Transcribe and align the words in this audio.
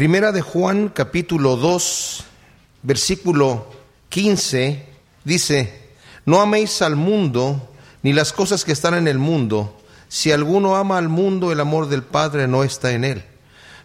Primera 0.00 0.32
de 0.32 0.40
Juan 0.40 0.88
capítulo 0.88 1.56
2, 1.56 2.24
versículo 2.84 3.66
15, 4.08 4.86
dice, 5.24 5.90
no 6.24 6.40
améis 6.40 6.80
al 6.80 6.96
mundo 6.96 7.68
ni 8.02 8.14
las 8.14 8.32
cosas 8.32 8.64
que 8.64 8.72
están 8.72 8.94
en 8.94 9.08
el 9.08 9.18
mundo. 9.18 9.78
Si 10.08 10.32
alguno 10.32 10.76
ama 10.76 10.96
al 10.96 11.10
mundo, 11.10 11.52
el 11.52 11.60
amor 11.60 11.90
del 11.90 12.02
Padre 12.02 12.48
no 12.48 12.64
está 12.64 12.92
en 12.92 13.04
él. 13.04 13.24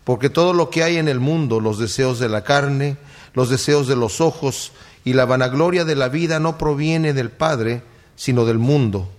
Porque 0.06 0.30
todo 0.30 0.54
lo 0.54 0.70
que 0.70 0.84
hay 0.84 0.96
en 0.96 1.10
el 1.10 1.20
mundo, 1.20 1.60
los 1.60 1.80
deseos 1.80 2.18
de 2.18 2.30
la 2.30 2.46
carne, 2.46 2.96
los 3.34 3.50
deseos 3.50 3.86
de 3.86 3.98
los 3.98 4.22
ojos 4.22 4.72
y 5.04 5.12
la 5.12 5.26
vanagloria 5.26 5.84
de 5.84 5.98
la 5.98 6.08
vida 6.08 6.40
no 6.40 6.58
proviene 6.58 7.12
del 7.12 7.30
Padre, 7.30 7.84
sino 8.16 8.46
del 8.46 8.58
mundo. 8.58 9.10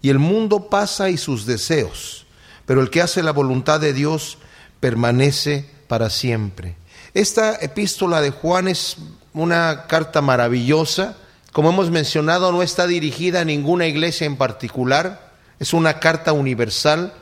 Y 0.00 0.08
el 0.08 0.18
mundo 0.18 0.70
pasa 0.70 1.10
y 1.10 1.18
sus 1.18 1.44
deseos, 1.44 2.24
pero 2.64 2.80
el 2.80 2.88
que 2.88 3.02
hace 3.02 3.22
la 3.22 3.32
voluntad 3.32 3.80
de 3.80 3.92
Dios 3.92 4.38
permanece 4.80 5.76
para 5.88 6.10
siempre. 6.10 6.76
Esta 7.14 7.56
epístola 7.56 8.20
de 8.20 8.30
Juan 8.30 8.68
es 8.68 8.98
una 9.32 9.86
carta 9.88 10.20
maravillosa. 10.20 11.16
Como 11.52 11.70
hemos 11.70 11.90
mencionado, 11.90 12.52
no 12.52 12.62
está 12.62 12.86
dirigida 12.86 13.40
a 13.40 13.44
ninguna 13.44 13.86
iglesia 13.86 14.26
en 14.26 14.36
particular. 14.36 15.32
Es 15.58 15.72
una 15.72 15.98
carta 15.98 16.32
universal 16.32 17.12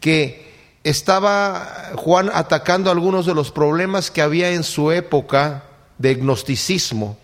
que 0.00 0.54
estaba 0.84 1.92
Juan 1.96 2.30
atacando 2.32 2.90
algunos 2.90 3.26
de 3.26 3.34
los 3.34 3.50
problemas 3.50 4.10
que 4.10 4.22
había 4.22 4.52
en 4.52 4.62
su 4.62 4.92
época 4.92 5.64
de 5.98 6.14
gnosticismo. 6.14 7.18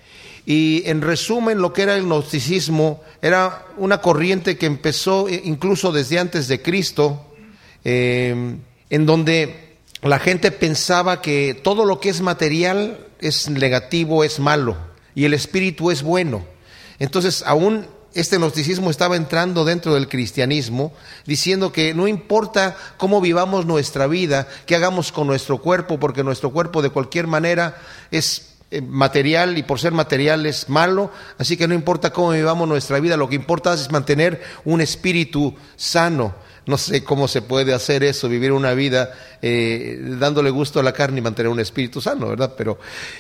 Y 0.47 0.83
en 0.87 1.03
resumen, 1.03 1.59
lo 1.59 1.73
que 1.73 1.83
era 1.83 1.95
el 1.95 2.05
gnosticismo 2.05 3.03
era 3.23 3.67
una 3.77 4.01
corriente 4.01 4.57
que 4.57 4.67
empezó 4.67 5.29
incluso 5.29 5.93
desde 5.93 6.19
antes 6.19 6.49
de 6.49 6.61
Cristo, 6.61 7.27
eh, 7.85 8.57
en 8.89 9.07
donde 9.07 9.70
la 10.03 10.19
gente 10.19 10.51
pensaba 10.51 11.21
que 11.21 11.55
todo 11.55 11.85
lo 11.85 12.01
que 12.01 12.09
es 12.09 12.21
material 12.21 13.07
es 13.21 13.51
negativo, 13.51 14.25
es 14.25 14.39
malo, 14.39 14.77
y 15.15 15.25
el 15.25 15.35
espíritu 15.35 15.91
es 15.91 16.03
bueno. 16.03 16.45
Entonces, 16.99 17.43
aún 17.47 17.87
este 18.15 18.39
gnosticismo 18.39 18.91
estaba 18.91 19.17
entrando 19.17 19.65
dentro 19.65 19.95
del 19.95 20.09
cristianismo, 20.09 20.93
diciendo 21.27 21.73
que 21.73 21.95
no 21.95 22.09
importa 22.09 22.77
cómo 22.97 23.21
vivamos 23.21 23.67
nuestra 23.67 24.07
vida, 24.07 24.49
qué 24.67 24.75
hagamos 24.75 25.13
con 25.13 25.27
nuestro 25.27 25.59
cuerpo, 25.59 26.01
porque 26.01 26.25
nuestro 26.25 26.51
cuerpo 26.51 26.83
de 26.83 26.91
cualquier 26.91 27.27
manera 27.27 27.77
es 28.11 28.55
eh, 28.71 28.81
material 28.81 29.59
y 29.59 29.63
por 29.63 29.81
ser 29.81 29.93
material 29.93 30.47
es 30.47 30.69
malo, 30.69 31.11
así 31.39 31.57
que 31.57 31.69
no 31.69 31.75
importa 31.75 32.13
cómo 32.13 32.31
vivamos 32.31 32.69
nuestra 32.69 33.01
vida, 33.01 33.17
lo 33.17 33.29
que 33.29 33.35
importa 33.35 33.75
es 33.75 33.91
mantener 33.91 34.43
un 34.65 34.81
espíritu 34.81 35.55
sano. 35.77 36.35
No 36.67 36.77
sé 36.79 37.03
cómo 37.03 37.27
se 37.27 37.43
puede 37.43 37.75
hacer 37.75 38.05
eso, 38.05 38.29
vivir 38.29 38.53
una 38.53 38.75
vida 38.75 39.13
eh, 39.43 39.99
dándole 40.19 40.51
gusto 40.51 40.81
a 40.81 40.83
la 40.83 40.93
carne 40.93 41.19
y 41.19 41.23
mantener 41.23 41.51
un 41.51 41.61
espíritu 41.61 42.01
sano, 42.01 42.29
¿verdad? 42.29 42.55
Pero 42.57 42.79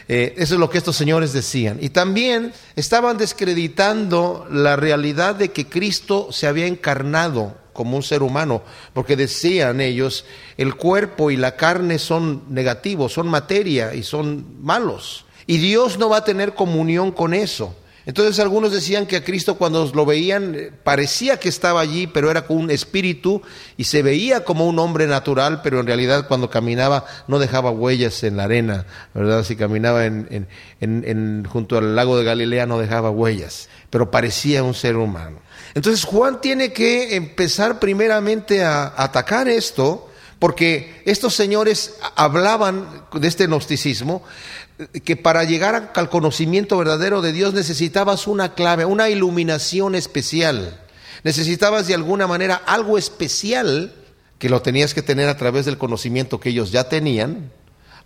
eh, 0.08 0.34
eso 0.36 0.54
es 0.54 0.60
lo 0.60 0.68
que 0.68 0.78
estos 0.78 0.96
señores 0.96 1.32
decían. 1.32 1.78
Y 1.80 1.90
también 1.90 2.52
estaban 2.76 3.16
descreditando 3.16 4.46
la 4.50 4.76
realidad 4.76 5.34
de 5.34 5.50
que 5.50 5.66
Cristo 5.66 6.28
se 6.30 6.46
había 6.46 6.66
encarnado 6.66 7.56
como 7.72 7.96
un 7.96 8.02
ser 8.02 8.22
humano, 8.22 8.62
porque 8.92 9.16
decían 9.16 9.80
ellos, 9.80 10.26
el 10.58 10.74
cuerpo 10.74 11.30
y 11.30 11.36
la 11.36 11.56
carne 11.56 11.98
son 11.98 12.42
negativos, 12.50 13.14
son 13.14 13.28
materia 13.28 13.94
y 13.94 14.02
son 14.02 14.62
malos. 14.62 15.24
Y 15.46 15.58
Dios 15.58 15.98
no 15.98 16.10
va 16.10 16.18
a 16.18 16.24
tener 16.24 16.54
comunión 16.54 17.10
con 17.10 17.32
eso. 17.32 17.74
Entonces 18.10 18.40
algunos 18.40 18.72
decían 18.72 19.06
que 19.06 19.14
a 19.14 19.22
Cristo 19.22 19.54
cuando 19.54 19.88
lo 19.94 20.04
veían 20.04 20.56
eh, 20.56 20.72
parecía 20.82 21.38
que 21.38 21.48
estaba 21.48 21.80
allí, 21.80 22.08
pero 22.08 22.28
era 22.28 22.44
un 22.48 22.68
espíritu 22.72 23.40
y 23.76 23.84
se 23.84 24.02
veía 24.02 24.42
como 24.42 24.66
un 24.66 24.80
hombre 24.80 25.06
natural, 25.06 25.60
pero 25.62 25.78
en 25.78 25.86
realidad 25.86 26.26
cuando 26.26 26.50
caminaba 26.50 27.04
no 27.28 27.38
dejaba 27.38 27.70
huellas 27.70 28.24
en 28.24 28.36
la 28.36 28.44
arena, 28.44 28.84
¿verdad? 29.14 29.44
Si 29.44 29.54
caminaba 29.54 30.06
en, 30.06 31.44
junto 31.44 31.78
al 31.78 31.94
lago 31.94 32.18
de 32.18 32.24
Galilea 32.24 32.66
no 32.66 32.80
dejaba 32.80 33.10
huellas, 33.10 33.68
pero 33.90 34.10
parecía 34.10 34.64
un 34.64 34.74
ser 34.74 34.96
humano. 34.96 35.38
Entonces 35.74 36.04
Juan 36.04 36.40
tiene 36.40 36.72
que 36.72 37.14
empezar 37.14 37.78
primeramente 37.78 38.64
a 38.64 38.92
atacar 38.96 39.48
esto, 39.48 40.10
porque 40.40 41.00
estos 41.04 41.36
señores 41.36 41.94
hablaban 42.16 43.04
de 43.12 43.28
este 43.28 43.46
gnosticismo, 43.46 44.24
que 45.04 45.16
para 45.16 45.44
llegar 45.44 45.92
al 45.94 46.08
conocimiento 46.08 46.78
verdadero 46.78 47.22
de 47.22 47.32
Dios 47.32 47.54
necesitabas 47.54 48.26
una 48.26 48.54
clave, 48.54 48.84
una 48.84 49.08
iluminación 49.08 49.94
especial. 49.94 50.80
Necesitabas 51.22 51.86
de 51.86 51.94
alguna 51.94 52.26
manera 52.26 52.56
algo 52.66 52.98
especial 52.98 53.92
que 54.38 54.48
lo 54.48 54.62
tenías 54.62 54.94
que 54.94 55.02
tener 55.02 55.28
a 55.28 55.36
través 55.36 55.66
del 55.66 55.78
conocimiento 55.78 56.40
que 56.40 56.48
ellos 56.48 56.72
ya 56.72 56.88
tenían 56.88 57.52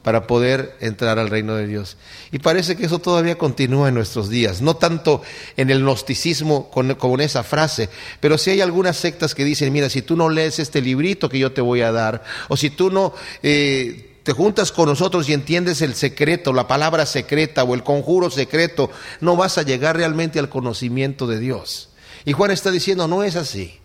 para 0.03 0.27
poder 0.27 0.77
entrar 0.81 1.19
al 1.19 1.31
reino 1.31 1.55
de 1.55 1.67
Dios. 1.67 1.97
Y 2.31 2.41
parece 2.41 2.77
que 2.77 2.87
eso 2.87 2.99
todavía 2.99 3.39
continúa 3.39 3.89
en 3.89 3.95
nuestros 3.95 4.29
días, 4.29 4.61
no 4.61 4.77
tanto 4.77 5.23
en 5.57 5.71
el 5.71 5.81
gnosticismo 5.81 6.71
con, 6.71 6.95
con, 6.97 7.21
esa 7.23 7.43
frase, 7.43 7.89
pero 8.21 8.37
si 8.37 8.51
hay 8.51 8.61
algunas 8.61 8.99
sectas 8.99 9.35
que 9.35 9.45
dicen, 9.45 9.73
mira, 9.73 9.89
si 9.89 10.03
tú 10.03 10.15
no 10.17 10.29
lees 10.29 10.59
este 10.59 10.83
librito 10.83 11.31
que 11.31 11.39
yo 11.39 11.53
te 11.53 11.63
voy 11.63 11.81
a 11.81 11.91
dar, 11.91 12.23
o 12.49 12.57
si 12.57 12.71
tú 12.71 12.91
no... 12.91 13.15
Eh, 13.43 14.11
te 14.25 14.33
juntas 14.33 14.73
con 14.73 14.89
nosotros 14.89 15.29
y 15.29 15.35
entiendes 15.35 15.83
el 15.83 15.95
secreto, 15.95 16.55
la 16.55 16.67
palabra 16.67 17.05
secreta 17.05 17.63
o 17.63 17.75
el 17.75 17.85
conjuro 17.85 18.31
secreto, 18.31 18.91
no 19.21 19.37
vas 19.37 19.59
a 19.59 19.63
llegar 19.63 19.99
realmente 19.99 20.39
al 20.39 20.49
conocimiento 20.49 21.27
de 21.27 21.39
Dios. 21.39 21.91
Y 22.25 22.33
Juan 22.33 22.51
está 22.51 22.71
diciendo, 22.71 23.07
no 23.07 23.23
es 23.23 23.37
así. 23.37 23.79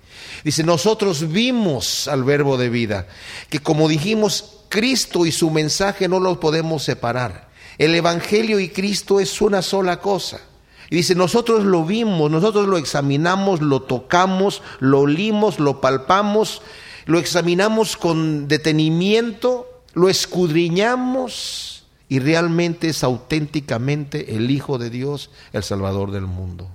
Dice, 0.46 0.64
nosotros 0.64 1.30
vimos 1.30 2.08
al 2.08 2.24
verbo 2.24 2.58
de 2.58 2.70
vida, 2.70 3.08
que 3.50 3.60
como 3.60 3.90
dijimos, 3.90 4.62
Cristo 4.70 5.26
y 5.26 5.34
su 5.34 5.52
mensaje 5.52 6.08
no 6.08 6.22
los 6.22 6.38
podemos 6.38 6.84
separar. 6.84 7.50
El 7.78 7.94
Evangelio 7.94 8.62
y 8.62 8.70
Cristo 8.70 9.20
es 9.20 9.42
una 9.42 9.62
sola 9.62 10.00
cosa. 10.00 10.40
Y 10.90 10.96
dice, 10.96 11.16
nosotros 11.16 11.66
lo 11.66 11.84
vimos, 11.84 12.32
nosotros 12.32 12.66
lo 12.66 12.78
examinamos, 12.78 13.62
lo 13.62 13.82
tocamos, 13.82 14.62
lo 14.80 15.02
olimos, 15.02 15.60
lo 15.60 15.82
palpamos, 15.82 16.62
lo 17.06 17.20
examinamos 17.20 17.98
con 17.98 18.48
detenimiento 18.48 19.69
lo 19.94 20.10
escudriñamos 20.10 21.86
y 22.08 22.20
realmente 22.20 22.90
es 22.90 23.04
auténticamente 23.04 24.36
el 24.36 24.50
Hijo 24.52 24.78
de 24.78 24.90
Dios, 24.90 25.30
el 25.54 25.64
Salvador 25.64 26.12
del 26.12 26.26
mundo. 26.26 26.70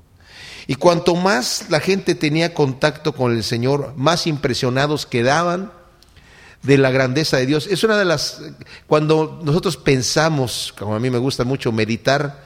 Y 0.67 0.77
cuanto 0.77 1.15
más 1.15 1.67
la 1.69 1.81
gente 1.81 2.15
tenía 2.15 2.55
contacto 2.55 3.13
con 3.13 3.33
el 3.33 3.43
Señor, 3.43 3.93
más 3.97 4.27
impresionados 4.27 5.07
quedaban 5.07 5.73
de 6.63 6.79
la 6.79 6.91
grandeza 6.91 7.37
de 7.37 7.47
Dios. 7.47 7.67
Es 7.67 7.85
una 7.85 7.99
de 7.99 8.07
las, 8.07 8.41
cuando 8.87 9.41
nosotros 9.45 9.77
pensamos, 9.77 10.75
como 10.79 10.95
a 10.95 11.01
mí 11.01 11.11
me 11.11 11.19
gusta 11.19 11.45
mucho 11.45 11.73
meditar, 11.73 12.43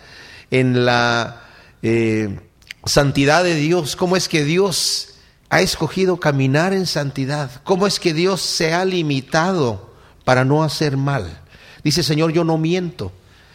en 0.50 0.84
la 0.84 1.42
eh, 1.82 2.40
santidad 2.84 3.44
de 3.44 3.54
Dios, 3.54 3.94
cómo 3.96 4.16
es 4.16 4.28
que 4.28 4.44
Dios 4.44 5.14
ha 5.50 5.60
escogido 5.60 6.18
caminar 6.18 6.72
en 6.72 6.86
santidad, 6.86 7.50
cómo 7.64 7.86
es 7.86 8.00
que 8.00 8.12
Dios 8.12 8.40
se 8.40 8.74
ha 8.74 8.84
limitado 8.84 9.88
para 10.28 10.44
no 10.44 10.62
hacer 10.62 10.98
mal. 10.98 11.40
Dice, 11.82 12.02
Señor, 12.02 12.34
yo 12.34 12.44
no 12.44 12.58
miento. 12.58 13.12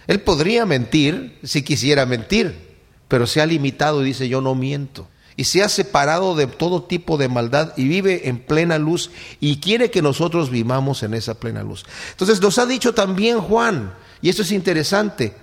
Él 0.08 0.22
podría 0.22 0.66
mentir 0.66 1.38
si 1.44 1.62
quisiera 1.62 2.08
mentir, 2.08 2.80
pero 3.08 3.28
se 3.28 3.42
ha 3.42 3.46
limitado 3.46 4.02
y 4.02 4.06
dice, 4.06 4.28
yo 4.28 4.42
no 4.42 4.56
miento. 4.56 5.08
Y 5.36 5.44
se 5.44 5.62
ha 5.62 5.70
separado 5.70 6.34
de 6.34 6.48
todo 6.48 6.82
tipo 6.82 7.18
de 7.18 7.28
maldad 7.28 7.74
y 7.78 7.88
vive 7.88 8.28
en 8.28 8.40
plena 8.40 8.80
luz 8.80 9.12
y 9.40 9.58
quiere 9.58 9.92
que 9.92 10.02
nosotros 10.02 10.50
vivamos 10.50 11.04
en 11.04 11.14
esa 11.14 11.36
plena 11.36 11.62
luz. 11.62 11.86
Entonces 12.10 12.42
nos 12.42 12.58
ha 12.58 12.66
dicho 12.66 12.96
también 12.96 13.40
Juan, 13.40 13.94
y 14.24 14.30
esto 14.30 14.42
es 14.42 14.52
interesante, 14.52 15.36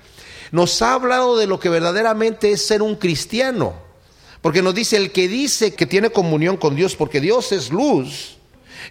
nos 0.50 0.82
ha 0.82 0.94
hablado 0.94 1.38
de 1.38 1.46
lo 1.46 1.60
que 1.60 1.68
verdaderamente 1.68 2.50
es 2.50 2.66
ser 2.66 2.82
un 2.82 2.96
cristiano. 2.96 3.74
Porque 4.40 4.62
nos 4.62 4.74
dice, 4.74 4.96
el 4.96 5.12
que 5.12 5.28
dice 5.28 5.74
que 5.74 5.86
tiene 5.86 6.10
comunión 6.10 6.56
con 6.56 6.74
Dios, 6.74 6.96
porque 6.96 7.20
Dios 7.20 7.52
es 7.52 7.70
luz, 7.70 8.39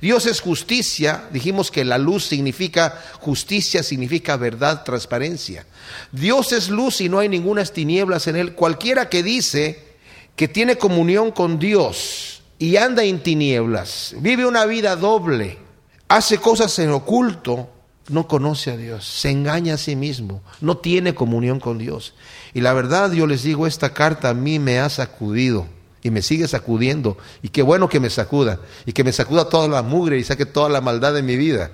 Dios 0.02 0.26
es 0.26 0.42
justicia, 0.42 1.26
dijimos 1.32 1.72
que 1.72 1.86
la 1.86 1.98
luz 1.98 2.26
significa 2.26 3.02
justicia, 3.20 3.84
significa 3.84 4.38
verdad, 4.38 4.84
transparencia. 4.84 5.66
Dios 6.12 6.52
es 6.52 6.70
luz 6.70 7.02
y 7.02 7.10
no 7.10 7.20
hay 7.20 7.30
ninguna 7.30 7.64
tinieblas 7.66 8.28
en 8.28 8.36
él. 8.36 8.54
Cualquiera 8.54 9.10
que 9.10 9.24
dice 9.24 9.84
que 10.36 10.48
tiene 10.48 10.78
comunión 10.78 11.32
con 11.32 11.60
Dios 11.60 12.42
y 12.58 12.78
anda 12.78 13.04
en 13.04 13.22
tinieblas, 13.22 14.16
vive 14.20 14.46
una 14.46 14.66
vida 14.66 14.96
doble, 14.96 15.58
hace 16.08 16.38
cosas 16.38 16.78
en 16.80 16.92
oculto, 16.92 17.70
no 18.10 18.28
conoce 18.28 18.72
a 18.72 18.78
Dios, 18.78 19.06
se 19.06 19.30
engaña 19.30 19.76
a 19.76 19.78
sí 19.78 19.96
mismo, 19.96 20.42
no 20.62 20.78
tiene 20.78 21.14
comunión 21.14 21.60
con 21.60 21.78
Dios. 21.78 22.16
Y 22.54 22.62
la 22.62 22.74
verdad, 22.74 23.12
yo 23.12 23.28
les 23.28 23.44
digo, 23.44 23.68
esta 23.68 23.94
carta 23.94 24.30
a 24.30 24.34
mí 24.34 24.58
me 24.60 24.80
ha 24.80 24.90
sacudido 24.90 25.68
y 26.02 26.12
me 26.12 26.22
sigue 26.22 26.48
sacudiendo. 26.48 27.18
Y 27.42 27.50
qué 27.50 27.62
bueno 27.62 27.90
que 27.90 28.00
me 28.00 28.10
sacuda. 28.10 28.60
Y 28.86 28.94
que 28.94 29.04
me 29.04 29.12
sacuda 29.12 29.50
toda 29.50 29.68
la 29.68 29.82
mugre 29.82 30.18
y 30.18 30.24
saque 30.24 30.46
toda 30.46 30.70
la 30.70 30.82
maldad 30.82 31.14
de 31.14 31.24
mi 31.24 31.36
vida. 31.36 31.72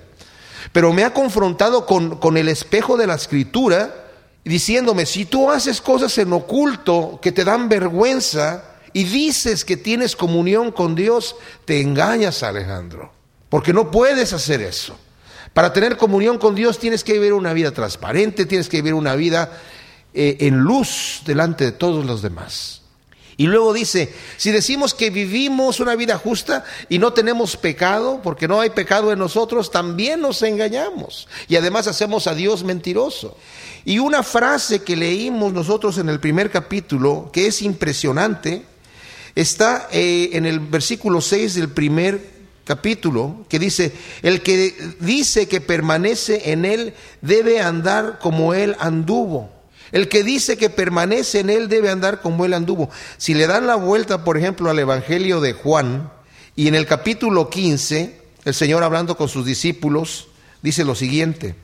Pero 0.72 0.94
me 0.94 1.04
ha 1.04 1.13
confrontado 1.13 1.86
con, 1.86 2.18
con 2.18 2.38
el 2.38 2.50
espejo 2.50 2.98
de 2.98 3.07
la 3.07 3.16
escritura 3.16 4.06
diciéndome, 4.44 5.06
si 5.06 5.25
tú 5.25 5.50
haces 5.50 5.81
cosas 5.81 6.18
en 6.18 6.31
oculto 6.31 7.19
que 7.22 7.31
te 7.31 7.44
dan 7.44 7.68
vergüenza 7.68 8.75
y 8.94 9.04
dices 9.04 9.66
que 9.66 9.75
tienes 9.75 10.16
comunión 10.16 10.71
con 10.71 10.95
Dios, 10.95 11.36
te 11.66 11.81
engañas, 11.81 12.44
Alejandro. 12.44 13.12
Porque 13.50 13.74
no 13.74 13.92
puedes 13.92 14.33
hacer 14.33 14.62
eso. 14.62 14.95
Para 15.54 15.74
tener 15.74 15.98
comunión 15.98 16.38
con 16.38 16.54
Dios 16.56 16.80
tienes 16.80 17.04
que 17.04 17.13
vivir 17.13 17.33
una 17.33 17.54
vida 17.54 17.71
transparente, 17.71 18.45
tienes 18.45 18.69
que 18.69 18.78
vivir 18.78 18.94
una 18.94 19.16
vida 19.16 19.51
eh, 20.13 20.38
en 20.42 20.57
luz 20.60 21.21
delante 21.25 21.66
de 21.66 21.71
todos 21.71 22.06
los 22.06 22.21
demás. 22.21 22.81
Y 23.37 23.47
luego 23.47 23.73
dice, 23.73 24.13
si 24.37 24.51
decimos 24.51 24.93
que 24.93 25.09
vivimos 25.09 25.79
una 25.81 25.95
vida 25.95 26.17
justa 26.17 26.63
y 26.87 26.99
no 26.99 27.11
tenemos 27.11 27.57
pecado, 27.57 28.21
porque 28.23 28.47
no 28.47 28.61
hay 28.61 28.69
pecado 28.69 29.11
en 29.11 29.19
nosotros, 29.19 29.71
también 29.71 30.21
nos 30.21 30.41
engañamos. 30.41 31.27
Y 31.49 31.57
además 31.57 31.87
hacemos 31.87 32.27
a 32.27 32.35
Dios 32.35 32.63
mentiroso. 32.63 33.35
Y 33.83 33.99
una 33.99 34.23
frase 34.23 34.83
que 34.83 34.95
leímos 34.95 35.51
nosotros 35.51 35.97
en 35.97 36.07
el 36.07 36.19
primer 36.19 36.49
capítulo, 36.49 37.29
que 37.33 37.47
es 37.47 37.61
impresionante, 37.61 38.63
está 39.35 39.89
eh, 39.91 40.29
en 40.33 40.45
el 40.45 40.59
versículo 40.59 41.19
6 41.19 41.55
del 41.55 41.69
primer 41.69 42.35
capítulo, 42.63 43.45
que 43.49 43.59
dice, 43.59 43.93
el 44.23 44.41
que 44.41 44.73
dice 44.99 45.47
que 45.47 45.61
permanece 45.61 46.51
en 46.51 46.65
él 46.65 46.93
debe 47.21 47.61
andar 47.61 48.17
como 48.19 48.53
él 48.53 48.75
anduvo. 48.79 49.55
El 49.91 50.09
que 50.09 50.23
dice 50.23 50.57
que 50.57 50.69
permanece 50.69 51.39
en 51.39 51.49
él 51.49 51.69
debe 51.69 51.89
andar 51.89 52.21
como 52.21 52.45
él 52.45 52.53
anduvo. 52.53 52.89
Si 53.17 53.33
le 53.33 53.47
dan 53.47 53.67
la 53.67 53.75
vuelta, 53.75 54.23
por 54.23 54.37
ejemplo, 54.37 54.69
al 54.69 54.79
Evangelio 54.79 55.41
de 55.41 55.53
Juan, 55.53 56.11
y 56.55 56.67
en 56.67 56.75
el 56.75 56.85
capítulo 56.85 57.49
15, 57.49 58.21
el 58.45 58.53
Señor 58.53 58.83
hablando 58.83 59.17
con 59.17 59.27
sus 59.27 59.45
discípulos, 59.45 60.27
dice 60.61 60.85
lo 60.85 60.95
siguiente, 60.95 61.55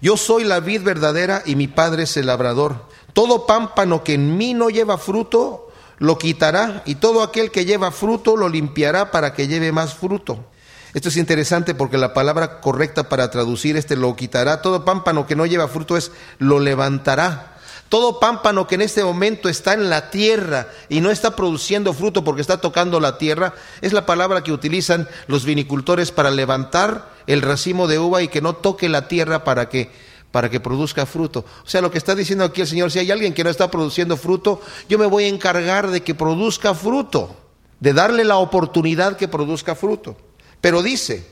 yo 0.00 0.16
soy 0.16 0.44
la 0.44 0.60
vid 0.60 0.82
verdadera 0.82 1.42
y 1.46 1.56
mi 1.56 1.66
Padre 1.66 2.02
es 2.02 2.16
el 2.16 2.26
labrador. 2.26 2.88
Todo 3.12 3.46
pámpano 3.46 4.04
que 4.04 4.14
en 4.14 4.36
mí 4.36 4.52
no 4.52 4.68
lleva 4.68 4.98
fruto, 4.98 5.72
lo 5.98 6.18
quitará, 6.18 6.82
y 6.84 6.96
todo 6.96 7.22
aquel 7.22 7.50
que 7.50 7.64
lleva 7.64 7.90
fruto 7.90 8.36
lo 8.36 8.48
limpiará 8.48 9.10
para 9.10 9.32
que 9.32 9.48
lleve 9.48 9.72
más 9.72 9.94
fruto. 9.94 10.44
Esto 10.92 11.08
es 11.08 11.16
interesante 11.16 11.74
porque 11.74 11.98
la 11.98 12.14
palabra 12.14 12.60
correcta 12.60 13.08
para 13.08 13.30
traducir 13.30 13.76
este 13.76 13.96
lo 13.96 14.14
quitará, 14.14 14.62
todo 14.62 14.84
pámpano 14.84 15.26
que 15.26 15.36
no 15.36 15.46
lleva 15.46 15.68
fruto 15.68 15.96
es 15.96 16.12
lo 16.38 16.60
levantará. 16.60 17.53
Todo 17.94 18.18
pámpano 18.18 18.66
que 18.66 18.74
en 18.74 18.80
este 18.80 19.04
momento 19.04 19.48
está 19.48 19.72
en 19.72 19.88
la 19.88 20.10
tierra 20.10 20.66
y 20.88 21.00
no 21.00 21.12
está 21.12 21.36
produciendo 21.36 21.94
fruto 21.94 22.24
porque 22.24 22.40
está 22.40 22.60
tocando 22.60 22.98
la 22.98 23.18
tierra, 23.18 23.54
es 23.82 23.92
la 23.92 24.04
palabra 24.04 24.42
que 24.42 24.50
utilizan 24.50 25.08
los 25.28 25.44
vinicultores 25.44 26.10
para 26.10 26.32
levantar 26.32 27.12
el 27.28 27.40
racimo 27.40 27.86
de 27.86 28.00
uva 28.00 28.20
y 28.20 28.26
que 28.26 28.40
no 28.40 28.56
toque 28.56 28.88
la 28.88 29.06
tierra 29.06 29.44
para 29.44 29.68
que 29.68 29.92
para 30.32 30.50
que 30.50 30.58
produzca 30.58 31.06
fruto. 31.06 31.44
O 31.64 31.68
sea, 31.68 31.82
lo 31.82 31.92
que 31.92 31.98
está 31.98 32.16
diciendo 32.16 32.44
aquí 32.44 32.62
el 32.62 32.66
Señor, 32.66 32.90
si 32.90 32.98
hay 32.98 33.12
alguien 33.12 33.32
que 33.32 33.44
no 33.44 33.50
está 33.50 33.70
produciendo 33.70 34.16
fruto, 34.16 34.60
yo 34.88 34.98
me 34.98 35.06
voy 35.06 35.26
a 35.26 35.28
encargar 35.28 35.92
de 35.92 36.02
que 36.02 36.16
produzca 36.16 36.74
fruto, 36.74 37.36
de 37.78 37.92
darle 37.92 38.24
la 38.24 38.38
oportunidad 38.38 39.16
que 39.16 39.28
produzca 39.28 39.76
fruto. 39.76 40.16
Pero 40.60 40.82
dice, 40.82 41.24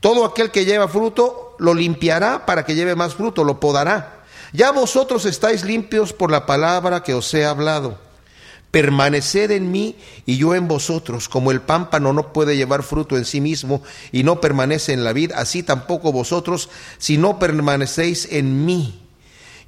todo 0.00 0.26
aquel 0.26 0.50
que 0.50 0.66
lleva 0.66 0.86
fruto 0.86 1.56
lo 1.58 1.72
limpiará 1.72 2.44
para 2.44 2.66
que 2.66 2.74
lleve 2.74 2.94
más 2.94 3.14
fruto, 3.14 3.42
lo 3.42 3.58
podará 3.58 4.19
ya 4.52 4.72
vosotros 4.72 5.26
estáis 5.26 5.64
limpios 5.64 6.12
por 6.12 6.30
la 6.30 6.46
palabra 6.46 7.02
que 7.02 7.14
os 7.14 7.32
he 7.34 7.44
hablado. 7.44 7.98
Permaneced 8.70 9.50
en 9.50 9.72
mí 9.72 9.96
y 10.26 10.36
yo 10.36 10.54
en 10.54 10.68
vosotros, 10.68 11.28
como 11.28 11.50
el 11.50 11.60
pámpano 11.60 12.12
no 12.12 12.32
puede 12.32 12.56
llevar 12.56 12.84
fruto 12.84 13.16
en 13.16 13.24
sí 13.24 13.40
mismo 13.40 13.82
y 14.12 14.22
no 14.22 14.40
permanece 14.40 14.92
en 14.92 15.02
la 15.02 15.12
vid, 15.12 15.32
así 15.32 15.62
tampoco 15.64 16.12
vosotros 16.12 16.68
si 16.98 17.18
no 17.18 17.38
permanecéis 17.38 18.28
en 18.30 18.64
mí. 18.64 19.00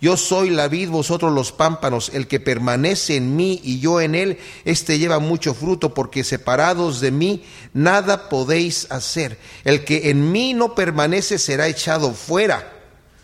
Yo 0.00 0.17
soy 0.17 0.50
la 0.50 0.67
vid, 0.67 0.88
vosotros 0.88 1.32
los 1.32 1.52
pámpanos, 1.52 2.11
el 2.12 2.26
que 2.26 2.40
permanece 2.40 3.17
en 3.17 3.37
mí 3.37 3.61
y 3.62 3.79
yo 3.79 4.00
en 4.00 4.17
él, 4.17 4.38
éste 4.64 4.99
lleva 4.99 5.20
mucho 5.20 5.55
fruto, 5.55 5.94
porque 5.94 6.25
separados 6.25 7.00
de 7.00 7.12
mí 7.12 7.44
nada 7.73 8.29
podéis 8.29 8.88
hacer. 8.90 9.38
El 9.62 9.84
que 9.84 10.11
en 10.11 10.32
mí 10.32 10.55
no 10.55 10.75
permanece 10.75 11.38
será 11.38 11.69
echado 11.69 12.14
fuera 12.14 12.81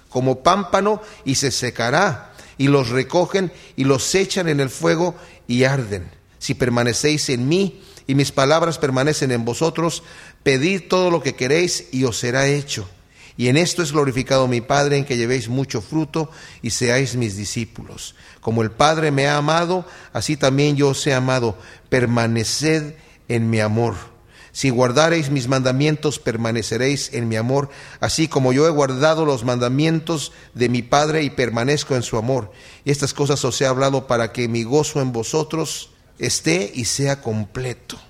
como 0.09 0.43
pámpano 0.43 1.03
y 1.25 1.35
se 1.37 1.51
secará, 1.51 2.33
y 2.57 2.69
los 2.69 2.89
recogen 2.89 3.53
y 3.77 3.85
los 3.85 4.15
echan 4.15 4.49
en 4.49 4.61
el 4.61 4.71
fuego 4.71 5.15
y 5.47 5.65
arden. 5.65 6.11
Si 6.39 6.55
permanecéis 6.55 7.29
en 7.29 7.49
mí 7.49 7.83
y 8.07 8.15
mis 8.15 8.33
palabras 8.33 8.79
permanecen 8.79 9.33
en 9.33 9.45
vosotros, 9.45 10.03
pedid 10.43 10.83
todo 10.89 11.11
lo 11.11 11.23
que 11.23 11.35
queréis 11.35 11.89
y 11.93 12.05
os 12.05 12.19
será 12.19 12.47
hecho. 12.47 12.89
Y 13.37 13.47
en 13.47 13.57
esto 13.57 13.83
es 13.83 13.93
glorificado 13.93 14.49
mi 14.49 14.61
Padre, 14.61 14.99
en 14.99 15.05
que 15.05 15.17
llevéis 15.17 15.49
mucho 15.49 15.81
fruto 15.81 16.29
y 16.61 16.71
seáis 16.71 17.15
mis 17.15 17.37
discípulos. 17.37 18.17
Como 18.41 18.63
el 18.63 18.73
Padre 18.73 19.13
me 19.13 19.29
ha 19.29 19.37
amado, 19.37 19.87
así 20.13 20.37
también 20.37 20.75
yo 20.75 20.89
os 20.89 21.07
he 21.07 21.15
amado. 21.15 21.57
Permaneced 21.89 22.95
en 23.29 23.49
mi 23.49 23.61
amor. 23.61 24.18
Si 24.59 24.71
guardareis 24.71 25.31
mis 25.31 25.47
mandamientos, 25.47 26.19
permaneceréis 26.19 27.15
en 27.15 27.29
mi 27.29 27.37
amor, 27.37 27.71
así 28.01 28.27
como 28.27 28.53
yo 28.53 28.67
he 28.67 28.71
guardado 28.71 29.25
los 29.25 29.45
mandamientos 29.45 30.33
de 30.53 30.69
mi 30.69 30.83
Padre 30.83 31.23
y 31.23 31.31
permanezco 31.31 31.95
en 31.95 32.03
su 32.03 32.17
amor. 32.17 32.51
Y 32.85 32.91
estas 32.91 33.15
cosas 33.15 33.45
os 33.45 33.61
he 33.61 33.67
hablado 33.67 34.09
para 34.09 34.33
que 34.33 34.49
mi 34.49 34.65
gozo 34.65 35.01
en 35.01 35.13
vosotros 35.13 35.91
esté 36.19 36.73
y 36.75 36.87
sea 36.87 37.21
completo. 37.23 38.01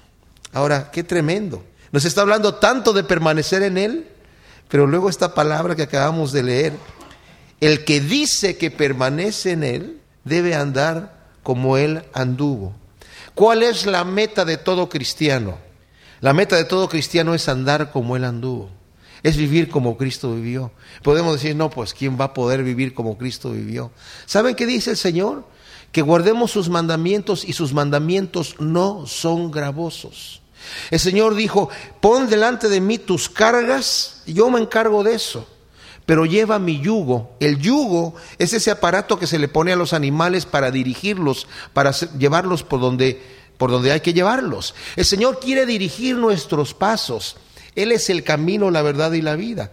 Ahora, 0.54 0.90
qué 0.90 1.04
tremendo. 1.04 1.66
Nos 1.92 2.06
está 2.06 2.22
hablando 2.22 2.54
tanto 2.54 2.94
de 2.94 3.04
permanecer 3.04 3.62
en 3.62 3.76
Él, 3.76 4.08
pero 4.68 4.86
luego 4.86 5.10
esta 5.10 5.34
palabra 5.34 5.76
que 5.76 5.82
acabamos 5.82 6.32
de 6.32 6.44
leer, 6.44 6.72
el 7.60 7.84
que 7.84 8.00
dice 8.00 8.56
que 8.56 8.70
permanece 8.70 9.50
en 9.50 9.64
Él 9.64 10.00
debe 10.24 10.54
andar 10.54 11.26
como 11.42 11.76
Él 11.76 12.04
anduvo. 12.14 12.72
¿Cuál 13.34 13.62
es 13.62 13.84
la 13.84 14.04
meta 14.04 14.46
de 14.46 14.56
todo 14.56 14.88
cristiano? 14.88 15.68
La 16.20 16.32
meta 16.32 16.56
de 16.56 16.65
todo 16.65 16.88
cristiano 16.88 17.35
es 17.35 17.49
andar 17.49 17.93
como 17.93 18.17
Él 18.17 18.25
anduvo, 18.25 18.70
es 19.23 19.37
vivir 19.37 19.69
como 19.69 19.97
Cristo 19.97 20.35
vivió. 20.35 20.73
Podemos 21.03 21.35
decir, 21.35 21.55
no, 21.55 21.70
pues 21.70 21.94
¿quién 21.94 22.19
va 22.20 22.26
a 22.26 22.35
poder 22.35 22.65
vivir 22.65 22.94
como 22.94 23.17
Cristo 23.17 23.53
vivió? 23.53 23.93
¿Saben 24.26 24.56
qué 24.56 24.67
dice 24.67 24.91
el 24.91 24.97
Señor? 24.97 25.44
Que 25.93 26.03
guardemos 26.03 26.50
sus 26.50 26.69
mandamientos 26.69 27.44
y 27.44 27.53
sus 27.53 27.73
mandamientos 27.73 28.56
no 28.59 29.06
son 29.06 29.50
gravosos. 29.50 30.43
El 30.91 30.99
Señor 30.99 31.35
dijo, 31.35 31.70
pon 32.00 32.29
delante 32.29 32.69
de 32.69 32.81
mí 32.81 32.99
tus 32.99 33.29
cargas, 33.29 34.23
yo 34.26 34.50
me 34.50 34.61
encargo 34.61 35.05
de 35.05 35.15
eso 35.15 35.47
pero 36.09 36.25
lleva 36.25 36.59
mi 36.59 36.81
yugo. 36.81 37.37
El 37.38 37.59
yugo 37.59 38.15
es 38.38 38.55
ese 38.55 38.70
aparato 38.70 39.19
que 39.19 39.26
se 39.26 39.38
le 39.38 39.47
pone 39.47 39.75
a 39.75 39.76
los 39.76 39.93
animales 39.93 40.47
para 40.47 40.70
dirigirlos, 40.70 41.47
para 41.75 41.91
llevarlos 41.91 42.62
por 42.62 42.81
donde 42.81 43.20
por 43.58 43.70
donde 43.70 43.93
hay 43.93 44.00
que 44.00 44.14
llevarlos. 44.14 44.75
El 44.96 45.05
Señor 45.05 45.40
quiere 45.40 45.66
dirigir 45.66 46.16
nuestros 46.16 46.72
pasos. 46.72 47.37
Él 47.75 47.93
es 47.93 48.08
el 48.08 48.25
camino, 48.25 48.70
la 48.70 48.82
verdad 48.82 49.12
y 49.12 49.20
la 49.20 49.37
vida. 49.37 49.70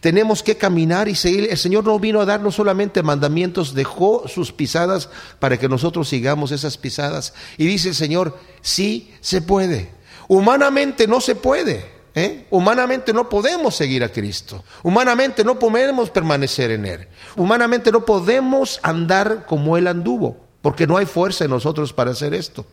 Tenemos 0.00 0.42
que 0.42 0.56
caminar 0.56 1.08
y 1.08 1.14
seguir. 1.14 1.48
El 1.50 1.58
Señor 1.58 1.84
no 1.84 1.98
vino 1.98 2.20
a 2.20 2.24
darnos 2.24 2.54
solamente 2.54 3.02
mandamientos, 3.02 3.74
dejó 3.74 4.28
sus 4.28 4.52
pisadas 4.52 5.08
para 5.38 5.56
que 5.58 5.68
nosotros 5.68 6.08
sigamos 6.08 6.52
esas 6.52 6.76
pisadas. 6.78 7.34
Y 7.56 7.66
dice 7.66 7.90
el 7.90 7.94
Señor, 7.94 8.38
sí 8.60 9.12
se 9.20 9.42
puede. 9.42 9.90
Humanamente 10.28 11.06
no 11.06 11.20
se 11.20 11.34
puede. 11.34 11.98
¿eh? 12.14 12.46
Humanamente 12.50 13.12
no 13.12 13.28
podemos 13.28 13.74
seguir 13.74 14.04
a 14.04 14.10
Cristo. 14.10 14.64
Humanamente 14.82 15.42
no 15.42 15.58
podemos 15.58 16.10
permanecer 16.10 16.70
en 16.70 16.86
Él. 16.86 17.08
Humanamente 17.36 17.90
no 17.90 18.04
podemos 18.04 18.78
andar 18.82 19.46
como 19.46 19.76
Él 19.76 19.88
anduvo, 19.88 20.36
porque 20.62 20.86
no 20.86 20.96
hay 20.96 21.06
fuerza 21.06 21.44
en 21.44 21.50
nosotros 21.50 21.92
para 21.92 22.12
hacer 22.12 22.34
esto. 22.34 22.66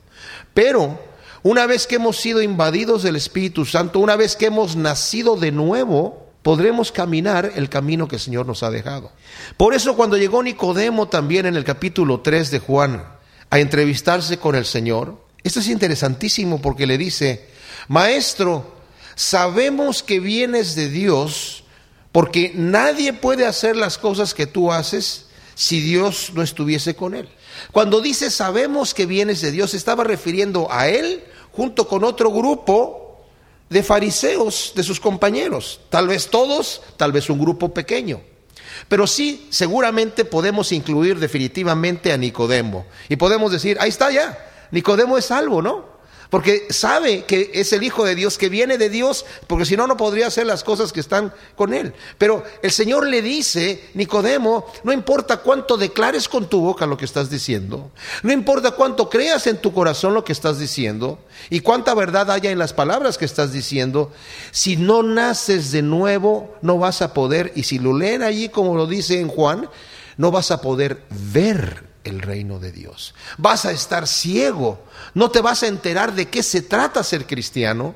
Pero 0.53 0.99
una 1.43 1.67
vez 1.67 1.87
que 1.87 1.95
hemos 1.95 2.17
sido 2.17 2.41
invadidos 2.41 3.03
del 3.03 3.15
Espíritu 3.15 3.65
Santo, 3.65 3.99
una 3.99 4.15
vez 4.15 4.35
que 4.35 4.47
hemos 4.47 4.75
nacido 4.75 5.35
de 5.35 5.51
nuevo, 5.51 6.25
podremos 6.41 6.91
caminar 6.91 7.53
el 7.55 7.69
camino 7.69 8.07
que 8.07 8.15
el 8.15 8.21
Señor 8.21 8.45
nos 8.45 8.63
ha 8.63 8.69
dejado. 8.69 9.11
Por 9.57 9.73
eso 9.73 9.95
cuando 9.95 10.17
llegó 10.17 10.43
Nicodemo 10.43 11.07
también 11.07 11.45
en 11.45 11.55
el 11.55 11.63
capítulo 11.63 12.21
3 12.21 12.51
de 12.51 12.59
Juan 12.59 13.03
a 13.49 13.59
entrevistarse 13.59 14.37
con 14.37 14.55
el 14.55 14.65
Señor, 14.65 15.23
esto 15.43 15.59
es 15.59 15.67
interesantísimo 15.69 16.61
porque 16.61 16.87
le 16.87 16.97
dice, 16.97 17.49
Maestro, 17.87 18.75
sabemos 19.15 20.03
que 20.03 20.19
vienes 20.19 20.75
de 20.75 20.89
Dios 20.89 21.63
porque 22.11 22.53
nadie 22.55 23.13
puede 23.13 23.45
hacer 23.45 23.75
las 23.75 23.97
cosas 23.97 24.33
que 24.33 24.47
tú 24.47 24.71
haces 24.71 25.25
si 25.55 25.81
Dios 25.81 26.31
no 26.33 26.41
estuviese 26.41 26.95
con 26.95 27.13
él. 27.15 27.29
Cuando 27.71 28.01
dice 28.01 28.31
sabemos 28.31 28.93
que 28.93 29.05
vienes 29.05 29.41
de 29.41 29.51
Dios, 29.51 29.73
estaba 29.73 30.03
refiriendo 30.03 30.67
a 30.71 30.87
él 30.87 31.23
junto 31.51 31.87
con 31.87 32.03
otro 32.03 32.31
grupo 32.31 33.21
de 33.69 33.83
fariseos, 33.83 34.73
de 34.75 34.83
sus 34.83 34.99
compañeros. 34.99 35.79
Tal 35.89 36.07
vez 36.07 36.27
todos, 36.29 36.81
tal 36.97 37.11
vez 37.11 37.29
un 37.29 37.39
grupo 37.39 37.73
pequeño. 37.73 38.21
Pero 38.87 39.07
sí, 39.07 39.47
seguramente 39.49 40.25
podemos 40.25 40.71
incluir 40.71 41.19
definitivamente 41.19 42.11
a 42.11 42.17
Nicodemo. 42.17 42.85
Y 43.09 43.15
podemos 43.15 43.51
decir, 43.51 43.77
ahí 43.79 43.89
está 43.89 44.11
ya, 44.11 44.37
Nicodemo 44.71 45.17
es 45.17 45.25
salvo, 45.25 45.61
¿no? 45.61 45.94
Porque 46.29 46.67
sabe 46.69 47.25
que 47.25 47.51
es 47.53 47.73
el 47.73 47.83
Hijo 47.83 48.05
de 48.05 48.15
Dios, 48.15 48.37
que 48.37 48.49
viene 48.49 48.77
de 48.77 48.89
Dios, 48.89 49.25
porque 49.47 49.65
si 49.65 49.77
no, 49.77 49.87
no 49.87 49.97
podría 49.97 50.27
hacer 50.27 50.45
las 50.45 50.63
cosas 50.63 50.91
que 50.91 50.99
están 50.99 51.33
con 51.55 51.73
él. 51.73 51.93
Pero 52.17 52.43
el 52.61 52.71
Señor 52.71 53.07
le 53.07 53.21
dice, 53.21 53.89
Nicodemo, 53.93 54.65
no 54.83 54.91
importa 54.91 55.37
cuánto 55.37 55.77
declares 55.77 56.27
con 56.27 56.49
tu 56.49 56.61
boca 56.61 56.85
lo 56.85 56.97
que 56.97 57.05
estás 57.05 57.29
diciendo, 57.29 57.91
no 58.23 58.31
importa 58.31 58.71
cuánto 58.71 59.09
creas 59.09 59.47
en 59.47 59.57
tu 59.57 59.73
corazón 59.73 60.13
lo 60.13 60.23
que 60.23 60.33
estás 60.33 60.59
diciendo 60.59 61.19
y 61.49 61.59
cuánta 61.59 61.93
verdad 61.93 62.31
haya 62.31 62.51
en 62.51 62.59
las 62.59 62.73
palabras 62.73 63.17
que 63.17 63.25
estás 63.25 63.51
diciendo, 63.51 64.11
si 64.51 64.77
no 64.77 65.03
naces 65.03 65.71
de 65.71 65.81
nuevo, 65.81 66.55
no 66.61 66.77
vas 66.77 67.01
a 67.01 67.13
poder, 67.13 67.51
y 67.55 67.63
si 67.63 67.79
lo 67.79 67.97
leen 67.97 68.23
allí 68.23 68.49
como 68.49 68.75
lo 68.75 68.87
dice 68.87 69.19
en 69.19 69.27
Juan, 69.27 69.69
no 70.17 70.31
vas 70.31 70.51
a 70.51 70.61
poder 70.61 71.03
ver 71.09 71.94
el 72.05 72.21
reino 72.21 72.59
de 72.59 72.71
Dios. 72.71 73.13
Vas 73.37 73.65
a 73.65 73.71
estar 73.71 74.07
ciego, 74.07 74.79
no 75.13 75.29
te 75.29 75.41
vas 75.41 75.63
a 75.63 75.67
enterar 75.67 76.15
de 76.15 76.27
qué 76.27 76.41
se 76.41 76.61
trata 76.61 77.03
ser 77.03 77.27
cristiano. 77.27 77.95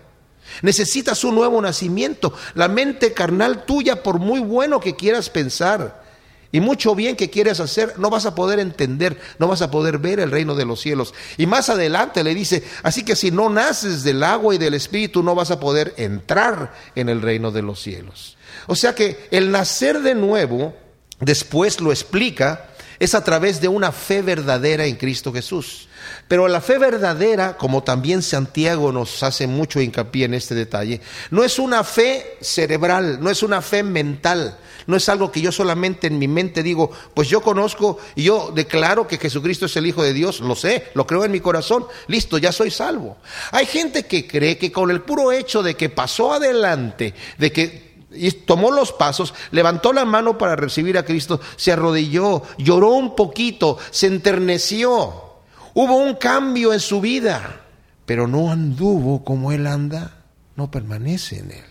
Necesitas 0.62 1.24
un 1.24 1.36
nuevo 1.36 1.62
nacimiento. 1.62 2.34
La 2.56 2.68
mente 2.68 3.14
carnal 3.14 3.66
tuya, 3.66 4.04
por 4.04 4.20
muy 4.20 4.40
bueno 4.40 4.80
que 4.80 4.96
quieras 4.96 5.30
pensar 5.30 6.10
y 6.52 6.60
mucho 6.60 6.96
bien 6.96 7.16
que 7.16 7.30
quieras 7.30 7.60
hacer, 7.60 8.00
no 8.00 8.10
vas 8.10 8.26
a 8.26 8.34
poder 8.34 8.60
entender, 8.60 9.20
no 9.38 9.48
vas 9.48 9.62
a 9.62 9.70
poder 9.70 10.00
ver 10.00 10.20
el 10.20 10.32
reino 10.32 10.56
de 10.56 10.66
los 10.66 10.82
cielos. 10.82 11.14
Y 11.38 11.46
más 11.46 11.70
adelante 11.70 12.24
le 12.24 12.34
dice, 12.34 12.64
así 12.82 13.06
que 13.06 13.16
si 13.16 13.30
no 13.30 13.50
naces 13.50 14.04
del 14.04 14.24
agua 14.24 14.56
y 14.56 14.58
del 14.58 14.74
espíritu, 14.74 15.22
no 15.22 15.36
vas 15.36 15.52
a 15.52 15.60
poder 15.60 15.94
entrar 15.98 16.74
en 16.96 17.10
el 17.10 17.22
reino 17.22 17.52
de 17.52 17.62
los 17.62 17.80
cielos. 17.80 18.36
O 18.66 18.76
sea 18.76 18.96
que 18.96 19.28
el 19.30 19.52
nacer 19.52 20.02
de 20.02 20.16
nuevo, 20.16 20.74
después 21.20 21.80
lo 21.82 21.92
explica 21.92 22.69
es 23.00 23.16
a 23.16 23.24
través 23.24 23.62
de 23.62 23.68
una 23.68 23.92
fe 23.92 24.22
verdadera 24.22 24.86
en 24.86 24.96
Cristo 24.96 25.32
Jesús. 25.32 25.88
Pero 26.28 26.48
la 26.48 26.62
fe 26.62 26.78
verdadera, 26.78 27.58
como 27.58 27.84
también 27.84 28.22
Santiago 28.22 28.92
nos 28.92 29.24
hace 29.24 29.48
mucho 29.48 29.82
hincapié 29.82 30.26
en 30.26 30.34
este 30.34 30.56
detalle, 30.56 31.02
no 31.32 31.44
es 31.44 31.60
una 31.60 31.84
fe 31.84 32.38
cerebral, 32.42 33.20
no 33.22 33.30
es 33.30 33.42
una 33.44 33.62
fe 33.62 33.84
mental, 33.84 34.58
no 34.88 34.96
es 34.96 35.08
algo 35.10 35.32
que 35.32 35.42
yo 35.42 35.52
solamente 35.52 36.08
en 36.08 36.20
mi 36.20 36.28
mente 36.28 36.64
digo, 36.64 36.92
pues 37.14 37.30
yo 37.30 37.42
conozco 37.42 38.00
y 38.16 38.24
yo 38.24 38.52
declaro 38.54 39.08
que 39.08 39.18
Jesucristo 39.18 39.66
es 39.66 39.78
el 39.78 39.88
Hijo 39.88 40.04
de 40.04 40.14
Dios, 40.14 40.40
lo 40.40 40.56
sé, 40.56 40.88
lo 40.94 41.06
creo 41.06 41.26
en 41.26 41.32
mi 41.32 41.40
corazón, 41.40 41.86
listo, 42.08 42.38
ya 42.38 42.52
soy 42.52 42.72
salvo. 42.72 43.18
Hay 43.52 43.66
gente 43.66 44.06
que 44.06 44.28
cree 44.28 44.58
que 44.58 44.72
con 44.72 44.92
el 44.92 45.02
puro 45.02 45.32
hecho 45.32 45.64
de 45.64 45.76
que 45.76 45.90
pasó 45.90 46.34
adelante, 46.34 47.14
de 47.38 47.52
que 47.52 47.89
y 48.12 48.32
tomó 48.32 48.72
los 48.72 48.92
pasos, 48.92 49.34
levantó 49.52 49.94
la 49.94 50.06
mano 50.06 50.38
para 50.38 50.56
recibir 50.56 50.98
a 50.98 51.06
Cristo, 51.06 51.40
se 51.56 51.72
arrodilló, 51.72 52.44
lloró 52.58 52.92
un 52.92 53.16
poquito, 53.16 53.78
se 53.92 54.08
enterneció. 54.08 55.14
Hubo 55.74 55.96
un 55.96 56.16
cambio 56.16 56.74
en 56.74 56.80
su 56.80 57.02
vida, 57.02 57.62
pero 58.06 58.28
no 58.28 58.52
anduvo 58.52 59.24
como 59.24 59.52
él 59.52 59.68
anda, 59.68 60.24
no 60.56 60.72
permanece 60.72 61.40
en 61.40 61.52
él. 61.52 61.66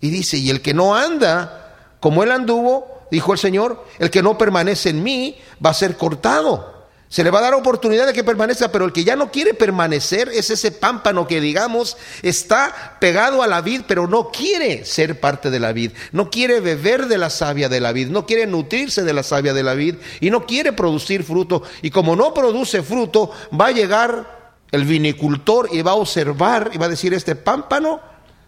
Y 0.00 0.10
dice, 0.10 0.36
y 0.36 0.50
el 0.50 0.60
que 0.60 0.74
no 0.74 0.94
anda 0.94 1.96
como 2.00 2.22
él 2.22 2.30
anduvo, 2.30 3.06
dijo 3.10 3.32
el 3.32 3.38
Señor, 3.38 3.84
el 3.98 4.10
que 4.10 4.22
no 4.22 4.36
permanece 4.36 4.90
en 4.90 5.02
mí 5.02 5.38
va 5.64 5.70
a 5.70 5.74
ser 5.74 5.96
cortado. 5.96 6.75
Se 7.08 7.22
le 7.22 7.30
va 7.30 7.38
a 7.38 7.42
dar 7.42 7.54
oportunidad 7.54 8.04
de 8.06 8.12
que 8.12 8.24
permanezca, 8.24 8.72
pero 8.72 8.84
el 8.84 8.92
que 8.92 9.04
ya 9.04 9.14
no 9.14 9.30
quiere 9.30 9.54
permanecer 9.54 10.28
es 10.28 10.50
ese 10.50 10.72
pámpano 10.72 11.28
que, 11.28 11.40
digamos, 11.40 11.96
está 12.22 12.96
pegado 13.00 13.42
a 13.42 13.46
la 13.46 13.60
vid, 13.60 13.82
pero 13.86 14.08
no 14.08 14.30
quiere 14.32 14.84
ser 14.84 15.20
parte 15.20 15.50
de 15.50 15.60
la 15.60 15.72
vid, 15.72 15.92
no 16.10 16.30
quiere 16.30 16.60
beber 16.60 17.06
de 17.06 17.18
la 17.18 17.30
savia 17.30 17.68
de 17.68 17.80
la 17.80 17.92
vid, 17.92 18.08
no 18.08 18.26
quiere 18.26 18.46
nutrirse 18.46 19.04
de 19.04 19.12
la 19.12 19.22
savia 19.22 19.54
de 19.54 19.62
la 19.62 19.74
vid 19.74 19.96
y 20.20 20.30
no 20.30 20.46
quiere 20.46 20.72
producir 20.72 21.22
fruto. 21.22 21.62
Y 21.80 21.90
como 21.90 22.16
no 22.16 22.34
produce 22.34 22.82
fruto, 22.82 23.30
va 23.58 23.68
a 23.68 23.72
llegar 23.72 24.52
el 24.72 24.84
vinicultor 24.84 25.68
y 25.72 25.82
va 25.82 25.92
a 25.92 25.96
observar 25.96 26.70
y 26.72 26.78
va 26.78 26.86
a 26.86 26.90
decir, 26.90 27.14
este 27.14 27.36
pámpano 27.36 28.00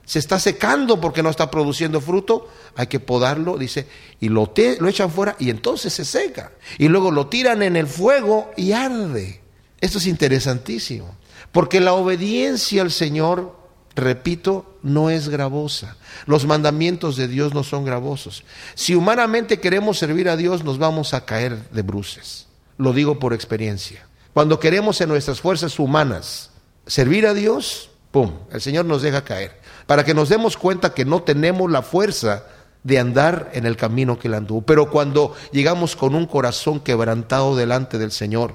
se 0.09 0.19
está 0.19 0.41
secando 0.41 1.03
porque 1.03 1.23
no 1.23 1.29
está 1.29 1.51
produciendo 1.51 2.01
fruto, 2.01 2.49
hay 2.75 2.87
que 2.87 2.99
podarlo, 2.99 3.59
dice, 3.59 3.87
y 4.21 4.31
lo, 4.31 4.51
echan 4.57 5.11
fuera 5.11 5.37
y 5.39 5.51
entonces 5.51 5.93
se 5.93 6.07
seca. 6.07 6.53
Y 6.79 6.89
luego 6.89 7.11
lo 7.11 7.27
tiran 7.27 7.63
en 7.63 7.77
el 7.77 7.87
fuego 7.87 8.51
y 8.57 8.73
arde. 8.73 9.43
Esto 9.83 9.99
es 9.99 10.07
interesantísimo, 10.07 11.15
porque 11.53 11.81
la 11.81 11.93
obediencia 11.93 12.81
al 12.81 12.91
Señor, 12.91 13.55
repito, 13.95 14.79
no 14.83 15.11
es 15.11 15.29
gravosa. 15.29 15.99
Los 16.25 16.47
mandamientos 16.47 17.17
de 17.19 17.29
Dios 17.29 17.53
no 17.53 17.63
son 17.63 17.85
gravosos. 17.85 18.45
Si 18.75 18.95
humanamente 18.95 19.61
queremos 19.61 19.99
servir 19.99 20.31
a 20.31 20.39
Dios, 20.39 20.65
nos 20.65 20.79
vamos 20.79 21.13
a 21.13 21.27
caer 21.27 21.69
de 21.69 21.83
bruces. 21.83 22.47
Lo 22.79 22.95
digo 22.95 23.19
por 23.19 23.35
experiencia. 23.35 24.07
Cuando 24.33 24.59
queremos 24.59 25.03
en 25.03 25.11
nuestras 25.11 25.43
fuerzas 25.43 25.79
humanas 25.79 26.49
servir 26.87 27.27
a 27.27 27.35
Dios, 27.35 27.91
¡pum!, 28.11 28.39
el 28.51 28.63
Señor 28.63 28.87
nos 28.87 29.03
deja 29.03 29.23
caer 29.23 29.68
para 29.89 30.05
que 30.05 30.13
nos 30.13 30.29
demos 30.29 30.59
cuenta 30.59 30.93
que 30.93 31.07
no 31.07 31.23
tenemos 31.23 31.71
la 31.71 31.81
fuerza 31.81 32.45
de 32.83 32.99
andar 32.99 33.51
en 33.55 33.65
el 33.65 33.79
camino 33.79 34.19
que 34.19 34.29
él 34.29 34.35
anduvo. 34.35 34.61
Pero 34.61 34.91
cuando 34.91 35.35
llegamos 35.51 35.97
con 35.97 36.15
un 36.15 36.27
corazón 36.27 36.81
quebrantado 36.81 37.57
delante 37.57 37.97
del 37.97 38.13
Señor, 38.13 38.55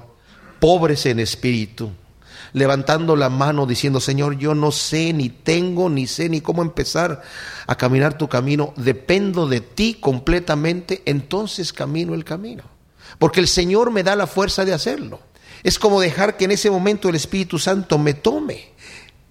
pobres 0.60 1.06
en 1.06 1.18
espíritu, 1.18 1.90
levantando 2.52 3.16
la 3.16 3.30
mano 3.30 3.66
diciendo, 3.66 3.98
Señor, 3.98 4.38
yo 4.38 4.54
no 4.54 4.70
sé, 4.70 5.12
ni 5.12 5.28
tengo, 5.28 5.90
ni 5.90 6.06
sé, 6.06 6.28
ni 6.28 6.40
cómo 6.40 6.62
empezar 6.62 7.22
a 7.66 7.74
caminar 7.74 8.16
tu 8.16 8.28
camino, 8.28 8.72
dependo 8.76 9.48
de 9.48 9.60
ti 9.60 9.94
completamente, 10.00 11.02
entonces 11.04 11.72
camino 11.72 12.14
el 12.14 12.22
camino. 12.22 12.62
Porque 13.18 13.40
el 13.40 13.48
Señor 13.48 13.90
me 13.90 14.04
da 14.04 14.14
la 14.14 14.28
fuerza 14.28 14.64
de 14.64 14.72
hacerlo. 14.72 15.18
Es 15.64 15.80
como 15.80 16.00
dejar 16.00 16.36
que 16.36 16.44
en 16.44 16.52
ese 16.52 16.70
momento 16.70 17.08
el 17.08 17.16
Espíritu 17.16 17.58
Santo 17.58 17.98
me 17.98 18.14
tome 18.14 18.73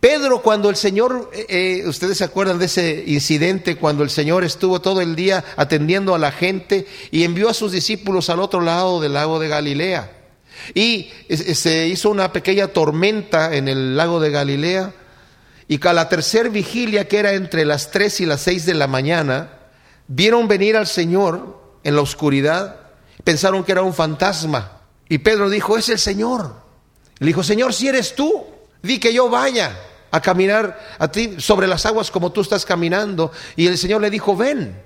Pedro, 0.03 0.41
cuando 0.41 0.69
el 0.69 0.75
Señor, 0.75 1.31
eh, 1.31 1.45
eh, 1.47 1.87
ustedes 1.87 2.17
se 2.17 2.25
acuerdan 2.25 2.59
de 2.59 2.65
ese 2.65 3.05
incidente, 3.07 3.77
cuando 3.77 4.03
el 4.03 4.09
Señor 4.09 4.43
estuvo 4.43 4.81
todo 4.81 4.99
el 4.99 5.15
día 5.15 5.45
atendiendo 5.55 6.13
a 6.13 6.19
la 6.19 6.33
gente 6.33 6.85
y 7.09 7.23
envió 7.23 7.47
a 7.47 7.53
sus 7.53 7.71
discípulos 7.71 8.29
al 8.29 8.41
otro 8.41 8.59
lado 8.59 8.99
del 8.99 9.13
lago 9.13 9.39
de 9.39 9.47
Galilea. 9.47 10.11
Y 10.73 11.09
se 11.29 11.87
hizo 11.87 12.09
una 12.09 12.33
pequeña 12.33 12.67
tormenta 12.67 13.55
en 13.55 13.69
el 13.69 13.95
lago 13.95 14.19
de 14.19 14.29
Galilea 14.29 14.93
y 15.69 15.79
a 15.87 15.93
la 15.93 16.09
tercera 16.09 16.49
vigilia, 16.49 17.07
que 17.07 17.19
era 17.19 17.31
entre 17.31 17.63
las 17.63 17.89
tres 17.89 18.19
y 18.19 18.25
las 18.25 18.41
seis 18.41 18.65
de 18.65 18.73
la 18.73 18.87
mañana, 18.87 19.57
vieron 20.09 20.49
venir 20.49 20.75
al 20.75 20.87
Señor 20.87 21.77
en 21.81 21.95
la 21.95 22.01
oscuridad, 22.01 22.75
pensaron 23.23 23.63
que 23.63 23.71
era 23.71 23.83
un 23.83 23.93
fantasma. 23.93 24.81
Y 25.07 25.19
Pedro 25.19 25.49
dijo, 25.49 25.77
es 25.77 25.87
el 25.87 25.97
Señor. 25.97 26.55
Le 27.19 27.27
dijo, 27.27 27.41
Señor, 27.41 27.73
si 27.73 27.87
eres 27.87 28.15
tú, 28.15 28.47
di 28.81 28.99
que 28.99 29.13
yo 29.13 29.29
vaya 29.29 29.79
a 30.13 30.21
caminar 30.21 30.79
a 30.99 31.07
ti 31.07 31.37
sobre 31.39 31.65
las 31.65 31.87
aguas 31.87 32.11
como 32.11 32.31
tú 32.31 32.41
estás 32.41 32.65
caminando. 32.65 33.31
Y 33.55 33.65
el 33.65 33.79
Señor 33.79 33.99
le 33.99 34.11
dijo, 34.11 34.37
ven. 34.37 34.79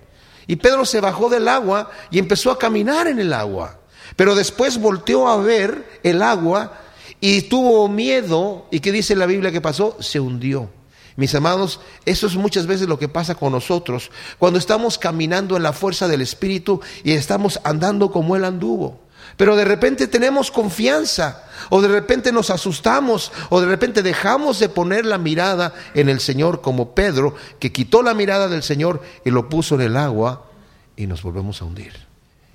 Y 0.48 0.55
Pedro 0.55 0.86
se 0.86 1.01
bajó 1.01 1.29
del 1.29 1.50
agua 1.50 1.91
y 2.10 2.17
empezó 2.17 2.50
a 2.50 2.57
caminar 2.57 3.07
en 3.07 3.19
el 3.19 3.34
agua. 3.34 3.77
Pero 4.15 4.36
después 4.36 4.79
volteó 4.79 5.27
a 5.27 5.36
ver 5.36 6.00
el 6.01 6.22
agua 6.22 6.79
y 7.19 7.41
tuvo 7.41 7.89
miedo. 7.89 8.67
¿Y 8.72 8.79
qué 8.79 8.93
dice 8.93 9.17
la 9.17 9.25
Biblia 9.25 9.51
que 9.51 9.60
pasó? 9.60 9.98
Se 10.00 10.22
hundió. 10.22 10.69
Mis 11.17 11.36
amados, 11.36 11.81
eso 12.05 12.27
es 12.27 12.38
muchas 12.38 12.65
veces 12.65 12.88
lo 12.88 12.98
que 12.98 13.10
pasa 13.10 13.36
con 13.36 13.51
nosotros. 13.51 14.12
Cuando 14.39 14.57
estamos 14.57 14.98
caminando 14.98 15.57
en 15.57 15.63
la 15.63 15.74
fuerza 15.74 16.07
del 16.07 16.22
Espíritu 16.22 16.79
y 17.03 17.12
estamos 17.12 17.60
andando 17.65 18.13
como 18.13 18.38
Él 18.38 18.46
anduvo. 18.46 19.01
Pero 19.38 19.56
de 19.56 19.65
repente 19.65 20.08
tenemos 20.08 20.50
confianza, 20.50 21.44
o 21.70 21.79
de 21.79 21.88
repente 21.88 22.32
nos 22.32 22.50
asustamos, 22.50 23.32
o 23.50 23.62
de 23.62 23.67
repente 23.67 24.01
dejamos 24.01 24.60
de 24.60 24.67
poner 24.67 25.06
la 25.06 25.20
mirada 25.20 25.75
en 25.94 26.10
el 26.10 26.20
Señor, 26.20 26.62
como 26.62 26.96
Pedro, 26.96 27.36
que 27.60 27.72
quitó 27.72 28.01
la 28.01 28.15
mirada 28.15 28.48
del 28.48 28.63
Señor 28.63 29.01
y 29.24 29.29
lo 29.29 29.48
puso 29.48 29.75
en 29.75 29.82
el 29.82 29.96
agua, 29.96 30.48
y 30.96 31.06
nos 31.06 31.22
volvemos 31.22 31.62
a 31.62 31.65
hundir. 31.65 31.94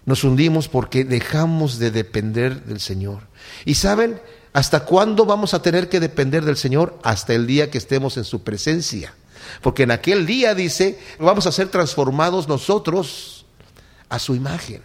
Nos 0.05 0.25
hundimos 0.25 0.69
porque 0.69 1.05
dejamos 1.05 1.79
de 1.79 1.93
depender 1.93 2.65
del 2.65 2.81
Señor. 2.81 3.29
Y 3.65 3.75
saben, 3.75 4.21
¿hasta 4.53 4.85
cuándo 4.85 5.25
vamos 5.25 5.55
a 5.55 5.63
tener 5.63 5.89
que 5.89 6.01
depender 6.01 6.45
del 6.45 6.57
Señor? 6.57 6.99
Hasta 7.05 7.35
el 7.35 7.47
día 7.47 7.71
que 7.71 7.79
estemos 7.79 8.17
en 8.17 8.25
su 8.25 8.43
presencia. 8.43 9.15
Porque 9.61 9.85
en 9.85 9.93
aquel 9.93 10.27
día, 10.27 10.57
dice, 10.57 10.99
vamos 11.21 11.47
a 11.47 11.53
ser 11.53 11.69
transformados 11.69 12.49
nosotros 12.49 13.47
a 14.09 14.19
su 14.19 14.35
imagen. 14.35 14.83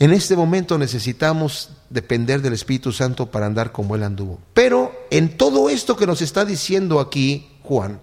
En 0.00 0.14
este 0.14 0.34
momento 0.34 0.78
necesitamos 0.78 1.68
depender 1.90 2.40
del 2.40 2.54
Espíritu 2.54 2.90
Santo 2.90 3.26
para 3.26 3.44
andar 3.44 3.70
como 3.70 3.94
Él 3.94 4.02
anduvo. 4.02 4.40
Pero 4.54 4.92
en 5.10 5.36
todo 5.36 5.68
esto 5.68 5.94
que 5.94 6.06
nos 6.06 6.22
está 6.22 6.46
diciendo 6.46 7.00
aquí 7.00 7.50
Juan, 7.62 8.00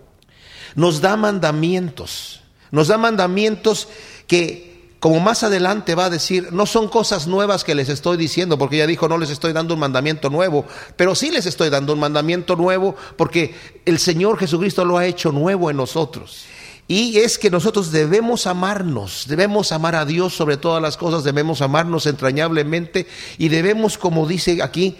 nos 0.75 1.01
da 1.01 1.18
mandamientos. 1.18 2.42
Nos 2.70 2.89
da 2.89 3.00
mandamientos 3.00 3.88
que, 4.27 4.96
como 5.00 5.20
más 5.20 5.42
adelante 5.42 5.96
va 5.96 6.06
a 6.06 6.10
decir, 6.12 6.54
no 6.54 6.68
son 6.68 6.88
cosas 6.88 7.25
nuevas 7.25 7.63
que 7.63 7.74
les 7.74 7.89
estoy 7.89 8.16
diciendo, 8.16 8.60
porque 8.60 8.77
ya 8.77 8.86
dijo, 8.86 9.10
no 9.10 9.18
les 9.18 9.32
estoy 9.32 9.51
dando 9.51 9.74
un 9.74 9.80
mandamiento 9.80 10.30
nuevo, 10.30 10.66
pero 10.98 11.16
sí 11.16 11.32
les 11.32 11.48
estoy 11.48 11.72
dando 11.72 11.94
un 11.94 12.00
mandamiento 12.00 12.56
nuevo 12.56 12.96
porque 13.16 13.56
el 13.86 13.98
Señor 13.98 14.38
Jesucristo 14.38 14.86
lo 14.86 15.00
ha 15.00 15.08
hecho 15.08 15.32
nuevo 15.32 15.72
en 15.72 15.77
nosotros. 15.77 16.46
Y 16.88 17.17
es 17.17 17.38
que 17.38 17.50
nosotros 17.50 17.91
debemos 17.91 18.48
amarnos, 18.48 19.25
debemos 19.27 19.72
amar 19.74 19.96
a 19.96 20.06
Dios 20.06 20.34
sobre 20.34 20.56
todas 20.56 20.82
las 20.82 20.96
cosas, 20.96 21.24
debemos 21.24 21.62
amarnos 21.62 22.06
entrañablemente 22.06 23.08
y 23.38 23.50
debemos, 23.50 23.98
como 23.98 24.25
dice 24.25 24.63
aquí, 24.63 24.96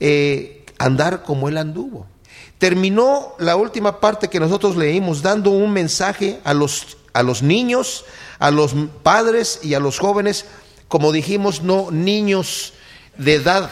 eh, 0.00 0.66
andar 0.78 1.22
como 1.22 1.48
Él 1.48 1.56
anduvo. 1.56 2.06
terminó 2.58 3.34
la 3.38 3.56
última 3.56 4.00
parte 4.00 4.28
que 4.28 4.38
nosotros 4.38 4.76
leímos 4.76 5.22
dando 5.22 5.50
un 5.50 5.72
mensaje 5.72 6.40
a 6.44 6.52
los, 6.52 6.98
a 7.14 7.22
los 7.22 7.42
niños, 7.42 8.04
a 8.38 8.50
los 8.50 8.74
padres 9.02 9.60
y 9.62 9.72
a 9.72 9.80
los 9.80 9.98
jóvenes, 9.98 10.44
como 10.88 11.10
dijimos, 11.10 11.62
no 11.62 11.90
niños 11.90 12.74
de 13.16 13.34
edad 13.34 13.70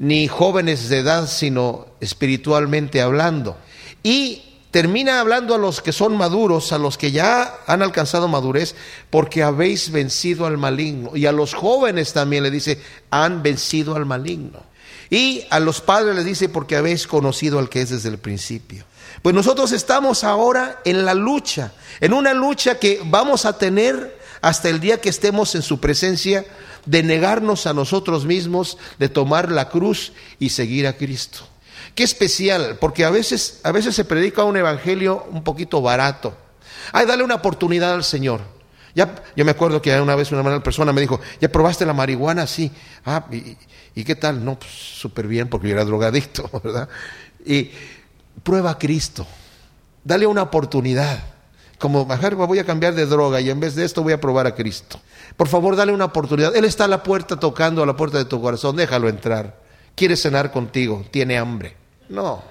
ni 0.00 0.28
jóvenes 0.28 0.88
de 0.88 0.98
edad, 0.98 1.28
sino 1.28 1.86
espiritualmente 2.00 3.02
hablando. 3.02 3.58
Y 4.02 4.49
termina 4.70 5.20
hablando 5.20 5.54
a 5.54 5.58
los 5.58 5.80
que 5.80 5.92
son 5.92 6.16
maduros, 6.16 6.72
a 6.72 6.78
los 6.78 6.96
que 6.96 7.10
ya 7.10 7.58
han 7.66 7.82
alcanzado 7.82 8.28
madurez, 8.28 8.74
porque 9.10 9.42
habéis 9.42 9.90
vencido 9.90 10.46
al 10.46 10.58
maligno. 10.58 11.16
Y 11.16 11.26
a 11.26 11.32
los 11.32 11.54
jóvenes 11.54 12.12
también 12.12 12.42
le 12.42 12.50
dice, 12.50 12.80
han 13.10 13.42
vencido 13.42 13.96
al 13.96 14.06
maligno. 14.06 14.62
Y 15.10 15.44
a 15.50 15.58
los 15.58 15.80
padres 15.80 16.14
les 16.14 16.24
dice, 16.24 16.48
porque 16.48 16.76
habéis 16.76 17.06
conocido 17.06 17.58
al 17.58 17.68
que 17.68 17.82
es 17.82 17.90
desde 17.90 18.08
el 18.08 18.18
principio. 18.18 18.84
Pues 19.22 19.34
nosotros 19.34 19.72
estamos 19.72 20.24
ahora 20.24 20.80
en 20.84 21.04
la 21.04 21.14
lucha, 21.14 21.72
en 22.00 22.12
una 22.12 22.32
lucha 22.32 22.78
que 22.78 23.00
vamos 23.04 23.44
a 23.44 23.58
tener 23.58 24.18
hasta 24.40 24.68
el 24.68 24.80
día 24.80 25.00
que 25.00 25.08
estemos 25.10 25.54
en 25.54 25.62
su 25.62 25.80
presencia, 25.80 26.46
de 26.86 27.02
negarnos 27.02 27.66
a 27.66 27.74
nosotros 27.74 28.24
mismos, 28.24 28.78
de 28.98 29.08
tomar 29.08 29.50
la 29.50 29.68
cruz 29.68 30.12
y 30.38 30.50
seguir 30.50 30.86
a 30.86 30.94
Cristo. 30.94 31.49
Qué 32.00 32.04
especial, 32.04 32.78
porque 32.80 33.04
a 33.04 33.10
veces, 33.10 33.60
a 33.62 33.72
veces 33.72 33.94
se 33.94 34.06
predica 34.06 34.42
un 34.44 34.56
evangelio 34.56 35.26
un 35.32 35.44
poquito 35.44 35.82
barato. 35.82 36.34
Ay, 36.92 37.04
dale 37.04 37.22
una 37.22 37.34
oportunidad 37.34 37.92
al 37.92 38.04
Señor. 38.04 38.40
Ya, 38.94 39.22
yo 39.36 39.44
me 39.44 39.50
acuerdo 39.50 39.82
que 39.82 40.00
una 40.00 40.14
vez 40.14 40.32
una 40.32 40.62
persona 40.62 40.94
me 40.94 41.02
dijo, 41.02 41.20
¿ya 41.42 41.52
probaste 41.52 41.84
la 41.84 41.92
marihuana? 41.92 42.46
Sí. 42.46 42.72
Ah, 43.04 43.26
¿y, 43.30 44.02
qué 44.02 44.14
tal? 44.14 44.42
No, 44.42 44.58
pues 44.58 44.72
súper 44.72 45.26
bien, 45.26 45.50
porque 45.50 45.68
yo 45.68 45.74
era 45.74 45.84
drogadicto, 45.84 46.48
¿verdad? 46.64 46.88
Y 47.44 47.70
prueba 48.42 48.70
a 48.70 48.78
Cristo. 48.78 49.26
Dale 50.02 50.26
una 50.26 50.40
oportunidad. 50.40 51.22
Como, 51.78 52.06
voy 52.06 52.60
a 52.60 52.64
cambiar 52.64 52.94
de 52.94 53.04
droga 53.04 53.42
y 53.42 53.50
en 53.50 53.60
vez 53.60 53.74
de 53.74 53.84
esto 53.84 54.02
voy 54.02 54.14
a 54.14 54.20
probar 54.22 54.46
a 54.46 54.54
Cristo. 54.54 54.98
Por 55.36 55.48
favor, 55.48 55.76
dale 55.76 55.92
una 55.92 56.06
oportunidad. 56.06 56.56
Él 56.56 56.64
está 56.64 56.84
a 56.84 56.88
la 56.88 57.02
puerta 57.02 57.38
tocando 57.38 57.82
a 57.82 57.86
la 57.86 57.94
puerta 57.94 58.16
de 58.16 58.24
tu 58.24 58.40
corazón, 58.40 58.76
déjalo 58.76 59.10
entrar. 59.10 59.60
Quiere 59.94 60.16
cenar 60.16 60.50
contigo, 60.50 61.04
tiene 61.10 61.36
hambre. 61.36 61.79
No. 62.10 62.42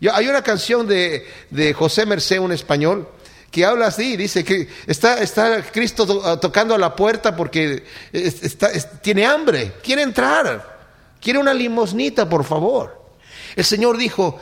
Yo, 0.00 0.14
hay 0.14 0.28
una 0.28 0.42
canción 0.42 0.86
de, 0.86 1.26
de 1.50 1.74
José 1.74 2.06
Mercé, 2.06 2.38
un 2.38 2.52
español, 2.52 3.06
que 3.50 3.64
habla 3.64 3.88
así, 3.88 4.16
dice 4.16 4.44
que 4.44 4.68
está, 4.86 5.20
está 5.20 5.62
Cristo 5.62 6.38
tocando 6.38 6.74
a 6.74 6.78
la 6.78 6.94
puerta 6.94 7.36
porque 7.36 7.84
está, 8.12 8.70
tiene 9.02 9.26
hambre, 9.26 9.72
quiere 9.82 10.02
entrar, 10.02 10.78
quiere 11.20 11.38
una 11.38 11.52
limosnita, 11.52 12.28
por 12.28 12.44
favor. 12.44 13.00
El 13.56 13.64
Señor 13.64 13.98
dijo, 13.98 14.38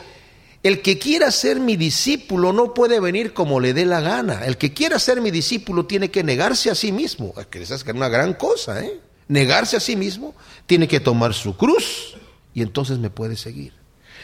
el 0.61 0.81
que 0.81 0.99
quiera 0.99 1.31
ser 1.31 1.59
mi 1.59 1.75
discípulo 1.75 2.53
no 2.53 2.73
puede 2.73 2.99
venir 2.99 3.33
como 3.33 3.59
le 3.59 3.73
dé 3.73 3.85
la 3.85 4.01
gana. 4.01 4.45
El 4.45 4.57
que 4.57 4.73
quiera 4.73 4.99
ser 4.99 5.21
mi 5.21 5.31
discípulo 5.31 5.85
tiene 5.87 6.11
que 6.11 6.23
negarse 6.23 6.69
a 6.69 6.75
sí 6.75 6.91
mismo. 6.91 7.33
Que 7.49 7.63
es 7.63 7.85
una 7.85 8.09
gran 8.09 8.33
cosa, 8.35 8.83
¿eh? 8.83 8.99
Negarse 9.27 9.77
a 9.77 9.79
sí 9.79 9.95
mismo, 9.95 10.35
tiene 10.65 10.87
que 10.87 10.99
tomar 10.99 11.33
su 11.33 11.55
cruz 11.55 12.15
y 12.53 12.61
entonces 12.61 12.97
me 12.99 13.09
puede 13.09 13.35
seguir. 13.35 13.78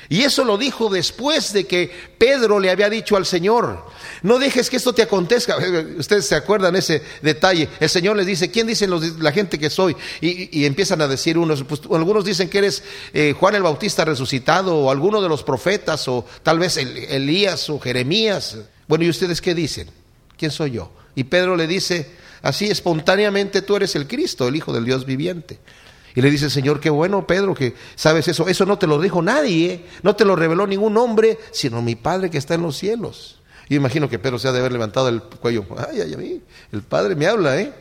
Y 0.10 0.22
eso 0.22 0.44
lo 0.44 0.58
dijo 0.58 0.90
después 0.90 1.52
de 1.54 1.66
que 1.66 1.92
Pedro 2.18 2.60
le 2.60 2.70
había 2.70 2.90
dicho 2.90 3.16
al 3.16 3.26
Señor, 3.26 3.84
no 4.22 4.38
dejes 4.38 4.70
que 4.70 4.78
esto 4.78 4.94
te 4.94 5.02
acontezca. 5.02 5.58
Ustedes 5.98 6.28
se 6.28 6.36
acuerdan 6.36 6.76
ese 6.76 7.02
detalle. 7.22 7.70
El 7.80 7.90
Señor 7.90 8.16
les 8.16 8.26
dice, 8.26 8.52
¿quién 8.52 8.68
dicen 8.68 8.92
la 9.20 9.32
gente 9.32 9.58
que 9.58 9.70
soy? 9.70 9.96
Y, 10.22 10.66
empiezan 10.66 11.02
a 11.02 11.08
decir 11.08 11.38
unos, 11.38 11.64
pues, 11.64 11.82
algunos 11.92 12.26
dicen 12.26 12.50
que 12.50 12.60
eres 12.60 12.84
eh, 13.14 13.34
Juan 13.38 13.56
el 13.56 13.64
Bautista 13.64 14.06
resucitado 14.06 14.76
o 14.78 14.92
alguno 14.92 15.22
de 15.22 15.30
los 15.30 15.44
profetas 15.44 16.08
o 16.08 16.26
tal 16.44 16.60
vez 16.60 16.78
Elías 16.78 17.70
o 17.70 17.80
Jeremías. 17.80 18.58
Bueno, 18.88 19.06
¿y 19.06 19.10
ustedes 19.10 19.42
qué 19.42 19.56
dicen? 19.56 19.90
¿Quién 20.38 20.52
soy 20.52 20.72
yo? 20.72 20.92
Y 21.16 21.24
Pedro 21.24 21.56
le 21.56 21.66
dice, 21.66 22.12
así 22.42 22.68
espontáneamente 22.68 23.62
tú 23.62 23.76
eres 23.76 23.96
el 23.96 24.08
Cristo, 24.08 24.48
el 24.48 24.56
Hijo 24.56 24.74
del 24.74 24.86
Dios 24.86 25.06
viviente. 25.06 25.60
Y 26.16 26.22
le 26.22 26.32
dice 26.32 26.50
Señor, 26.50 26.80
qué 26.80 26.90
bueno, 26.90 27.28
Pedro, 27.28 27.54
que 27.54 27.76
sabes 27.96 28.28
eso. 28.30 28.48
Eso 28.48 28.66
no 28.66 28.78
te 28.78 28.88
lo 28.88 29.00
dijo 29.02 29.22
nadie, 29.22 29.86
no 30.02 30.16
te 30.16 30.24
lo 30.24 30.36
reveló 30.36 30.66
ningún 30.66 30.96
hombre, 30.98 31.38
sino 31.52 31.82
mi 31.82 31.96
Padre 31.96 32.30
que 32.30 32.38
está 32.38 32.56
en 32.56 32.62
los 32.62 32.78
cielos. 32.78 33.42
Y 33.68 33.76
imagino 33.76 34.10
que 34.10 34.18
Pedro 34.18 34.40
se 34.40 34.48
ha 34.48 34.52
de 34.54 34.60
haber 34.60 34.72
levantado 34.72 35.10
el 35.10 35.22
cuello. 35.22 35.66
Ay, 35.78 36.02
ay, 36.02 36.16
ay, 36.18 36.42
el 36.72 36.84
Padre 36.84 37.16
me 37.16 37.28
habla, 37.28 37.60
¿eh? 37.60 37.74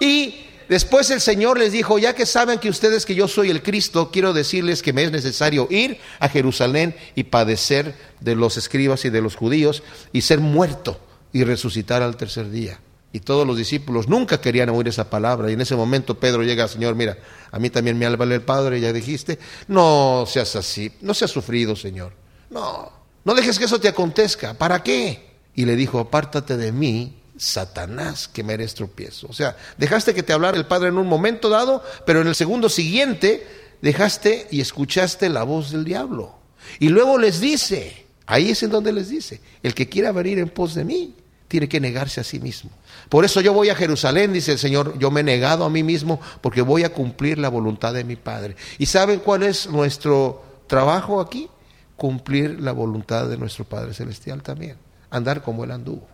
Y 0.00 0.34
después 0.68 1.10
el 1.10 1.20
Señor 1.20 1.58
les 1.58 1.72
dijo, 1.72 1.98
ya 1.98 2.14
que 2.14 2.26
saben 2.26 2.58
que 2.58 2.68
ustedes 2.68 3.06
que 3.06 3.14
yo 3.14 3.28
soy 3.28 3.48
el 3.48 3.62
Cristo, 3.62 4.10
quiero 4.12 4.34
decirles 4.34 4.82
que 4.82 4.92
me 4.92 5.04
es 5.04 5.10
necesario 5.10 5.68
ir 5.70 5.98
a 6.18 6.28
Jerusalén 6.28 6.94
y 7.14 7.24
padecer 7.24 7.94
de 8.20 8.34
los 8.34 8.58
escribas 8.58 9.04
y 9.06 9.10
de 9.10 9.22
los 9.22 9.36
judíos 9.36 9.82
y 10.12 10.20
ser 10.20 10.40
muerto 10.40 11.00
y 11.32 11.44
resucitar 11.44 12.02
al 12.02 12.16
tercer 12.16 12.50
día. 12.50 12.80
Y 13.18 13.20
todos 13.20 13.44
los 13.44 13.56
discípulos 13.56 14.06
nunca 14.06 14.40
querían 14.40 14.68
oír 14.68 14.86
esa 14.86 15.10
palabra. 15.10 15.50
Y 15.50 15.54
en 15.54 15.60
ese 15.60 15.74
momento 15.74 16.20
Pedro 16.20 16.44
llega 16.44 16.68
Señor, 16.68 16.94
mira, 16.94 17.18
a 17.50 17.58
mí 17.58 17.68
también 17.68 17.98
me 17.98 18.06
habla 18.06 18.32
el 18.32 18.42
Padre, 18.42 18.80
ya 18.80 18.92
dijiste, 18.92 19.40
no 19.66 20.22
seas 20.24 20.54
así, 20.54 20.92
no 21.00 21.14
seas 21.14 21.32
sufrido, 21.32 21.74
Señor. 21.74 22.12
No, 22.48 22.92
no 23.24 23.34
dejes 23.34 23.58
que 23.58 23.64
eso 23.64 23.80
te 23.80 23.88
acontezca. 23.88 24.54
¿Para 24.54 24.84
qué? 24.84 25.30
Y 25.56 25.64
le 25.64 25.74
dijo, 25.74 25.98
apártate 25.98 26.56
de 26.56 26.70
mí, 26.70 27.20
Satanás, 27.36 28.28
que 28.28 28.44
me 28.44 28.52
eres 28.52 28.74
tropiezo. 28.74 29.26
O 29.28 29.32
sea, 29.32 29.56
dejaste 29.78 30.14
que 30.14 30.22
te 30.22 30.32
hablara 30.32 30.56
el 30.56 30.66
Padre 30.66 30.90
en 30.90 30.98
un 30.98 31.08
momento 31.08 31.48
dado, 31.48 31.82
pero 32.06 32.20
en 32.20 32.28
el 32.28 32.36
segundo 32.36 32.68
siguiente 32.68 33.44
dejaste 33.82 34.46
y 34.52 34.60
escuchaste 34.60 35.28
la 35.28 35.42
voz 35.42 35.72
del 35.72 35.82
diablo. 35.82 36.36
Y 36.78 36.90
luego 36.90 37.18
les 37.18 37.40
dice, 37.40 38.06
ahí 38.26 38.50
es 38.50 38.62
en 38.62 38.70
donde 38.70 38.92
les 38.92 39.08
dice, 39.08 39.40
el 39.64 39.74
que 39.74 39.88
quiera 39.88 40.12
venir 40.12 40.38
en 40.38 40.50
pos 40.50 40.76
de 40.76 40.84
mí, 40.84 41.16
tiene 41.48 41.68
que 41.68 41.80
negarse 41.80 42.20
a 42.20 42.24
sí 42.24 42.38
mismo. 42.38 42.70
Por 43.08 43.24
eso 43.24 43.40
yo 43.40 43.52
voy 43.52 43.70
a 43.70 43.74
Jerusalén, 43.74 44.32
dice 44.32 44.52
el 44.52 44.58
Señor, 44.58 44.98
yo 44.98 45.10
me 45.10 45.20
he 45.20 45.24
negado 45.24 45.64
a 45.64 45.70
mí 45.70 45.82
mismo 45.82 46.20
porque 46.40 46.60
voy 46.60 46.84
a 46.84 46.92
cumplir 46.92 47.38
la 47.38 47.48
voluntad 47.48 47.94
de 47.94 48.04
mi 48.04 48.16
Padre. 48.16 48.54
¿Y 48.78 48.86
saben 48.86 49.20
cuál 49.20 49.42
es 49.42 49.68
nuestro 49.68 50.44
trabajo 50.66 51.20
aquí? 51.20 51.48
Cumplir 51.96 52.60
la 52.60 52.72
voluntad 52.72 53.28
de 53.28 53.38
nuestro 53.38 53.64
Padre 53.64 53.94
Celestial 53.94 54.42
también, 54.42 54.76
andar 55.10 55.42
como 55.42 55.64
Él 55.64 55.70
anduvo. 55.70 56.06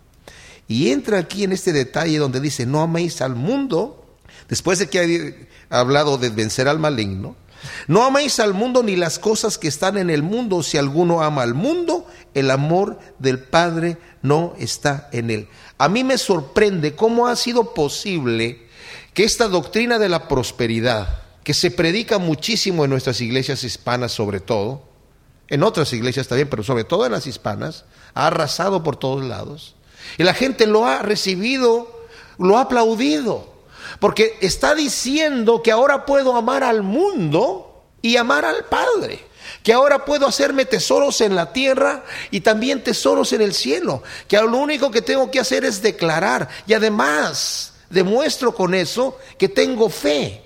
Y 0.69 0.91
entra 0.91 1.19
aquí 1.19 1.45
en 1.45 1.53
este 1.53 1.73
detalle 1.73 2.17
donde 2.19 2.41
dice, 2.41 2.65
no 2.65 2.81
améis 2.81 3.21
al 3.21 3.35
mundo, 3.35 4.07
después 4.49 4.79
de 4.79 4.89
que 4.89 5.49
ha 5.69 5.81
hablado 5.81 6.17
de 6.17 6.31
vencer 6.31 6.69
al 6.69 6.79
maligno, 6.79 7.37
no 7.87 8.05
améis 8.05 8.41
al 8.41 8.55
mundo 8.55 8.83
ni 8.83 8.97
las 8.97 9.19
cosas 9.19 9.59
que 9.59 9.69
están 9.69 9.97
en 9.97 10.11
el 10.11 10.23
mundo. 10.23 10.63
Si 10.63 10.79
alguno 10.79 11.23
ama 11.23 11.43
al 11.43 11.55
mundo, 11.55 12.07
el 12.35 12.51
amor 12.51 12.99
del 13.19 13.39
Padre 13.39 13.99
no 14.23 14.55
está 14.59 15.09
en 15.13 15.31
él. 15.31 15.49
A 15.79 15.89
mí 15.89 16.05
me 16.05 16.19
sorprende 16.19 16.95
cómo 16.95 17.27
ha 17.27 17.37
sido 17.37 17.75
posible 17.75 18.67
que 19.13 19.25
esta 19.25 19.49
doctrina 19.49 19.99
de 19.99 20.09
la 20.09 20.29
prosperidad, 20.29 21.23
que 21.45 21.55
se 21.55 21.71
predica 21.71 22.19
muchísimo 22.19 22.85
en 22.85 22.91
nuestras 22.91 23.21
iglesias 23.21 23.65
hispanas 23.65 24.13
sobre 24.13 24.41
todo, 24.41 24.83
en 25.49 25.63
otras 25.63 25.93
iglesias 25.93 26.27
también, 26.27 26.49
pero 26.49 26.63
sobre 26.63 26.85
todo 26.85 27.07
en 27.07 27.13
las 27.13 27.27
hispanas, 27.27 27.85
ha 28.15 28.29
arrasado 28.29 28.83
por 28.83 28.97
todos 28.97 29.25
lados. 29.25 29.77
Y 30.19 30.25
la 30.25 30.35
gente 30.35 30.67
lo 30.67 30.87
ha 30.87 31.03
recibido, 31.03 32.07
lo 32.39 32.59
ha 32.59 32.63
aplaudido. 32.63 33.54
Porque 33.99 34.39
está 34.41 34.75
diciendo 34.75 35.63
que 35.63 35.73
ahora 35.73 36.07
puedo 36.07 36.37
amar 36.37 36.65
al 36.65 36.83
mundo 36.83 37.85
y 38.03 38.17
amar 38.17 38.45
al 38.45 38.65
Padre. 38.65 39.21
Que 39.63 39.73
ahora 39.73 40.05
puedo 40.05 40.27
hacerme 40.27 40.65
tesoros 40.65 41.21
en 41.21 41.35
la 41.35 41.53
tierra 41.53 42.05
y 42.31 42.41
también 42.41 42.85
tesoros 42.85 43.33
en 43.33 43.43
el 43.43 43.55
cielo. 43.55 44.03
Que 44.29 44.37
lo 44.37 44.57
único 44.59 44.91
que 44.91 45.03
tengo 45.03 45.31
que 45.31 45.41
hacer 45.41 45.65
es 45.65 45.83
declarar. 45.83 46.49
Y 46.67 46.75
además 46.75 47.75
demuestro 47.91 48.55
con 48.55 48.75
eso 48.75 49.19
que 49.39 49.49
tengo 49.49 49.89
fe. 49.89 50.43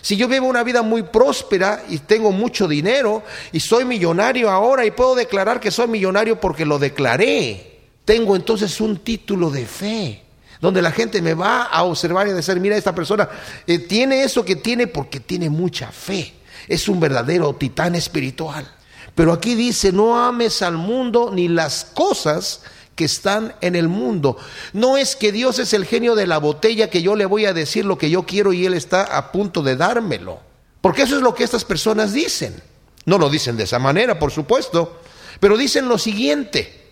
Si 0.00 0.16
yo 0.16 0.28
vivo 0.28 0.46
una 0.46 0.62
vida 0.62 0.82
muy 0.82 1.02
próspera 1.02 1.82
y 1.88 1.98
tengo 1.98 2.30
mucho 2.30 2.68
dinero 2.68 3.22
y 3.52 3.60
soy 3.60 3.84
millonario 3.86 4.50
ahora 4.50 4.84
y 4.84 4.90
puedo 4.90 5.14
declarar 5.14 5.60
que 5.60 5.70
soy 5.70 5.88
millonario 5.88 6.38
porque 6.38 6.66
lo 6.66 6.78
declaré, 6.78 7.80
tengo 8.04 8.36
entonces 8.36 8.80
un 8.82 8.98
título 8.98 9.50
de 9.50 9.64
fe 9.64 10.23
donde 10.64 10.80
la 10.80 10.92
gente 10.92 11.20
me 11.20 11.34
va 11.34 11.64
a 11.64 11.82
observar 11.82 12.26
y 12.26 12.30
a 12.30 12.34
decir, 12.34 12.58
mira, 12.58 12.74
esta 12.74 12.94
persona 12.94 13.28
eh, 13.66 13.80
tiene 13.80 14.22
eso 14.22 14.46
que 14.46 14.56
tiene 14.56 14.86
porque 14.86 15.20
tiene 15.20 15.50
mucha 15.50 15.92
fe. 15.92 16.32
Es 16.66 16.88
un 16.88 16.98
verdadero 16.98 17.54
titán 17.54 17.94
espiritual. 17.94 18.66
Pero 19.14 19.34
aquí 19.34 19.54
dice, 19.54 19.92
no 19.92 20.18
ames 20.18 20.62
al 20.62 20.78
mundo 20.78 21.30
ni 21.30 21.48
las 21.48 21.84
cosas 21.84 22.62
que 22.96 23.04
están 23.04 23.54
en 23.60 23.76
el 23.76 23.88
mundo. 23.88 24.38
No 24.72 24.96
es 24.96 25.16
que 25.16 25.32
Dios 25.32 25.58
es 25.58 25.74
el 25.74 25.84
genio 25.84 26.14
de 26.14 26.26
la 26.26 26.38
botella 26.38 26.88
que 26.88 27.02
yo 27.02 27.14
le 27.14 27.26
voy 27.26 27.44
a 27.44 27.52
decir 27.52 27.84
lo 27.84 27.98
que 27.98 28.08
yo 28.08 28.22
quiero 28.22 28.54
y 28.54 28.64
Él 28.64 28.72
está 28.72 29.02
a 29.02 29.32
punto 29.32 29.62
de 29.62 29.76
dármelo. 29.76 30.40
Porque 30.80 31.02
eso 31.02 31.16
es 31.16 31.22
lo 31.22 31.34
que 31.34 31.44
estas 31.44 31.66
personas 31.66 32.14
dicen. 32.14 32.54
No 33.04 33.18
lo 33.18 33.28
dicen 33.28 33.58
de 33.58 33.64
esa 33.64 33.78
manera, 33.78 34.18
por 34.18 34.30
supuesto, 34.30 34.98
pero 35.40 35.58
dicen 35.58 35.88
lo 35.88 35.98
siguiente. 35.98 36.84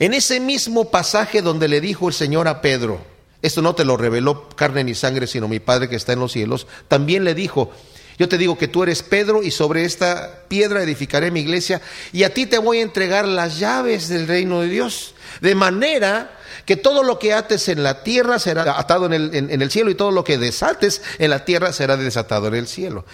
En 0.00 0.12
ese 0.12 0.40
mismo 0.40 0.90
pasaje 0.90 1.40
donde 1.40 1.68
le 1.68 1.80
dijo 1.80 2.08
el 2.08 2.14
Señor 2.14 2.48
a 2.48 2.60
Pedro, 2.60 3.11
esto 3.42 3.60
no 3.60 3.74
te 3.74 3.84
lo 3.84 3.96
reveló 3.96 4.48
carne 4.50 4.84
ni 4.84 4.94
sangre, 4.94 5.26
sino 5.26 5.48
mi 5.48 5.60
Padre 5.60 5.88
que 5.88 5.96
está 5.96 6.12
en 6.12 6.20
los 6.20 6.32
cielos. 6.32 6.68
También 6.88 7.24
le 7.24 7.34
dijo, 7.34 7.70
Yo 8.18 8.28
te 8.28 8.38
digo 8.38 8.56
que 8.56 8.68
tú 8.68 8.84
eres 8.84 9.02
Pedro 9.02 9.42
y 9.42 9.50
sobre 9.50 9.84
esta 9.84 10.44
piedra 10.48 10.82
edificaré 10.82 11.30
mi 11.32 11.40
iglesia 11.40 11.82
y 12.12 12.22
a 12.22 12.32
ti 12.32 12.46
te 12.46 12.58
voy 12.58 12.78
a 12.78 12.82
entregar 12.82 13.26
las 13.26 13.58
llaves 13.58 14.08
del 14.08 14.28
reino 14.28 14.60
de 14.60 14.68
Dios. 14.68 15.14
De 15.40 15.56
manera 15.56 16.38
que 16.66 16.76
todo 16.76 17.02
lo 17.02 17.18
que 17.18 17.32
ates 17.32 17.68
en 17.68 17.82
la 17.82 18.04
tierra 18.04 18.38
será 18.38 18.78
atado 18.78 19.06
en 19.06 19.12
el, 19.12 19.34
en 19.34 19.62
el 19.62 19.70
cielo 19.70 19.90
y 19.90 19.96
todo 19.96 20.12
lo 20.12 20.22
que 20.22 20.38
desates 20.38 21.02
en 21.18 21.30
la 21.30 21.44
tierra 21.44 21.72
será 21.72 21.96
desatado 21.96 22.46
en 22.46 22.54
el 22.54 22.68
cielo. 22.68 23.04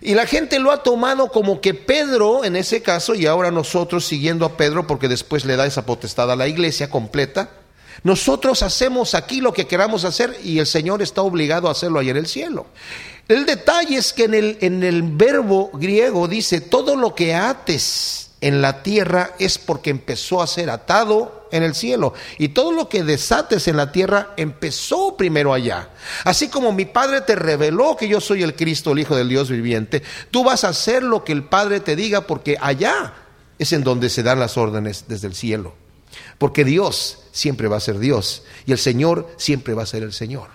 Y 0.00 0.14
la 0.14 0.26
gente 0.26 0.58
lo 0.58 0.72
ha 0.72 0.82
tomado 0.82 1.28
como 1.28 1.60
que 1.60 1.74
Pedro, 1.74 2.44
en 2.44 2.56
ese 2.56 2.80
caso, 2.80 3.14
y 3.14 3.26
ahora 3.26 3.50
nosotros 3.50 4.06
siguiendo 4.06 4.46
a 4.46 4.56
Pedro, 4.56 4.86
porque 4.86 5.08
después 5.08 5.44
le 5.44 5.56
da 5.56 5.66
esa 5.66 5.84
potestad 5.84 6.30
a 6.30 6.36
la 6.36 6.48
iglesia 6.48 6.88
completa, 6.88 7.50
nosotros 8.02 8.62
hacemos 8.62 9.14
aquí 9.14 9.40
lo 9.40 9.52
que 9.52 9.66
queramos 9.66 10.04
hacer 10.04 10.38
y 10.44 10.58
el 10.58 10.66
Señor 10.66 11.02
está 11.02 11.22
obligado 11.22 11.68
a 11.68 11.72
hacerlo 11.72 11.98
ahí 11.98 12.10
en 12.10 12.16
el 12.16 12.26
cielo. 12.26 12.66
El 13.28 13.44
detalle 13.44 13.96
es 13.96 14.12
que 14.12 14.24
en 14.24 14.34
el, 14.34 14.58
en 14.60 14.84
el 14.84 15.02
verbo 15.02 15.70
griego 15.74 16.28
dice, 16.28 16.60
todo 16.60 16.94
lo 16.94 17.14
que 17.14 17.34
ates 17.34 18.30
en 18.40 18.62
la 18.62 18.82
tierra 18.82 19.32
es 19.38 19.58
porque 19.58 19.90
empezó 19.90 20.42
a 20.42 20.46
ser 20.46 20.70
atado 20.70 21.48
en 21.50 21.62
el 21.62 21.74
cielo. 21.74 22.14
Y 22.38 22.48
todo 22.48 22.72
lo 22.72 22.88
que 22.88 23.02
desates 23.02 23.66
en 23.66 23.76
la 23.76 23.92
tierra 23.92 24.34
empezó 24.36 25.16
primero 25.16 25.52
allá. 25.52 25.90
Así 26.24 26.48
como 26.48 26.72
mi 26.72 26.84
Padre 26.84 27.22
te 27.22 27.34
reveló 27.34 27.96
que 27.96 28.08
yo 28.08 28.20
soy 28.20 28.42
el 28.42 28.54
Cristo, 28.54 28.92
el 28.92 29.00
Hijo 29.00 29.16
del 29.16 29.28
Dios 29.28 29.50
viviente, 29.50 30.02
tú 30.30 30.44
vas 30.44 30.64
a 30.64 30.68
hacer 30.68 31.02
lo 31.02 31.24
que 31.24 31.32
el 31.32 31.44
Padre 31.44 31.80
te 31.80 31.96
diga 31.96 32.22
porque 32.22 32.56
allá 32.60 33.14
es 33.58 33.72
en 33.72 33.82
donde 33.82 34.10
se 34.10 34.22
dan 34.22 34.38
las 34.38 34.56
órdenes 34.56 35.06
desde 35.08 35.26
el 35.26 35.34
cielo. 35.34 35.74
Porque 36.38 36.64
Dios 36.64 37.18
siempre 37.32 37.68
va 37.68 37.76
a 37.76 37.80
ser 37.80 37.98
Dios 37.98 38.42
y 38.66 38.72
el 38.72 38.78
Señor 38.78 39.28
siempre 39.36 39.74
va 39.74 39.82
a 39.82 39.86
ser 39.86 40.02
el 40.02 40.12
Señor. 40.12 40.48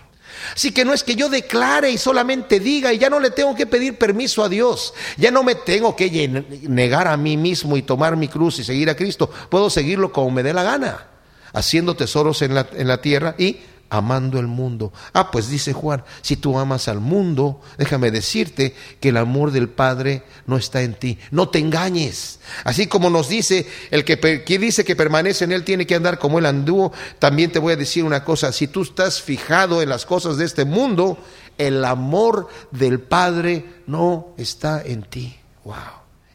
Así 0.56 0.72
que 0.72 0.86
no 0.86 0.94
es 0.94 1.04
que 1.04 1.16
yo 1.16 1.30
declare 1.30 1.92
y 1.92 1.98
solamente 1.98 2.60
diga 2.60 2.94
y 2.94 2.98
ya 2.98 3.10
no 3.10 3.20
le 3.20 3.32
tengo 3.32 3.56
que 3.56 3.68
pedir 3.68 3.98
permiso 3.98 4.44
a 4.44 4.50
Dios, 4.50 4.94
ya 5.18 5.32
no 5.32 5.44
me 5.44 5.56
tengo 5.56 5.96
que 5.96 6.28
negar 6.68 7.08
a 7.08 7.18
mí 7.18 7.38
mismo 7.38 7.78
y 7.78 7.84
tomar 7.84 8.16
mi 8.16 8.28
cruz 8.28 8.60
y 8.60 8.64
seguir 8.64 8.90
a 8.90 8.96
Cristo, 8.96 9.30
puedo 9.50 9.70
seguirlo 9.70 10.12
como 10.12 10.32
me 10.32 10.44
dé 10.44 10.54
la 10.54 10.64
gana, 10.64 11.08
haciendo 11.54 11.96
tesoros 11.96 12.42
en 12.42 12.56
la, 12.56 12.68
en 12.74 12.88
la 12.88 13.02
tierra 13.02 13.36
y 13.38 13.58
amando 13.92 14.40
el 14.40 14.48
mundo. 14.48 14.94
Ah, 15.12 15.30
pues 15.30 15.50
dice 15.50 15.74
Juan, 15.74 16.04
si 16.22 16.38
tú 16.38 16.58
amas 16.58 16.88
al 16.88 17.02
mundo, 17.02 17.62
déjame 17.78 18.10
decirte 18.10 18.74
que 19.02 19.10
el 19.10 19.18
amor 19.18 19.52
del 19.52 19.68
Padre 19.68 20.24
no 20.48 20.56
está 20.56 20.82
en 20.82 20.96
ti. 20.96 21.20
No 21.30 21.50
te 21.50 21.60
engañes. 21.60 22.40
Así 22.64 22.88
como 22.88 23.10
nos 23.10 23.28
dice, 23.28 23.68
el 23.92 24.06
que, 24.06 24.16
dice 24.58 24.86
que 24.86 24.96
permanece 24.96 25.44
en 25.44 25.52
él 25.52 25.66
tiene 25.66 25.86
que 25.86 25.96
andar 25.96 26.20
como 26.20 26.40
él 26.40 26.46
anduvo, 26.46 26.94
también 27.20 27.52
te 27.52 27.60
voy 27.60 27.74
a 27.74 27.78
decir 27.78 28.06
una 28.06 28.24
cosa, 28.24 28.54
si 28.54 28.68
tú 28.68 28.84
estás 28.84 29.22
fijado 29.22 29.82
en 29.82 29.90
las 29.90 30.06
cosas 30.06 30.38
de 30.38 30.46
este 30.46 30.64
mundo, 30.64 31.18
el 31.58 31.84
amor 31.84 32.48
del 32.72 33.02
Padre 33.02 33.66
no 33.88 34.30
está 34.38 34.82
en 34.82 35.04
ti. 35.04 35.36
Wow. 35.66 35.76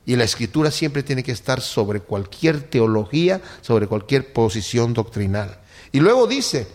Y 0.04 0.14
la 0.16 0.24
escritura 0.24 0.70
siempre 0.70 1.02
tiene 1.02 1.22
que 1.22 1.32
estar 1.32 1.62
sobre 1.62 2.00
cualquier 2.00 2.60
teología, 2.60 3.40
sobre 3.62 3.86
cualquier 3.86 4.34
posición 4.34 4.92
doctrinal. 4.92 5.58
Y 5.90 6.00
luego 6.00 6.26
dice, 6.26 6.68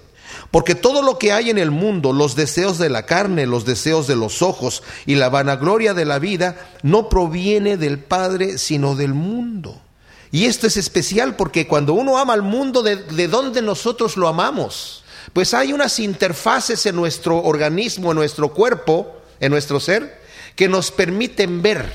porque 0.51 0.75
todo 0.75 1.01
lo 1.01 1.17
que 1.17 1.31
hay 1.31 1.49
en 1.49 1.57
el 1.57 1.71
mundo, 1.71 2.11
los 2.11 2.35
deseos 2.35 2.77
de 2.77 2.89
la 2.89 3.05
carne, 3.05 3.47
los 3.47 3.65
deseos 3.65 4.05
de 4.05 4.17
los 4.17 4.41
ojos 4.41 4.83
y 5.05 5.15
la 5.15 5.29
vanagloria 5.29 5.93
de 5.93 6.05
la 6.05 6.19
vida, 6.19 6.69
no 6.83 7.07
proviene 7.07 7.77
del 7.77 7.99
Padre, 7.99 8.57
sino 8.57 8.95
del 8.95 9.13
mundo. 9.13 9.81
Y 10.29 10.45
esto 10.45 10.67
es 10.67 10.77
especial 10.77 11.35
porque 11.37 11.67
cuando 11.67 11.93
uno 11.93 12.17
ama 12.17 12.33
al 12.33 12.41
mundo, 12.41 12.83
¿de, 12.83 12.97
de 12.97 13.27
dónde 13.29 13.61
nosotros 13.61 14.17
lo 14.17 14.27
amamos? 14.27 15.03
Pues 15.33 15.53
hay 15.53 15.71
unas 15.71 15.99
interfaces 15.99 16.85
en 16.85 16.95
nuestro 16.95 17.41
organismo, 17.41 18.11
en 18.11 18.17
nuestro 18.17 18.53
cuerpo, 18.53 19.21
en 19.39 19.51
nuestro 19.51 19.79
ser, 19.79 20.19
que 20.55 20.67
nos 20.67 20.91
permiten 20.91 21.61
ver 21.61 21.91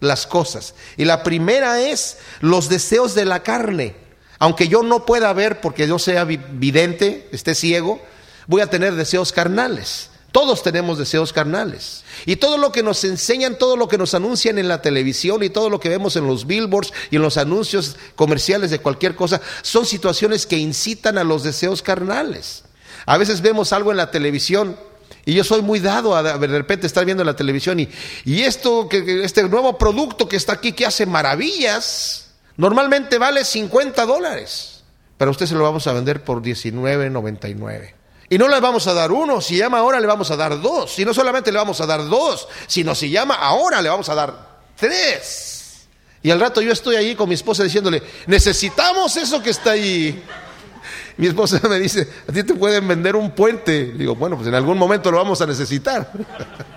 las 0.00 0.26
cosas. 0.26 0.74
Y 0.96 1.04
la 1.04 1.22
primera 1.22 1.80
es 1.80 2.18
los 2.40 2.68
deseos 2.68 3.14
de 3.14 3.24
la 3.24 3.42
carne. 3.44 4.01
Aunque 4.42 4.66
yo 4.66 4.82
no 4.82 5.06
pueda 5.06 5.32
ver 5.32 5.60
porque 5.60 5.86
yo 5.86 6.00
sea 6.00 6.24
vidente, 6.24 7.28
esté 7.30 7.54
ciego, 7.54 8.02
voy 8.48 8.60
a 8.60 8.66
tener 8.66 8.96
deseos 8.96 9.30
carnales. 9.30 10.10
Todos 10.32 10.64
tenemos 10.64 10.98
deseos 10.98 11.32
carnales. 11.32 12.02
Y 12.26 12.34
todo 12.34 12.58
lo 12.58 12.72
que 12.72 12.82
nos 12.82 13.04
enseñan, 13.04 13.56
todo 13.56 13.76
lo 13.76 13.86
que 13.86 13.98
nos 13.98 14.14
anuncian 14.14 14.58
en 14.58 14.66
la 14.66 14.82
televisión 14.82 15.44
y 15.44 15.50
todo 15.50 15.70
lo 15.70 15.78
que 15.78 15.90
vemos 15.90 16.16
en 16.16 16.26
los 16.26 16.48
billboards 16.48 16.92
y 17.12 17.16
en 17.16 17.22
los 17.22 17.36
anuncios 17.36 17.94
comerciales 18.16 18.72
de 18.72 18.80
cualquier 18.80 19.14
cosa, 19.14 19.40
son 19.62 19.86
situaciones 19.86 20.44
que 20.44 20.58
incitan 20.58 21.18
a 21.18 21.22
los 21.22 21.44
deseos 21.44 21.80
carnales. 21.80 22.64
A 23.06 23.18
veces 23.18 23.42
vemos 23.42 23.72
algo 23.72 23.92
en 23.92 23.98
la 23.98 24.10
televisión 24.10 24.76
y 25.24 25.34
yo 25.34 25.44
soy 25.44 25.62
muy 25.62 25.78
dado 25.78 26.16
a 26.16 26.36
de 26.36 26.46
repente 26.48 26.88
estar 26.88 27.04
viendo 27.04 27.22
la 27.22 27.36
televisión 27.36 27.78
y, 27.78 27.88
y 28.24 28.40
esto, 28.40 28.88
que, 28.88 29.22
este 29.22 29.44
nuevo 29.44 29.78
producto 29.78 30.28
que 30.28 30.34
está 30.34 30.54
aquí 30.54 30.72
que 30.72 30.84
hace 30.84 31.06
maravillas, 31.06 32.31
Normalmente 32.56 33.18
vale 33.18 33.44
50 33.44 34.04
dólares, 34.06 34.84
pero 35.16 35.30
a 35.30 35.32
usted 35.32 35.46
se 35.46 35.54
lo 35.54 35.64
vamos 35.64 35.86
a 35.86 35.92
vender 35.92 36.22
por 36.22 36.42
19.99. 36.42 37.94
Y 38.28 38.38
no 38.38 38.48
le 38.48 38.60
vamos 38.60 38.86
a 38.86 38.94
dar 38.94 39.12
uno, 39.12 39.40
si 39.40 39.58
llama 39.58 39.78
ahora 39.78 40.00
le 40.00 40.06
vamos 40.06 40.30
a 40.30 40.36
dar 40.36 40.60
dos. 40.60 40.98
Y 40.98 41.04
no 41.04 41.12
solamente 41.12 41.52
le 41.52 41.58
vamos 41.58 41.80
a 41.80 41.86
dar 41.86 42.08
dos, 42.08 42.48
sino 42.66 42.94
si 42.94 43.10
llama 43.10 43.34
ahora 43.34 43.82
le 43.82 43.90
vamos 43.90 44.08
a 44.08 44.14
dar 44.14 44.60
tres. 44.76 45.86
Y 46.22 46.30
al 46.30 46.40
rato 46.40 46.62
yo 46.62 46.72
estoy 46.72 46.96
ahí 46.96 47.14
con 47.14 47.28
mi 47.28 47.34
esposa 47.34 47.62
diciéndole, 47.62 48.02
necesitamos 48.26 49.16
eso 49.16 49.42
que 49.42 49.50
está 49.50 49.72
ahí. 49.72 50.22
Mi 51.18 51.26
esposa 51.26 51.60
me 51.68 51.78
dice, 51.78 52.08
a 52.26 52.32
ti 52.32 52.42
te 52.42 52.54
pueden 52.54 52.88
vender 52.88 53.16
un 53.16 53.32
puente. 53.32 53.92
Digo, 53.92 54.14
bueno, 54.14 54.36
pues 54.36 54.48
en 54.48 54.54
algún 54.54 54.78
momento 54.78 55.10
lo 55.10 55.18
vamos 55.18 55.40
a 55.42 55.46
necesitar. 55.46 56.10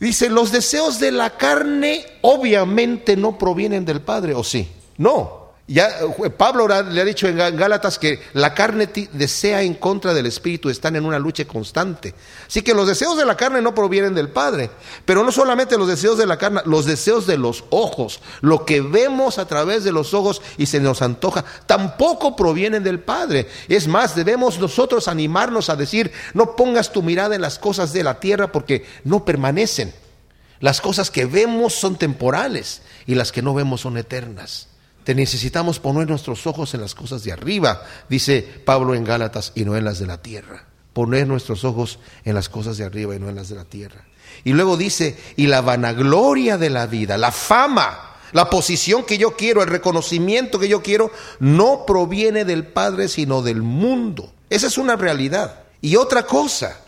Dice, 0.00 0.30
los 0.30 0.50
deseos 0.50 0.98
de 0.98 1.12
la 1.12 1.36
carne 1.36 2.06
obviamente 2.22 3.16
no 3.18 3.36
provienen 3.36 3.84
del 3.84 4.00
Padre, 4.00 4.34
¿o 4.34 4.42
sí? 4.42 4.66
No. 4.96 5.39
Ya 5.70 5.88
eh, 5.88 6.30
Pablo 6.30 6.66
le 6.66 7.00
ha 7.00 7.04
dicho 7.04 7.28
en 7.28 7.36
Gálatas 7.36 7.96
que 7.96 8.20
la 8.32 8.54
carne 8.54 8.88
desea 9.12 9.62
en 9.62 9.74
contra 9.74 10.12
del 10.12 10.26
espíritu, 10.26 10.68
están 10.68 10.96
en 10.96 11.04
una 11.04 11.20
lucha 11.20 11.44
constante. 11.44 12.12
Así 12.48 12.62
que 12.62 12.74
los 12.74 12.88
deseos 12.88 13.16
de 13.16 13.24
la 13.24 13.36
carne 13.36 13.62
no 13.62 13.72
provienen 13.72 14.12
del 14.12 14.30
Padre, 14.30 14.68
pero 15.04 15.22
no 15.22 15.30
solamente 15.30 15.78
los 15.78 15.86
deseos 15.86 16.18
de 16.18 16.26
la 16.26 16.38
carne, 16.38 16.62
los 16.64 16.86
deseos 16.86 17.24
de 17.28 17.38
los 17.38 17.62
ojos, 17.70 18.20
lo 18.40 18.64
que 18.64 18.80
vemos 18.80 19.38
a 19.38 19.46
través 19.46 19.84
de 19.84 19.92
los 19.92 20.12
ojos 20.12 20.42
y 20.58 20.66
se 20.66 20.80
nos 20.80 21.02
antoja, 21.02 21.44
tampoco 21.66 22.34
provienen 22.34 22.82
del 22.82 22.98
Padre. 22.98 23.46
Es 23.68 23.86
más, 23.86 24.16
debemos 24.16 24.58
nosotros 24.58 25.06
animarnos 25.06 25.70
a 25.70 25.76
decir, 25.76 26.10
no 26.34 26.56
pongas 26.56 26.90
tu 26.90 27.00
mirada 27.04 27.36
en 27.36 27.42
las 27.42 27.60
cosas 27.60 27.92
de 27.92 28.02
la 28.02 28.18
tierra 28.18 28.50
porque 28.50 28.86
no 29.04 29.24
permanecen. 29.24 29.94
Las 30.58 30.80
cosas 30.80 31.12
que 31.12 31.26
vemos 31.26 31.74
son 31.74 31.94
temporales 31.94 32.82
y 33.06 33.14
las 33.14 33.30
que 33.30 33.40
no 33.40 33.54
vemos 33.54 33.82
son 33.82 33.98
eternas. 33.98 34.69
Necesitamos 35.14 35.78
poner 35.78 36.08
nuestros 36.08 36.46
ojos 36.46 36.74
en 36.74 36.80
las 36.80 36.94
cosas 36.94 37.24
de 37.24 37.32
arriba, 37.32 37.82
dice 38.08 38.42
Pablo 38.64 38.94
en 38.94 39.04
Gálatas, 39.04 39.52
y 39.54 39.64
no 39.64 39.76
en 39.76 39.84
las 39.84 39.98
de 39.98 40.06
la 40.06 40.22
tierra. 40.22 40.64
Poner 40.92 41.26
nuestros 41.26 41.64
ojos 41.64 41.98
en 42.24 42.34
las 42.34 42.48
cosas 42.48 42.76
de 42.76 42.84
arriba 42.84 43.14
y 43.14 43.18
no 43.18 43.28
en 43.28 43.36
las 43.36 43.48
de 43.48 43.56
la 43.56 43.64
tierra. 43.64 44.04
Y 44.44 44.52
luego 44.52 44.76
dice, 44.76 45.18
y 45.36 45.46
la 45.46 45.60
vanagloria 45.60 46.58
de 46.58 46.70
la 46.70 46.86
vida, 46.86 47.18
la 47.18 47.32
fama, 47.32 48.16
la 48.32 48.48
posición 48.48 49.04
que 49.04 49.18
yo 49.18 49.36
quiero, 49.36 49.62
el 49.62 49.68
reconocimiento 49.68 50.58
que 50.58 50.68
yo 50.68 50.82
quiero, 50.82 51.10
no 51.38 51.84
proviene 51.86 52.44
del 52.44 52.66
Padre, 52.66 53.08
sino 53.08 53.42
del 53.42 53.62
mundo. 53.62 54.32
Esa 54.48 54.66
es 54.66 54.78
una 54.78 54.96
realidad. 54.96 55.64
Y 55.80 55.96
otra 55.96 56.24
cosa, 56.24 56.80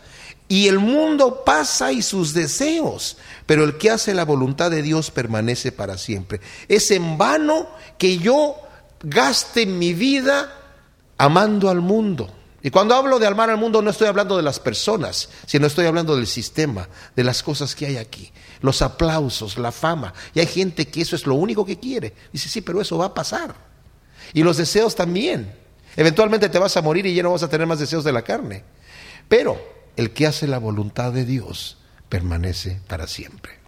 y 0.53 0.67
el 0.67 0.77
mundo 0.77 1.43
pasa 1.43 1.91
y 1.91 2.03
sus 2.03 2.31
deseos, 2.31 3.17
pero 3.47 3.63
el 3.63 3.79
que 3.79 3.89
hace 3.89 4.13
la 4.13 4.23
voluntad 4.23 4.69
de 4.69 4.83
Dios 4.83 5.09
permanece 5.09 5.71
para 5.71 5.97
siempre. 5.97 6.41
Es 6.67 6.91
en 6.91 7.17
vano 7.17 7.67
que 7.97 8.19
yo 8.19 8.57
gaste 9.01 9.65
mi 9.65 9.95
vida 9.95 10.53
amando 11.17 11.71
al 11.71 11.81
mundo. 11.81 12.31
Y 12.61 12.69
cuando 12.69 12.93
hablo 12.93 13.17
de 13.17 13.25
amar 13.25 13.49
al 13.49 13.57
mundo 13.57 13.81
no 13.81 13.89
estoy 13.89 14.07
hablando 14.07 14.37
de 14.37 14.43
las 14.43 14.59
personas, 14.59 15.29
sino 15.47 15.65
estoy 15.65 15.87
hablando 15.87 16.15
del 16.15 16.27
sistema, 16.27 16.87
de 17.15 17.23
las 17.23 17.41
cosas 17.41 17.73
que 17.73 17.87
hay 17.87 17.97
aquí, 17.97 18.31
los 18.61 18.83
aplausos, 18.83 19.57
la 19.57 19.71
fama. 19.71 20.13
Y 20.35 20.39
hay 20.39 20.45
gente 20.45 20.87
que 20.87 21.01
eso 21.01 21.15
es 21.15 21.25
lo 21.25 21.33
único 21.33 21.65
que 21.65 21.79
quiere. 21.79 22.13
Dice, 22.31 22.47
sí, 22.47 22.61
pero 22.61 22.79
eso 22.79 22.95
va 22.99 23.05
a 23.05 23.13
pasar. 23.15 23.55
Y 24.33 24.43
los 24.43 24.57
deseos 24.57 24.93
también. 24.93 25.51
Eventualmente 25.95 26.47
te 26.47 26.59
vas 26.59 26.77
a 26.77 26.83
morir 26.83 27.07
y 27.07 27.15
ya 27.15 27.23
no 27.23 27.31
vas 27.31 27.41
a 27.41 27.49
tener 27.49 27.65
más 27.65 27.79
deseos 27.79 28.03
de 28.03 28.11
la 28.11 28.21
carne. 28.21 28.63
Pero 29.27 29.72
el 29.97 30.11
que 30.11 30.27
hace 30.27 30.47
la 30.47 30.57
voluntad 30.57 31.11
de 31.11 31.25
Dios 31.25 31.77
permanece 32.09 32.79
para 32.87 33.07
siempre. 33.07 33.63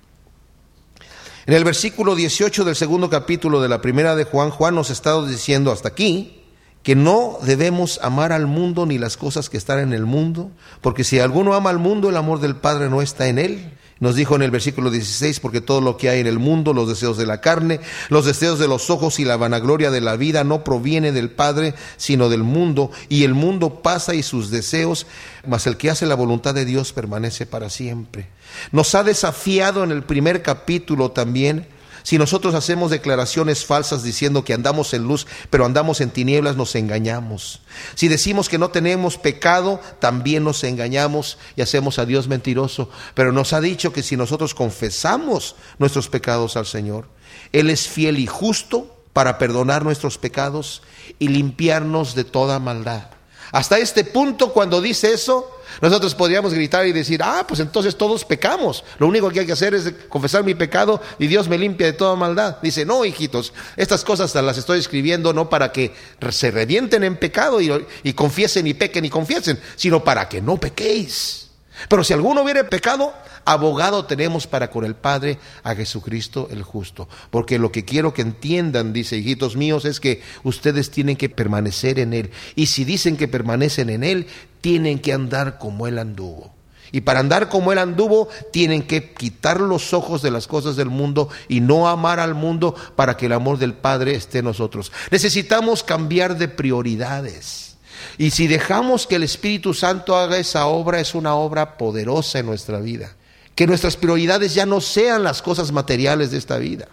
En 1.45 1.53
el 1.53 1.63
versículo 1.63 2.15
18 2.15 2.63
del 2.65 2.75
segundo 2.75 3.09
capítulo 3.09 3.61
de 3.61 3.69
la 3.69 3.81
primera 3.81 4.15
de 4.15 4.23
Juan, 4.23 4.49
Juan 4.49 4.73
nos 4.73 4.89
está 4.89 5.21
diciendo 5.25 5.71
hasta 5.71 5.89
aquí 5.89 6.41
que 6.81 6.95
no 6.95 7.39
debemos 7.41 7.99
amar 8.01 8.31
al 8.31 8.47
mundo 8.47 8.85
ni 8.85 8.97
las 8.97 9.17
cosas 9.17 9.49
que 9.49 9.57
están 9.57 9.79
en 9.79 9.93
el 9.93 10.05
mundo, 10.05 10.51
porque 10.81 11.03
si 11.03 11.19
alguno 11.19 11.53
ama 11.53 11.69
al 11.71 11.79
mundo, 11.79 12.09
el 12.09 12.17
amor 12.17 12.39
del 12.39 12.55
Padre 12.55 12.89
no 12.89 13.01
está 13.01 13.27
en 13.27 13.39
él. 13.39 13.73
Nos 13.99 14.15
dijo 14.15 14.36
en 14.36 14.41
el 14.41 14.51
versículo 14.51 14.91
16, 14.91 15.39
porque 15.39 15.62
todo 15.62 15.79
lo 15.79 15.95
que 15.95 16.10
hay 16.10 16.19
en 16.19 16.27
el 16.27 16.38
mundo, 16.38 16.73
los 16.73 16.89
deseos 16.89 17.17
de 17.17 17.25
la 17.25 17.39
carne, 17.39 17.79
los 18.10 18.25
deseos 18.25 18.60
de 18.60 18.67
los 18.67 18.89
ojos 18.89 19.19
y 19.19 19.25
la 19.25 19.38
vanagloria 19.38 19.89
de 19.89 20.01
la 20.01 20.17
vida 20.17 20.43
no 20.43 20.65
proviene 20.65 21.13
del 21.13 21.31
Padre, 21.31 21.75
sino 21.95 22.27
del 22.27 22.43
mundo, 22.43 22.91
y 23.08 23.23
el 23.23 23.34
mundo 23.34 23.81
pasa 23.81 24.13
y 24.13 24.21
sus 24.21 24.51
deseos, 24.51 25.08
mas 25.47 25.65
el 25.65 25.77
que 25.77 25.89
hace 25.89 26.05
la 26.05 26.15
voluntad 26.15 26.53
de 26.53 26.65
Dios 26.65 26.91
permanece 26.91 27.45
para 27.45 27.69
siempre. 27.69 28.27
Nos 28.73 28.95
ha 28.95 29.03
desafiado 29.03 29.84
en 29.86 29.91
el 29.91 30.03
primer 30.03 30.41
capítulo 30.41 31.12
también 31.12 31.65
si 32.05 32.19
nosotros 32.19 32.53
hacemos 32.53 32.91
declaraciones 32.91 33.65
falsas 33.65 34.03
diciendo 34.03 34.43
que 34.43 34.53
andamos 34.53 34.93
en 34.93 35.05
luz, 35.05 35.25
pero 35.49 35.65
andamos 35.65 36.01
en 36.01 36.11
tinieblas, 36.11 36.55
nos 36.55 36.75
engañamos. 36.75 37.61
Si 37.95 38.07
decimos 38.07 38.47
que 38.47 38.59
no 38.59 38.69
tenemos 38.69 39.17
pecado, 39.17 39.81
también 39.97 40.43
nos 40.43 40.63
engañamos 40.63 41.39
y 41.55 41.63
hacemos 41.63 41.97
a 41.97 42.05
Dios 42.05 42.27
mentiroso. 42.27 42.91
Pero 43.15 43.31
nos 43.31 43.53
ha 43.53 43.59
dicho 43.59 43.91
que 43.91 44.03
si 44.03 44.17
nosotros 44.17 44.53
confesamos 44.53 45.55
nuestros 45.79 46.07
pecados 46.07 46.55
al 46.57 46.67
Señor, 46.67 47.07
Él 47.51 47.71
es 47.71 47.87
fiel 47.87 48.19
y 48.19 48.27
justo 48.27 48.95
para 49.11 49.39
perdonar 49.39 49.83
nuestros 49.83 50.19
pecados 50.19 50.83
y 51.17 51.29
limpiarnos 51.29 52.13
de 52.13 52.23
toda 52.23 52.59
maldad. 52.59 53.09
Hasta 53.51 53.79
este 53.79 54.03
punto, 54.03 54.53
cuando 54.53 54.79
dice 54.79 55.11
eso, 55.11 55.54
nosotros 55.81 56.15
podríamos 56.15 56.53
gritar 56.53 56.85
y 56.85 56.91
decir, 56.91 57.21
ah, 57.23 57.45
pues 57.47 57.59
entonces 57.59 57.95
todos 57.95 58.25
pecamos. 58.25 58.83
Lo 58.99 59.07
único 59.07 59.29
que 59.29 59.41
hay 59.41 59.45
que 59.45 59.51
hacer 59.51 59.73
es 59.73 59.93
confesar 60.09 60.43
mi 60.43 60.55
pecado 60.55 61.01
y 61.19 61.27
Dios 61.27 61.47
me 61.47 61.57
limpia 61.57 61.88
de 61.88 61.93
toda 61.93 62.15
maldad. 62.15 62.57
Dice, 62.61 62.85
no, 62.85 63.05
hijitos, 63.05 63.53
estas 63.75 64.03
cosas 64.03 64.33
las 64.35 64.57
estoy 64.57 64.79
escribiendo 64.79 65.33
no 65.33 65.49
para 65.49 65.71
que 65.71 65.93
se 66.31 66.51
revienten 66.51 67.03
en 67.03 67.17
pecado 67.17 67.61
y, 67.61 67.71
y 68.03 68.13
confiesen 68.13 68.67
y 68.67 68.73
pequen 68.73 69.05
y 69.05 69.09
confiesen, 69.09 69.59
sino 69.75 70.03
para 70.03 70.29
que 70.29 70.41
no 70.41 70.57
pequéis. 70.57 71.49
Pero 71.89 72.03
si 72.03 72.13
alguno 72.13 72.41
hubiere 72.41 72.63
pecado, 72.63 73.13
abogado 73.45 74.05
tenemos 74.05 74.47
para 74.47 74.69
con 74.69 74.84
el 74.84 74.95
Padre 74.95 75.39
a 75.63 75.75
Jesucristo 75.75 76.49
el 76.51 76.63
justo. 76.63 77.08
Porque 77.29 77.60
lo 77.60 77.71
que 77.71 77.86
quiero 77.86 78.13
que 78.13 78.23
entiendan, 78.23 78.91
dice, 78.91 79.17
hijitos 79.17 79.55
míos, 79.55 79.86
es 79.86 79.99
que 79.99 80.21
ustedes 80.43 80.91
tienen 80.91 81.15
que 81.15 81.29
permanecer 81.29 81.99
en 81.99 82.13
Él. 82.13 82.31
Y 82.55 82.65
si 82.65 82.84
dicen 82.84 83.17
que 83.17 83.27
permanecen 83.27 83.89
en 83.89 84.03
Él, 84.03 84.27
tienen 84.62 84.99
que 84.99 85.13
andar 85.13 85.58
como 85.60 85.88
Él 85.88 85.99
anduvo. 85.99 86.53
Y 86.91 87.01
para 87.01 87.19
andar 87.19 87.49
como 87.49 87.71
Él 87.71 87.79
anduvo, 87.79 88.29
tienen 88.51 88.84
que 88.84 89.13
quitar 89.13 89.60
los 89.60 89.93
ojos 89.93 90.21
de 90.21 90.31
las 90.31 90.47
cosas 90.47 90.75
del 90.75 90.89
mundo 90.89 91.29
y 91.47 91.60
no 91.60 91.88
amar 91.88 92.19
al 92.19 92.36
mundo 92.36 92.75
para 92.95 93.17
que 93.17 93.25
el 93.25 93.34
amor 93.34 93.58
del 93.58 93.73
Padre 93.73 94.15
esté 94.15 94.39
en 94.39 94.45
nosotros. 94.45 94.91
Necesitamos 95.12 95.84
cambiar 95.84 96.38
de 96.38 96.47
prioridades. 96.47 97.75
Y 98.17 98.31
si 98.31 98.47
dejamos 98.47 99.08
que 99.08 99.15
el 99.15 99.23
Espíritu 99.23 99.73
Santo 99.73 100.15
haga 100.15 100.38
esa 100.38 100.67
obra, 100.67 100.99
es 100.99 101.15
una 101.15 101.36
obra 101.36 101.77
poderosa 101.77 102.39
en 102.39 102.45
nuestra 102.45 102.79
vida. 102.79 103.15
Que 103.55 103.67
nuestras 103.67 103.97
prioridades 103.97 104.53
ya 104.53 104.65
no 104.65 104.81
sean 104.81 105.23
las 105.23 105.41
cosas 105.41 105.71
materiales 105.71 106.31
de 106.31 106.37
esta 106.37 106.57
vida. 106.57 106.89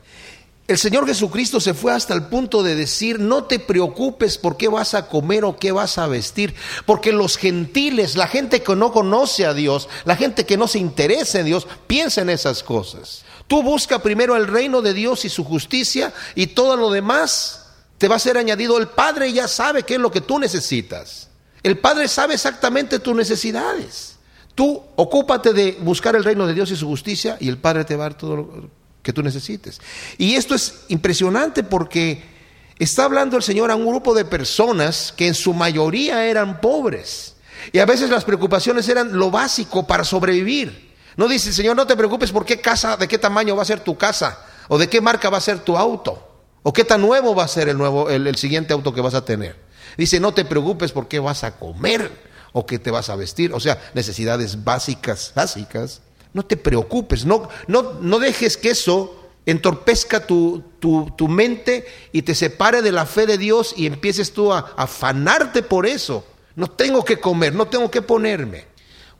El 0.68 0.78
Señor 0.78 1.06
Jesucristo 1.06 1.60
se 1.60 1.74
fue 1.74 1.92
hasta 1.92 2.14
el 2.14 2.24
punto 2.24 2.62
de 2.62 2.76
decir, 2.76 3.18
no 3.18 3.44
te 3.44 3.58
preocupes 3.58 4.38
por 4.38 4.56
qué 4.56 4.68
vas 4.68 4.94
a 4.94 5.08
comer 5.08 5.44
o 5.44 5.58
qué 5.58 5.72
vas 5.72 5.98
a 5.98 6.06
vestir, 6.06 6.54
porque 6.86 7.12
los 7.12 7.36
gentiles, 7.36 8.16
la 8.16 8.28
gente 8.28 8.62
que 8.62 8.76
no 8.76 8.92
conoce 8.92 9.44
a 9.44 9.54
Dios, 9.54 9.88
la 10.04 10.14
gente 10.14 10.46
que 10.46 10.56
no 10.56 10.68
se 10.68 10.78
interesa 10.78 11.40
en 11.40 11.46
Dios, 11.46 11.66
piensa 11.88 12.22
en 12.22 12.30
esas 12.30 12.62
cosas. 12.62 13.24
Tú 13.48 13.62
busca 13.62 14.02
primero 14.02 14.36
el 14.36 14.46
reino 14.46 14.82
de 14.82 14.94
Dios 14.94 15.24
y 15.24 15.28
su 15.28 15.44
justicia 15.44 16.14
y 16.36 16.46
todo 16.48 16.76
lo 16.76 16.90
demás 16.90 17.66
te 17.98 18.08
va 18.08 18.16
a 18.16 18.20
ser 18.20 18.38
añadido. 18.38 18.78
El 18.78 18.88
Padre 18.88 19.32
ya 19.32 19.48
sabe 19.48 19.82
qué 19.82 19.94
es 19.94 20.00
lo 20.00 20.10
que 20.10 20.20
tú 20.20 20.38
necesitas. 20.38 21.28
El 21.62 21.78
Padre 21.78 22.08
sabe 22.08 22.34
exactamente 22.34 22.98
tus 22.98 23.14
necesidades. 23.14 24.11
Tú 24.54 24.82
ocúpate 24.96 25.52
de 25.52 25.78
buscar 25.80 26.14
el 26.14 26.24
reino 26.24 26.46
de 26.46 26.54
Dios 26.54 26.70
y 26.70 26.76
su 26.76 26.86
justicia 26.86 27.36
y 27.40 27.48
el 27.48 27.58
Padre 27.58 27.84
te 27.84 27.96
va 27.96 28.04
a 28.04 28.08
dar 28.10 28.18
todo 28.18 28.36
lo 28.36 28.70
que 29.02 29.12
tú 29.12 29.22
necesites. 29.22 29.80
Y 30.18 30.34
esto 30.34 30.54
es 30.54 30.84
impresionante 30.88 31.62
porque 31.62 32.22
está 32.78 33.04
hablando 33.04 33.36
el 33.36 33.42
Señor 33.42 33.70
a 33.70 33.76
un 33.76 33.86
grupo 33.86 34.14
de 34.14 34.24
personas 34.24 35.12
que 35.16 35.26
en 35.26 35.34
su 35.34 35.54
mayoría 35.54 36.26
eran 36.26 36.60
pobres. 36.60 37.36
Y 37.72 37.78
a 37.78 37.86
veces 37.86 38.10
las 38.10 38.24
preocupaciones 38.24 38.88
eran 38.88 39.16
lo 39.16 39.30
básico 39.30 39.86
para 39.86 40.04
sobrevivir. 40.04 40.92
No 41.16 41.28
dice 41.28 41.50
el 41.50 41.54
Señor, 41.54 41.76
no 41.76 41.86
te 41.86 41.96
preocupes 41.96 42.32
por 42.32 42.44
qué 42.44 42.60
casa, 42.60 42.96
de 42.96 43.06
qué 43.06 43.18
tamaño 43.18 43.54
va 43.54 43.62
a 43.62 43.66
ser 43.66 43.80
tu 43.80 43.96
casa 43.96 44.38
o 44.68 44.78
de 44.78 44.88
qué 44.88 45.00
marca 45.00 45.30
va 45.30 45.38
a 45.38 45.42
ser 45.42 45.60
tu 45.60 45.76
auto. 45.76 46.28
¿O 46.62 46.72
qué 46.72 46.84
tan 46.84 47.00
nuevo 47.00 47.34
va 47.34 47.44
a 47.44 47.48
ser 47.48 47.68
el, 47.68 47.76
nuevo, 47.76 48.08
el, 48.08 48.36
siguiente 48.36 48.72
auto 48.72 48.94
que 48.94 49.00
vas 49.00 49.14
a 49.14 49.24
tener? 49.24 49.56
Dice, 49.96 50.20
no 50.20 50.32
te 50.32 50.44
preocupes 50.44 50.92
por 50.92 51.08
qué 51.08 51.18
vas 51.18 51.42
a 51.44 51.58
comer 51.58 52.10
o 52.52 52.66
qué 52.66 52.78
te 52.78 52.90
vas 52.90 53.08
a 53.08 53.16
vestir. 53.16 53.52
O 53.52 53.60
sea, 53.60 53.82
necesidades 53.94 54.64
básicas, 54.64 55.32
básicas. 55.34 56.00
No 56.32 56.44
te 56.44 56.56
preocupes, 56.56 57.26
no, 57.26 57.48
no, 57.66 57.94
no 58.00 58.18
dejes 58.18 58.56
que 58.56 58.70
eso 58.70 59.18
entorpezca 59.44 60.26
tu, 60.26 60.62
tu, 60.78 61.28
mente 61.28 61.86
y 62.12 62.22
te 62.22 62.34
separe 62.34 62.80
de 62.80 62.92
la 62.92 63.06
fe 63.06 63.26
de 63.26 63.38
Dios 63.38 63.74
y 63.76 63.86
empieces 63.86 64.32
tú 64.32 64.52
a 64.52 64.72
afanarte 64.76 65.62
por 65.62 65.86
eso. 65.86 66.24
No 66.54 66.70
tengo 66.70 67.04
que 67.04 67.18
comer, 67.18 67.54
no 67.54 67.66
tengo 67.66 67.90
que 67.90 68.02
ponerme. 68.02 68.66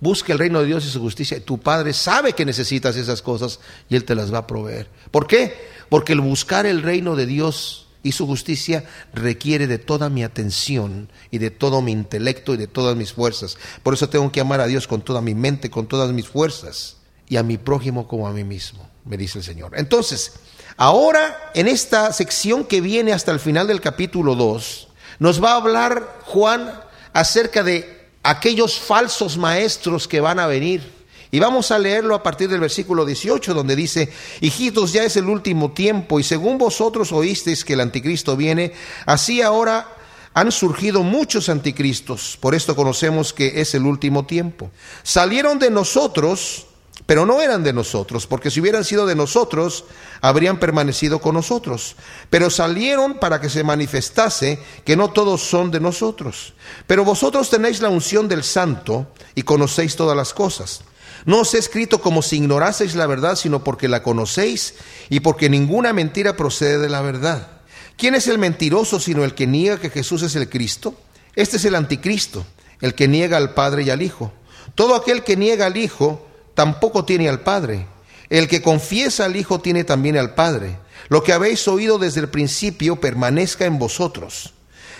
Busca 0.00 0.32
el 0.32 0.38
reino 0.38 0.60
de 0.60 0.66
Dios 0.66 0.84
y 0.84 0.90
su 0.90 1.00
justicia. 1.00 1.42
Tu 1.44 1.58
Padre 1.58 1.92
sabe 1.92 2.32
que 2.32 2.44
necesitas 2.44 2.96
esas 2.96 3.22
cosas 3.22 3.60
y 3.88 3.96
Él 3.96 4.04
te 4.04 4.14
las 4.14 4.32
va 4.32 4.38
a 4.38 4.46
proveer. 4.46 4.88
¿Por 5.10 5.26
qué? 5.26 5.68
Porque 5.88 6.12
el 6.12 6.20
buscar 6.20 6.66
el 6.66 6.82
reino 6.82 7.14
de 7.14 7.26
Dios 7.26 7.81
y 8.02 8.12
su 8.12 8.26
justicia 8.26 8.84
requiere 9.14 9.66
de 9.66 9.78
toda 9.78 10.08
mi 10.08 10.24
atención 10.24 11.08
y 11.30 11.38
de 11.38 11.50
todo 11.50 11.82
mi 11.82 11.92
intelecto 11.92 12.54
y 12.54 12.56
de 12.56 12.66
todas 12.66 12.96
mis 12.96 13.12
fuerzas. 13.12 13.56
Por 13.82 13.94
eso 13.94 14.08
tengo 14.08 14.30
que 14.32 14.40
amar 14.40 14.60
a 14.60 14.66
Dios 14.66 14.86
con 14.86 15.02
toda 15.02 15.20
mi 15.20 15.34
mente, 15.34 15.70
con 15.70 15.86
todas 15.86 16.12
mis 16.12 16.28
fuerzas 16.28 16.96
y 17.28 17.36
a 17.36 17.42
mi 17.42 17.58
prójimo 17.58 18.08
como 18.08 18.26
a 18.26 18.32
mí 18.32 18.44
mismo, 18.44 18.88
me 19.04 19.16
dice 19.16 19.38
el 19.38 19.44
Señor. 19.44 19.72
Entonces, 19.76 20.34
ahora 20.76 21.50
en 21.54 21.68
esta 21.68 22.12
sección 22.12 22.64
que 22.64 22.80
viene 22.80 23.12
hasta 23.12 23.32
el 23.32 23.40
final 23.40 23.66
del 23.66 23.80
capítulo 23.80 24.34
2, 24.34 24.88
nos 25.18 25.42
va 25.42 25.52
a 25.52 25.56
hablar 25.56 26.18
Juan 26.24 26.72
acerca 27.12 27.62
de 27.62 28.08
aquellos 28.22 28.78
falsos 28.78 29.36
maestros 29.36 30.08
que 30.08 30.20
van 30.20 30.38
a 30.38 30.46
venir 30.46 31.01
y 31.34 31.40
vamos 31.40 31.70
a 31.70 31.78
leerlo 31.78 32.14
a 32.14 32.22
partir 32.22 32.50
del 32.50 32.60
versículo 32.60 33.06
18, 33.06 33.54
donde 33.54 33.74
dice, 33.74 34.12
hijitos, 34.42 34.92
ya 34.92 35.02
es 35.02 35.16
el 35.16 35.30
último 35.30 35.72
tiempo, 35.72 36.20
y 36.20 36.22
según 36.22 36.58
vosotros 36.58 37.10
oísteis 37.10 37.64
que 37.64 37.72
el 37.72 37.80
anticristo 37.80 38.36
viene, 38.36 38.74
así 39.06 39.40
ahora 39.40 39.96
han 40.34 40.52
surgido 40.52 41.02
muchos 41.02 41.48
anticristos, 41.48 42.36
por 42.38 42.54
esto 42.54 42.76
conocemos 42.76 43.32
que 43.32 43.62
es 43.62 43.74
el 43.74 43.86
último 43.86 44.26
tiempo. 44.26 44.70
Salieron 45.04 45.58
de 45.58 45.70
nosotros, 45.70 46.66
pero 47.06 47.24
no 47.24 47.40
eran 47.40 47.64
de 47.64 47.72
nosotros, 47.72 48.26
porque 48.26 48.50
si 48.50 48.60
hubieran 48.60 48.84
sido 48.84 49.06
de 49.06 49.14
nosotros, 49.14 49.86
habrían 50.20 50.60
permanecido 50.60 51.18
con 51.18 51.34
nosotros. 51.34 51.96
Pero 52.28 52.50
salieron 52.50 53.14
para 53.18 53.40
que 53.40 53.48
se 53.48 53.64
manifestase 53.64 54.58
que 54.84 54.96
no 54.96 55.10
todos 55.10 55.40
son 55.40 55.70
de 55.70 55.80
nosotros. 55.80 56.52
Pero 56.86 57.06
vosotros 57.06 57.48
tenéis 57.48 57.80
la 57.80 57.88
unción 57.88 58.28
del 58.28 58.44
santo 58.44 59.06
y 59.34 59.42
conocéis 59.44 59.96
todas 59.96 60.14
las 60.14 60.34
cosas. 60.34 60.82
No 61.24 61.40
os 61.40 61.54
he 61.54 61.58
escrito 61.58 62.00
como 62.00 62.22
si 62.22 62.36
ignoraseis 62.36 62.94
la 62.94 63.06
verdad, 63.06 63.36
sino 63.36 63.62
porque 63.62 63.88
la 63.88 64.02
conocéis 64.02 64.74
y 65.08 65.20
porque 65.20 65.48
ninguna 65.48 65.92
mentira 65.92 66.36
procede 66.36 66.78
de 66.78 66.88
la 66.88 67.00
verdad. 67.00 67.48
¿Quién 67.96 68.14
es 68.14 68.26
el 68.26 68.38
mentiroso 68.38 68.98
sino 68.98 69.24
el 69.24 69.34
que 69.34 69.46
niega 69.46 69.78
que 69.78 69.90
Jesús 69.90 70.22
es 70.22 70.34
el 70.34 70.48
Cristo? 70.48 70.94
Este 71.36 71.56
es 71.56 71.64
el 71.64 71.74
anticristo, 71.74 72.44
el 72.80 72.94
que 72.94 73.08
niega 73.08 73.36
al 73.36 73.54
Padre 73.54 73.84
y 73.84 73.90
al 73.90 74.02
Hijo. 74.02 74.32
Todo 74.74 74.94
aquel 74.94 75.22
que 75.22 75.36
niega 75.36 75.66
al 75.66 75.76
Hijo 75.76 76.26
tampoco 76.54 77.04
tiene 77.04 77.28
al 77.28 77.40
Padre. 77.40 77.86
El 78.28 78.48
que 78.48 78.62
confiesa 78.62 79.26
al 79.26 79.36
Hijo 79.36 79.60
tiene 79.60 79.84
también 79.84 80.16
al 80.16 80.34
Padre. 80.34 80.78
Lo 81.08 81.22
que 81.22 81.32
habéis 81.32 81.68
oído 81.68 81.98
desde 81.98 82.20
el 82.20 82.28
principio 82.28 82.96
permanezca 82.96 83.66
en 83.66 83.78
vosotros. 83.78 84.54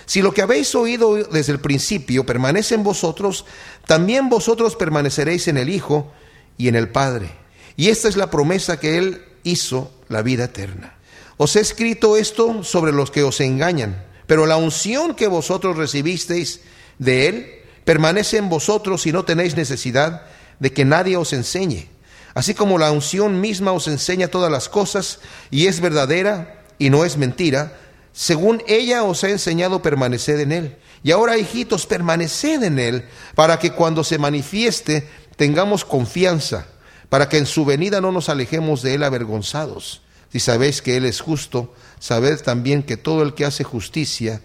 Si 0.05 0.21
lo 0.21 0.33
que 0.33 0.41
habéis 0.41 0.73
oído 0.75 1.15
desde 1.15 1.53
el 1.53 1.59
principio 1.59 2.25
permanece 2.25 2.75
en 2.75 2.83
vosotros, 2.83 3.45
también 3.85 4.29
vosotros 4.29 4.75
permaneceréis 4.75 5.47
en 5.47 5.57
el 5.57 5.69
Hijo 5.69 6.11
y 6.57 6.67
en 6.67 6.75
el 6.75 6.89
Padre. 6.89 7.31
Y 7.75 7.89
esta 7.89 8.07
es 8.07 8.17
la 8.17 8.29
promesa 8.29 8.79
que 8.79 8.97
Él 8.97 9.23
hizo, 9.43 9.91
la 10.09 10.21
vida 10.21 10.45
eterna. 10.45 10.95
Os 11.37 11.55
he 11.55 11.59
escrito 11.59 12.17
esto 12.17 12.63
sobre 12.63 12.91
los 12.91 13.09
que 13.11 13.23
os 13.23 13.39
engañan, 13.41 14.05
pero 14.27 14.45
la 14.45 14.57
unción 14.57 15.15
que 15.15 15.27
vosotros 15.27 15.77
recibisteis 15.77 16.61
de 16.99 17.27
Él 17.27 17.53
permanece 17.85 18.37
en 18.37 18.49
vosotros 18.49 19.05
y 19.07 19.11
no 19.11 19.25
tenéis 19.25 19.55
necesidad 19.55 20.23
de 20.59 20.71
que 20.71 20.85
nadie 20.85 21.17
os 21.17 21.33
enseñe. 21.33 21.89
Así 22.33 22.53
como 22.53 22.77
la 22.77 22.91
unción 22.91 23.41
misma 23.41 23.71
os 23.71 23.87
enseña 23.87 24.27
todas 24.27 24.51
las 24.51 24.69
cosas 24.69 25.19
y 25.51 25.67
es 25.67 25.81
verdadera 25.81 26.63
y 26.79 26.89
no 26.89 27.05
es 27.05 27.17
mentira, 27.17 27.77
según 28.13 28.61
ella 28.67 29.03
os 29.03 29.23
ha 29.23 29.29
enseñado 29.29 29.81
permanecer 29.81 30.39
en 30.39 30.51
Él. 30.51 30.77
Y 31.01 31.11
ahora, 31.11 31.37
hijitos, 31.37 31.85
permaneced 31.85 32.63
en 32.63 32.79
Él, 32.79 33.05
para 33.35 33.59
que 33.59 33.71
cuando 33.71 34.03
se 34.03 34.17
manifieste 34.17 35.09
tengamos 35.35 35.83
confianza, 35.83 36.67
para 37.09 37.27
que 37.27 37.37
en 37.37 37.45
su 37.45 37.65
venida 37.65 37.99
no 37.99 38.11
nos 38.11 38.29
alejemos 38.29 38.81
de 38.83 38.93
Él 38.93 39.03
avergonzados. 39.03 40.01
Si 40.31 40.39
sabéis 40.39 40.81
que 40.81 40.95
Él 40.95 41.05
es 41.05 41.19
justo, 41.19 41.73
sabed 41.99 42.39
también 42.41 42.83
que 42.83 42.97
todo 42.97 43.23
el 43.23 43.33
que 43.33 43.45
hace 43.45 43.63
justicia 43.63 44.41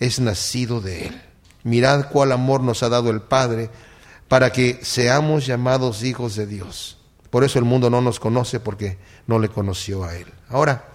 es 0.00 0.20
nacido 0.20 0.80
de 0.80 1.06
Él. 1.06 1.22
Mirad 1.62 2.10
cuál 2.10 2.32
amor 2.32 2.60
nos 2.60 2.82
ha 2.82 2.88
dado 2.88 3.10
el 3.10 3.22
Padre, 3.22 3.70
para 4.28 4.52
que 4.52 4.80
seamos 4.82 5.46
llamados 5.46 6.02
hijos 6.02 6.34
de 6.36 6.46
Dios. 6.46 6.98
Por 7.30 7.44
eso 7.44 7.58
el 7.58 7.64
mundo 7.64 7.88
no 7.88 8.00
nos 8.00 8.18
conoce 8.18 8.60
porque 8.60 8.98
no 9.26 9.38
le 9.38 9.48
conoció 9.48 10.04
a 10.04 10.16
Él. 10.16 10.26
Ahora, 10.48 10.88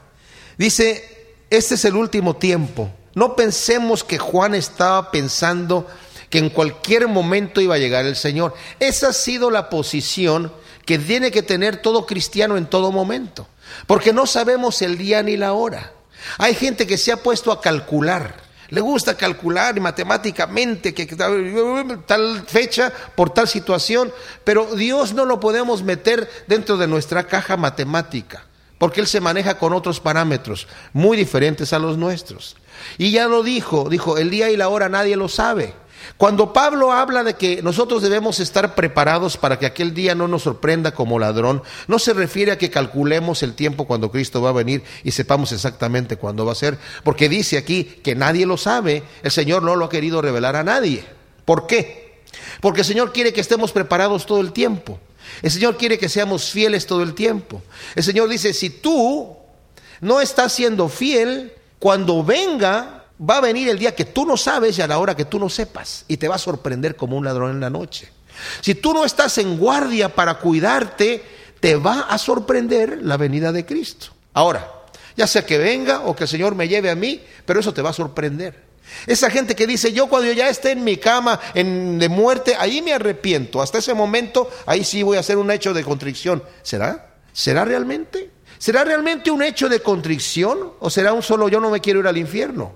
dice, 0.57 1.16
este 1.49 1.75
es 1.75 1.85
el 1.85 1.95
último 1.95 2.35
tiempo. 2.35 2.91
No 3.13 3.35
pensemos 3.35 4.03
que 4.03 4.17
Juan 4.17 4.55
estaba 4.55 5.11
pensando 5.11 5.87
que 6.29 6.39
en 6.39 6.49
cualquier 6.49 7.07
momento 7.07 7.61
iba 7.61 7.75
a 7.75 7.79
llegar 7.79 8.05
el 8.05 8.15
Señor. 8.15 8.53
Esa 8.79 9.09
ha 9.09 9.13
sido 9.13 9.49
la 9.49 9.69
posición 9.69 10.51
que 10.85 10.97
tiene 10.99 11.31
que 11.31 11.43
tener 11.43 11.81
todo 11.81 12.05
cristiano 12.05 12.57
en 12.57 12.65
todo 12.65 12.91
momento, 12.91 13.47
porque 13.87 14.13
no 14.13 14.25
sabemos 14.25 14.81
el 14.81 14.97
día 14.97 15.23
ni 15.23 15.35
la 15.35 15.53
hora. 15.53 15.93
Hay 16.37 16.55
gente 16.55 16.87
que 16.87 16.97
se 16.97 17.11
ha 17.11 17.17
puesto 17.17 17.51
a 17.51 17.61
calcular 17.61 18.47
le 18.69 18.81
gusta 18.81 19.15
calcular 19.15 19.79
matemáticamente 19.79 20.93
que 20.93 21.05
tal 21.05 22.43
fecha 22.47 22.91
por 23.15 23.29
tal 23.29 23.47
situación, 23.47 24.11
pero 24.43 24.75
Dios 24.75 25.13
no 25.13 25.25
lo 25.25 25.39
podemos 25.39 25.83
meter 25.83 26.29
dentro 26.47 26.77
de 26.77 26.87
nuestra 26.87 27.23
caja 27.27 27.55
matemática, 27.55 28.45
porque 28.77 29.01
Él 29.01 29.07
se 29.07 29.21
maneja 29.21 29.57
con 29.57 29.73
otros 29.73 29.99
parámetros 29.99 30.67
muy 30.93 31.17
diferentes 31.17 31.73
a 31.73 31.79
los 31.79 31.97
nuestros. 31.97 32.57
Y 32.97 33.11
ya 33.11 33.27
lo 33.27 33.43
dijo, 33.43 33.89
dijo, 33.89 34.17
el 34.17 34.29
día 34.29 34.49
y 34.49 34.57
la 34.57 34.69
hora 34.69 34.89
nadie 34.89 35.15
lo 35.15 35.27
sabe. 35.27 35.73
Cuando 36.15 36.53
Pablo 36.53 36.91
habla 36.91 37.23
de 37.23 37.35
que 37.35 37.61
nosotros 37.61 38.01
debemos 38.01 38.39
estar 38.39 38.75
preparados 38.75 39.37
para 39.37 39.59
que 39.59 39.65
aquel 39.65 39.93
día 39.93 40.15
no 40.15 40.27
nos 40.27 40.43
sorprenda 40.43 40.93
como 40.93 41.19
ladrón, 41.19 41.63
no 41.87 41.99
se 41.99 42.13
refiere 42.13 42.51
a 42.51 42.57
que 42.57 42.69
calculemos 42.69 43.43
el 43.43 43.53
tiempo 43.53 43.85
cuando 43.85 44.11
Cristo 44.11 44.41
va 44.41 44.49
a 44.49 44.53
venir 44.53 44.83
y 45.03 45.11
sepamos 45.11 45.51
exactamente 45.51 46.17
cuándo 46.17 46.45
va 46.45 46.53
a 46.53 46.55
ser, 46.55 46.77
porque 47.03 47.29
dice 47.29 47.57
aquí 47.57 47.83
que 47.83 48.15
nadie 48.15 48.45
lo 48.45 48.57
sabe, 48.57 49.03
el 49.23 49.31
Señor 49.31 49.63
no 49.63 49.75
lo 49.75 49.85
ha 49.85 49.89
querido 49.89 50.21
revelar 50.21 50.55
a 50.55 50.63
nadie. 50.63 51.03
¿Por 51.45 51.67
qué? 51.67 52.21
Porque 52.61 52.81
el 52.81 52.87
Señor 52.87 53.11
quiere 53.11 53.33
que 53.33 53.41
estemos 53.41 53.71
preparados 53.71 54.25
todo 54.25 54.41
el 54.41 54.53
tiempo. 54.53 54.99
El 55.41 55.51
Señor 55.51 55.77
quiere 55.77 55.97
que 55.97 56.09
seamos 56.09 56.49
fieles 56.51 56.85
todo 56.85 57.03
el 57.03 57.13
tiempo. 57.13 57.61
El 57.95 58.03
Señor 58.03 58.29
dice, 58.29 58.53
si 58.53 58.69
tú 58.69 59.35
no 60.01 60.21
estás 60.21 60.53
siendo 60.53 60.89
fiel, 60.89 61.53
cuando 61.79 62.23
venga 62.23 63.05
va 63.19 63.37
a 63.37 63.41
venir 63.41 63.69
el 63.69 63.79
día 63.79 63.95
que 63.95 64.05
tú 64.05 64.25
no 64.25 64.37
sabes 64.37 64.77
y 64.77 64.81
a 64.81 64.87
la 64.87 64.99
hora 64.99 65.15
que 65.15 65.25
tú 65.25 65.39
no 65.39 65.49
sepas 65.49 66.05
y 66.07 66.17
te 66.17 66.27
va 66.27 66.35
a 66.35 66.39
sorprender 66.39 66.95
como 66.95 67.17
un 67.17 67.25
ladrón 67.25 67.51
en 67.51 67.59
la 67.59 67.69
noche. 67.69 68.09
Si 68.61 68.75
tú 68.75 68.93
no 68.93 69.03
estás 69.03 69.37
en 69.39 69.57
guardia 69.57 70.13
para 70.13 70.35
cuidarte, 70.35 71.23
te 71.59 71.75
va 71.75 72.01
a 72.01 72.17
sorprender 72.17 72.99
la 73.01 73.17
venida 73.17 73.51
de 73.51 73.65
Cristo. 73.65 74.07
Ahora, 74.33 74.71
ya 75.15 75.25
sea 75.25 75.45
que 75.45 75.57
venga 75.57 76.01
o 76.01 76.15
que 76.15 76.25
el 76.25 76.29
Señor 76.29 76.53
me 76.53 76.67
lleve 76.67 76.91
a 76.91 76.95
mí, 76.95 77.21
pero 77.45 77.59
eso 77.59 77.73
te 77.73 77.81
va 77.81 77.89
a 77.89 77.93
sorprender. 77.93 78.66
Esa 79.05 79.29
gente 79.29 79.55
que 79.55 79.67
dice, 79.67 79.93
yo 79.93 80.07
cuando 80.07 80.27
yo 80.27 80.33
ya 80.33 80.49
esté 80.49 80.71
en 80.71 80.83
mi 80.83 80.97
cama 80.97 81.39
en, 81.53 81.99
de 81.99 82.09
muerte, 82.09 82.55
ahí 82.57 82.81
me 82.81 82.93
arrepiento. 82.93 83.61
Hasta 83.61 83.77
ese 83.77 83.93
momento, 83.93 84.49
ahí 84.65 84.83
sí 84.83 85.03
voy 85.03 85.17
a 85.17 85.21
hacer 85.21 85.37
un 85.37 85.51
hecho 85.51 85.73
de 85.73 85.83
contrición. 85.83 86.43
¿Será? 86.63 87.15
¿Será 87.33 87.65
realmente? 87.65 88.31
¿Será 88.57 88.83
realmente 88.83 89.31
un 89.31 89.43
hecho 89.43 89.69
de 89.69 89.81
contrición? 89.81 90.73
¿O 90.79 90.89
será 90.89 91.13
un 91.13 91.21
solo 91.21 91.49
yo 91.49 91.59
no 91.59 91.69
me 91.69 91.81
quiero 91.81 91.99
ir 91.99 92.07
al 92.07 92.17
infierno? 92.17 92.73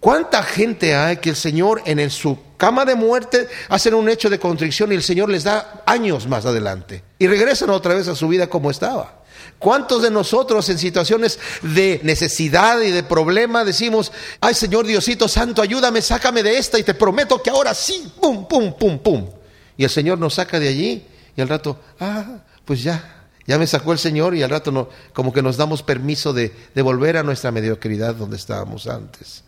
¿Cuánta 0.00 0.42
gente 0.42 0.94
hay 0.94 1.18
que 1.18 1.30
el 1.30 1.36
Señor 1.36 1.82
en 1.84 2.08
su 2.08 2.38
cama 2.56 2.86
de 2.86 2.94
muerte 2.94 3.48
hacen 3.68 3.92
un 3.94 4.08
hecho 4.08 4.30
de 4.30 4.38
contrición 4.38 4.90
y 4.90 4.94
el 4.94 5.02
Señor 5.02 5.28
les 5.28 5.44
da 5.44 5.82
años 5.84 6.26
más 6.26 6.46
adelante 6.46 7.04
y 7.18 7.26
regresan 7.26 7.68
otra 7.68 7.94
vez 7.94 8.08
a 8.08 8.14
su 8.14 8.26
vida 8.26 8.48
como 8.48 8.70
estaba? 8.70 9.19
¿Cuántos 9.60 10.00
de 10.00 10.10
nosotros 10.10 10.66
en 10.70 10.78
situaciones 10.78 11.38
de 11.60 12.00
necesidad 12.02 12.80
y 12.80 12.90
de 12.90 13.02
problema 13.02 13.62
decimos, 13.62 14.10
ay 14.40 14.54
Señor 14.54 14.86
Diosito 14.86 15.28
Santo, 15.28 15.60
ayúdame, 15.60 16.00
sácame 16.00 16.42
de 16.42 16.56
esta 16.56 16.78
y 16.78 16.82
te 16.82 16.94
prometo 16.94 17.42
que 17.42 17.50
ahora 17.50 17.74
sí, 17.74 18.10
pum, 18.18 18.48
pum, 18.48 18.72
pum, 18.72 18.98
pum? 18.98 19.28
Y 19.76 19.84
el 19.84 19.90
Señor 19.90 20.18
nos 20.18 20.34
saca 20.34 20.58
de 20.58 20.68
allí 20.68 21.04
y 21.36 21.40
al 21.42 21.48
rato, 21.48 21.78
ah, 22.00 22.38
pues 22.64 22.82
ya, 22.82 23.26
ya 23.46 23.58
me 23.58 23.66
sacó 23.66 23.92
el 23.92 23.98
Señor 23.98 24.34
y 24.34 24.42
al 24.42 24.48
rato 24.48 24.72
no, 24.72 24.88
como 25.12 25.30
que 25.30 25.42
nos 25.42 25.58
damos 25.58 25.82
permiso 25.82 26.32
de, 26.32 26.54
de 26.74 26.82
volver 26.82 27.18
a 27.18 27.22
nuestra 27.22 27.50
mediocridad 27.50 28.14
donde 28.14 28.36
estábamos 28.36 28.86
antes. 28.86 29.44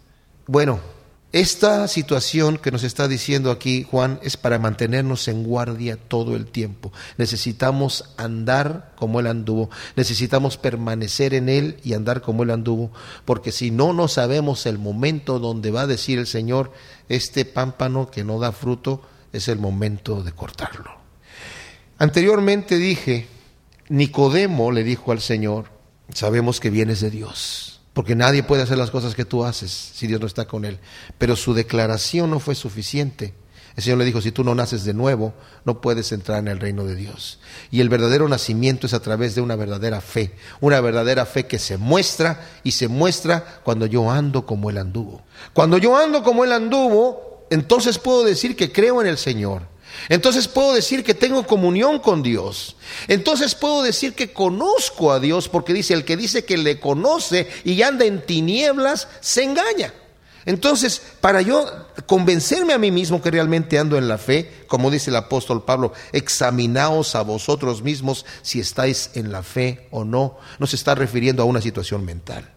Bueno, 0.46 0.78
esta 1.32 1.88
situación 1.88 2.58
que 2.58 2.70
nos 2.70 2.84
está 2.84 3.08
diciendo 3.08 3.50
aquí 3.50 3.86
Juan 3.90 4.20
es 4.22 4.36
para 4.36 4.58
mantenernos 4.58 5.28
en 5.28 5.44
guardia 5.44 5.96
todo 5.96 6.36
el 6.36 6.44
tiempo. 6.44 6.92
Necesitamos 7.16 8.04
andar 8.18 8.92
como 8.96 9.18
Él 9.18 9.26
anduvo, 9.26 9.70
necesitamos 9.96 10.58
permanecer 10.58 11.32
en 11.32 11.48
Él 11.48 11.78
y 11.82 11.94
andar 11.94 12.20
como 12.20 12.42
Él 12.42 12.50
anduvo, 12.50 12.92
porque 13.24 13.50
si 13.50 13.70
no, 13.70 13.94
no 13.94 14.08
sabemos 14.08 14.66
el 14.66 14.78
momento 14.78 15.38
donde 15.38 15.70
va 15.70 15.82
a 15.82 15.86
decir 15.86 16.18
el 16.18 16.26
Señor, 16.26 16.70
este 17.08 17.46
pámpano 17.46 18.10
que 18.10 18.24
no 18.24 18.38
da 18.38 18.52
fruto 18.52 19.02
es 19.32 19.48
el 19.48 19.58
momento 19.58 20.22
de 20.22 20.32
cortarlo. 20.32 20.90
Anteriormente 21.96 22.76
dije, 22.76 23.26
Nicodemo 23.88 24.70
le 24.70 24.84
dijo 24.84 25.12
al 25.12 25.22
Señor, 25.22 25.70
sabemos 26.12 26.60
que 26.60 26.68
vienes 26.68 27.00
de 27.00 27.10
Dios 27.10 27.81
porque 27.92 28.14
nadie 28.14 28.42
puede 28.42 28.62
hacer 28.62 28.78
las 28.78 28.90
cosas 28.90 29.14
que 29.14 29.24
tú 29.24 29.44
haces 29.44 29.70
si 29.70 30.06
Dios 30.06 30.20
no 30.20 30.26
está 30.26 30.46
con 30.46 30.64
él. 30.64 30.78
Pero 31.18 31.36
su 31.36 31.54
declaración 31.54 32.30
no 32.30 32.40
fue 32.40 32.54
suficiente. 32.54 33.34
El 33.76 33.82
Señor 33.82 33.98
le 33.98 34.04
dijo, 34.04 34.20
si 34.20 34.32
tú 34.32 34.44
no 34.44 34.54
naces 34.54 34.84
de 34.84 34.92
nuevo, 34.92 35.32
no 35.64 35.80
puedes 35.80 36.12
entrar 36.12 36.38
en 36.38 36.48
el 36.48 36.60
reino 36.60 36.84
de 36.84 36.94
Dios. 36.94 37.38
Y 37.70 37.80
el 37.80 37.88
verdadero 37.88 38.28
nacimiento 38.28 38.86
es 38.86 38.92
a 38.92 39.00
través 39.00 39.34
de 39.34 39.40
una 39.40 39.56
verdadera 39.56 40.00
fe, 40.02 40.34
una 40.60 40.80
verdadera 40.80 41.24
fe 41.24 41.46
que 41.46 41.58
se 41.58 41.78
muestra 41.78 42.46
y 42.62 42.72
se 42.72 42.88
muestra 42.88 43.60
cuando 43.64 43.86
yo 43.86 44.10
ando 44.10 44.44
como 44.44 44.68
Él 44.68 44.76
anduvo. 44.76 45.22
Cuando 45.54 45.78
yo 45.78 45.96
ando 45.96 46.22
como 46.22 46.44
Él 46.44 46.52
anduvo, 46.52 47.46
entonces 47.48 47.98
puedo 47.98 48.24
decir 48.24 48.56
que 48.56 48.72
creo 48.72 49.00
en 49.00 49.06
el 49.06 49.16
Señor. 49.16 49.71
Entonces 50.08 50.48
puedo 50.48 50.74
decir 50.74 51.04
que 51.04 51.14
tengo 51.14 51.46
comunión 51.46 51.98
con 51.98 52.22
Dios. 52.22 52.76
Entonces 53.08 53.54
puedo 53.54 53.82
decir 53.82 54.14
que 54.14 54.32
conozco 54.32 55.12
a 55.12 55.20
Dios 55.20 55.48
porque 55.48 55.72
dice, 55.72 55.94
el 55.94 56.04
que 56.04 56.16
dice 56.16 56.44
que 56.44 56.56
le 56.56 56.80
conoce 56.80 57.48
y 57.64 57.80
anda 57.82 58.04
en 58.04 58.24
tinieblas, 58.24 59.08
se 59.20 59.44
engaña. 59.44 59.92
Entonces, 60.44 61.00
para 61.20 61.40
yo 61.40 61.66
convencerme 62.06 62.72
a 62.72 62.78
mí 62.78 62.90
mismo 62.90 63.22
que 63.22 63.30
realmente 63.30 63.78
ando 63.78 63.96
en 63.96 64.08
la 64.08 64.18
fe, 64.18 64.64
como 64.66 64.90
dice 64.90 65.10
el 65.10 65.16
apóstol 65.16 65.64
Pablo, 65.64 65.92
examinaos 66.12 67.14
a 67.14 67.22
vosotros 67.22 67.82
mismos 67.82 68.26
si 68.42 68.58
estáis 68.58 69.10
en 69.14 69.30
la 69.30 69.42
fe 69.42 69.86
o 69.92 70.04
no, 70.04 70.38
no 70.58 70.66
se 70.66 70.76
está 70.76 70.94
refiriendo 70.94 71.42
a 71.42 71.46
una 71.46 71.60
situación 71.60 72.04
mental. 72.04 72.50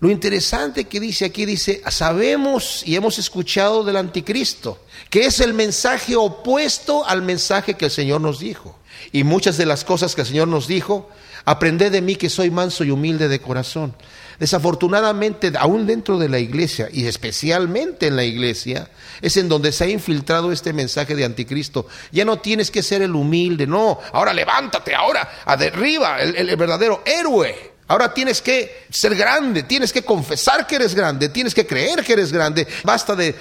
Lo 0.00 0.10
interesante 0.10 0.86
que 0.86 0.98
dice 0.98 1.26
aquí, 1.26 1.44
dice, 1.44 1.82
sabemos 1.90 2.82
y 2.86 2.96
hemos 2.96 3.18
escuchado 3.18 3.84
del 3.84 3.96
anticristo, 3.96 4.82
que 5.10 5.26
es 5.26 5.40
el 5.40 5.52
mensaje 5.52 6.16
opuesto 6.16 7.06
al 7.06 7.20
mensaje 7.20 7.74
que 7.74 7.84
el 7.84 7.90
Señor 7.90 8.22
nos 8.22 8.40
dijo. 8.40 8.78
Y 9.12 9.24
muchas 9.24 9.58
de 9.58 9.66
las 9.66 9.84
cosas 9.84 10.14
que 10.14 10.22
el 10.22 10.26
Señor 10.26 10.48
nos 10.48 10.66
dijo, 10.66 11.10
aprended 11.44 11.92
de 11.92 12.00
mí 12.00 12.16
que 12.16 12.30
soy 12.30 12.50
manso 12.50 12.82
y 12.82 12.90
humilde 12.90 13.28
de 13.28 13.40
corazón. 13.40 13.94
Desafortunadamente, 14.38 15.52
aún 15.58 15.86
dentro 15.86 16.18
de 16.18 16.30
la 16.30 16.38
iglesia, 16.38 16.88
y 16.90 17.04
especialmente 17.04 18.06
en 18.06 18.16
la 18.16 18.24
iglesia, 18.24 18.90
es 19.20 19.36
en 19.36 19.50
donde 19.50 19.70
se 19.70 19.84
ha 19.84 19.88
infiltrado 19.90 20.50
este 20.50 20.72
mensaje 20.72 21.14
de 21.14 21.26
anticristo. 21.26 21.86
Ya 22.10 22.24
no 22.24 22.38
tienes 22.38 22.70
que 22.70 22.82
ser 22.82 23.02
el 23.02 23.14
humilde, 23.14 23.66
no, 23.66 23.98
ahora 24.14 24.32
levántate, 24.32 24.94
ahora 24.94 25.42
a 25.44 25.58
derriba, 25.58 26.22
el 26.22 26.56
verdadero 26.56 27.02
héroe. 27.04 27.69
Ahora 27.90 28.14
tienes 28.14 28.40
que 28.40 28.86
ser 28.88 29.16
grande, 29.16 29.64
tienes 29.64 29.92
que 29.92 30.04
confesar 30.04 30.64
que 30.64 30.76
eres 30.76 30.94
grande, 30.94 31.28
tienes 31.28 31.52
que 31.52 31.66
creer 31.66 32.04
que 32.04 32.12
eres 32.12 32.32
grande. 32.32 32.64
Basta 32.84 33.16
de, 33.16 33.34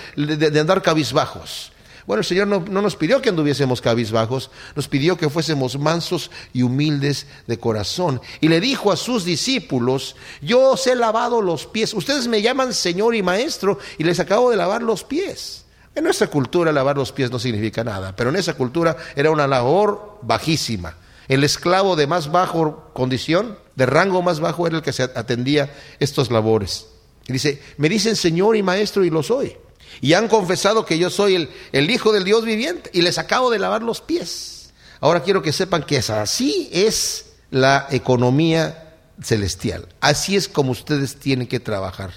andar 0.60 0.82
cabizbajos. 0.82 1.72
Bueno, 2.08 2.22
el 2.22 2.26
Señor 2.26 2.48
no, 2.48 2.66
no, 2.68 2.82
nos 2.82 2.96
pidió 2.96 3.22
que 3.22 3.30
anduviésemos 3.30 3.80
cabizbajos, 3.80 4.50
nos 4.76 4.88
pidió 4.88 5.18
que 5.18 5.30
fuésemos 5.30 5.78
mansos 5.78 6.32
y 6.52 6.64
humildes 6.64 7.28
de 7.46 7.60
corazón. 7.60 8.22
Y 8.42 8.48
le 8.48 8.60
dijo 8.60 8.92
a 8.92 8.98
sus 8.98 9.24
discípulos, 9.24 10.16
yo 10.42 10.72
os 10.72 10.88
he 10.88 10.96
lavado 10.96 11.44
los 11.44 11.68
pies, 11.68 11.94
ustedes 11.94 12.28
me 12.28 12.42
llaman 12.42 12.74
Señor 12.74 13.14
y 13.14 13.22
Maestro 13.22 13.78
y 14.00 14.04
les 14.04 14.20
acabo 14.20 14.50
de 14.50 14.58
lavar 14.58 14.82
los 14.82 15.04
pies. 15.04 15.66
En 15.94 16.06
nuestra 16.06 16.26
cultura 16.26 16.72
lavar 16.72 16.98
los 16.98 17.12
pies 17.12 17.30
no 17.30 17.38
significa 17.38 17.84
nada, 17.84 18.16
pero 18.16 18.32
en 18.32 18.38
esa 18.38 18.56
cultura 18.56 18.98
era 19.16 19.30
una 19.30 19.46
labor 19.46 20.18
bajísima. 20.24 20.96
El 21.30 21.44
esclavo 21.44 21.96
de 21.96 22.08
más 22.08 22.32
bajo 22.32 22.92
condición, 22.94 23.58
de 23.76 23.86
rango 23.86 24.22
más 24.22 24.40
bajo, 24.42 24.68
era 24.68 24.78
el 24.78 24.84
que 24.84 24.92
se 24.92 25.04
atendía 25.04 25.74
estos 26.00 26.32
labores. 26.32 26.88
Y 27.28 27.34
dice, 27.34 27.62
me 27.78 27.88
dicen 27.88 28.16
Señor 28.16 28.58
y 28.58 28.64
Maestro 28.64 29.06
y 29.06 29.12
lo 29.12 29.22
soy. 29.22 29.56
Y 30.02 30.14
han 30.14 30.28
confesado 30.28 30.86
que 30.86 30.98
yo 30.98 31.12
soy 31.12 31.50
el, 31.72 31.92
Hijo 31.92 32.12
del 32.12 32.24
Dios 32.24 32.44
viviente 32.44 32.90
y 32.94 33.04
les 33.04 33.20
acabo 33.20 33.52
de 33.52 33.60
lavar 33.60 33.84
los 33.84 34.02
pies. 34.02 34.72
Ahora 35.00 35.24
quiero 35.24 35.44
que 35.44 35.54
sepan 35.54 35.84
que 35.84 36.00
así 36.00 36.68
es 36.72 37.34
la 37.52 37.88
economía 37.92 38.98
celestial. 39.22 39.88
Así 40.02 40.36
es 40.36 40.48
como 40.48 40.72
ustedes 40.72 41.18
tienen 41.18 41.48
que 41.48 41.60
trabajar. 41.60 42.12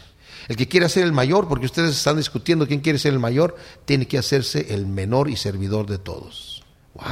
El 0.48 0.56
que 0.56 0.68
quiera 0.68 0.88
ser 0.88 1.04
el 1.04 1.12
mayor, 1.12 1.48
porque 1.48 1.66
ustedes 1.66 1.96
están 1.96 2.16
discutiendo 2.16 2.66
quién 2.66 2.80
quiere 2.80 2.98
ser 2.98 3.12
el 3.12 3.18
mayor, 3.18 3.56
tiene 3.84 4.08
que 4.08 4.18
hacerse 4.18 4.74
el 4.74 4.86
menor 4.86 5.28
y 5.28 5.36
servidor 5.36 5.86
de 5.86 5.98
todos. 5.98 6.64
Wow. 6.94 7.04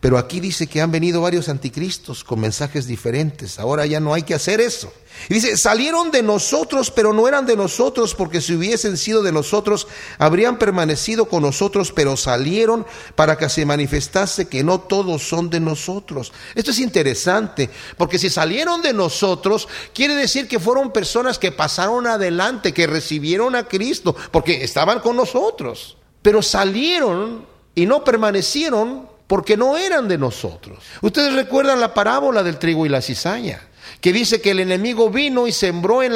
Pero 0.00 0.16
aquí 0.16 0.40
dice 0.40 0.66
que 0.66 0.80
han 0.80 0.90
venido 0.90 1.20
varios 1.20 1.50
anticristos 1.50 2.24
con 2.24 2.40
mensajes 2.40 2.86
diferentes. 2.86 3.58
Ahora 3.58 3.84
ya 3.84 4.00
no 4.00 4.14
hay 4.14 4.22
que 4.22 4.34
hacer 4.34 4.58
eso. 4.58 4.90
Y 5.28 5.34
dice, 5.34 5.58
salieron 5.58 6.10
de 6.10 6.22
nosotros, 6.22 6.90
pero 6.90 7.12
no 7.12 7.28
eran 7.28 7.44
de 7.44 7.54
nosotros, 7.54 8.14
porque 8.14 8.40
si 8.40 8.54
hubiesen 8.54 8.96
sido 8.96 9.22
de 9.22 9.30
nosotros, 9.30 9.86
habrían 10.16 10.58
permanecido 10.58 11.26
con 11.26 11.42
nosotros, 11.42 11.92
pero 11.92 12.16
salieron 12.16 12.86
para 13.14 13.36
que 13.36 13.50
se 13.50 13.66
manifestase 13.66 14.48
que 14.48 14.64
no 14.64 14.80
todos 14.80 15.22
son 15.28 15.50
de 15.50 15.60
nosotros. 15.60 16.32
Esto 16.54 16.70
es 16.70 16.78
interesante, 16.78 17.68
porque 17.98 18.18
si 18.18 18.30
salieron 18.30 18.80
de 18.80 18.94
nosotros, 18.94 19.68
quiere 19.92 20.14
decir 20.14 20.48
que 20.48 20.58
fueron 20.58 20.92
personas 20.92 21.38
que 21.38 21.52
pasaron 21.52 22.06
adelante, 22.06 22.72
que 22.72 22.86
recibieron 22.86 23.54
a 23.54 23.64
Cristo, 23.64 24.16
porque 24.30 24.64
estaban 24.64 25.00
con 25.00 25.16
nosotros. 25.16 25.98
Pero 26.22 26.40
salieron 26.40 27.44
y 27.74 27.84
no 27.84 28.02
permanecieron 28.02 29.09
porque 29.30 29.56
no 29.56 29.78
eran 29.78 30.08
de 30.08 30.18
nosotros. 30.18 30.82
Ustedes 31.02 31.32
recuerdan 31.34 31.78
la 31.78 31.94
parábola 31.94 32.42
del 32.42 32.58
trigo 32.58 32.84
y 32.84 32.88
la 32.88 33.00
cizaña, 33.00 33.62
que 34.00 34.12
dice 34.12 34.40
que 34.40 34.50
el 34.50 34.58
enemigo 34.58 35.08
vino 35.08 35.46
y 35.46 35.52
sembró 35.52 36.02
en, 36.02 36.14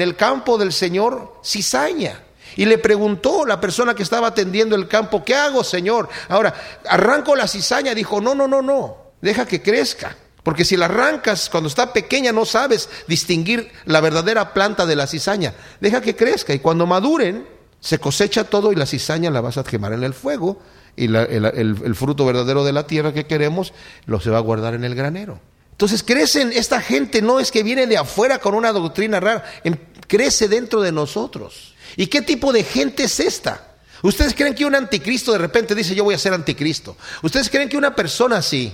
el 0.00 0.16
campo 0.16 0.58
del 0.58 0.72
Señor 0.72 1.34
cizaña. 1.44 2.24
Y 2.56 2.64
le 2.64 2.78
preguntó 2.78 3.46
la 3.46 3.60
persona 3.60 3.94
que 3.94 4.02
estaba 4.02 4.26
atendiendo 4.26 4.74
el 4.74 4.88
campo, 4.88 5.24
¿qué 5.24 5.36
hago, 5.36 5.62
Señor? 5.62 6.08
Ahora, 6.28 6.54
arranco 6.88 7.36
la 7.36 7.46
cizaña. 7.46 7.94
Dijo, 7.94 8.20
no, 8.20 8.34
no, 8.34 8.48
no, 8.48 8.60
no, 8.62 8.96
deja 9.20 9.46
que 9.46 9.62
crezca. 9.62 10.16
Porque 10.42 10.64
si 10.64 10.76
la 10.76 10.86
arrancas 10.86 11.48
cuando 11.48 11.68
está 11.68 11.92
pequeña 11.92 12.32
no 12.32 12.44
sabes 12.44 12.88
distinguir 13.06 13.70
la 13.84 14.00
verdadera 14.00 14.52
planta 14.52 14.86
de 14.86 14.96
la 14.96 15.06
cizaña. 15.06 15.54
Deja 15.80 16.00
que 16.00 16.16
crezca 16.16 16.52
y 16.52 16.58
cuando 16.58 16.84
maduren 16.84 17.46
se 17.78 18.00
cosecha 18.00 18.42
todo 18.42 18.72
y 18.72 18.74
la 18.74 18.86
cizaña 18.86 19.30
la 19.30 19.40
vas 19.40 19.56
a 19.56 19.62
quemar 19.62 19.92
en 19.92 20.02
el 20.02 20.14
fuego 20.14 20.60
y 20.96 21.04
el, 21.04 21.94
fruto 21.94 22.24
verdadero 22.24 22.64
de 22.64 22.72
la 22.72 22.86
tierra 22.86 23.12
que 23.12 23.26
queremos 23.26 23.72
lo 24.06 24.20
se 24.20 24.30
va 24.30 24.38
a 24.38 24.40
guardar 24.40 24.74
en 24.74 24.84
el 24.84 24.94
granero. 24.94 25.40
Entonces 25.72 26.02
crecen, 26.02 26.52
esta 26.54 26.80
gente 26.80 27.20
no 27.20 27.38
es 27.38 27.52
que 27.52 27.62
viene 27.62 27.86
de 27.86 27.98
afuera 27.98 28.38
con 28.38 28.54
una 28.54 28.72
doctrina 28.72 29.20
rara, 29.20 29.44
em, 29.62 29.76
crece 30.06 30.48
dentro 30.48 30.80
de 30.80 30.90
nosotros. 30.90 31.74
¿Y 31.96 32.06
qué 32.06 32.22
tipo 32.22 32.52
de 32.52 32.64
gente 32.64 33.04
es 33.04 33.20
esta? 33.20 33.74
¿Ustedes 34.02 34.34
creen 34.34 34.54
que 34.54 34.64
un 34.64 34.74
anticristo 34.74 35.32
de 35.32 35.38
repente 35.38 35.74
dice 35.74 35.94
yo 35.94 36.04
voy 36.04 36.14
a 36.14 36.18
ser 36.18 36.32
anticristo? 36.32 36.96
¿Ustedes 37.22 37.50
creen 37.50 37.68
que 37.68 37.76
una 37.76 37.94
persona 37.94 38.38
así, 38.38 38.72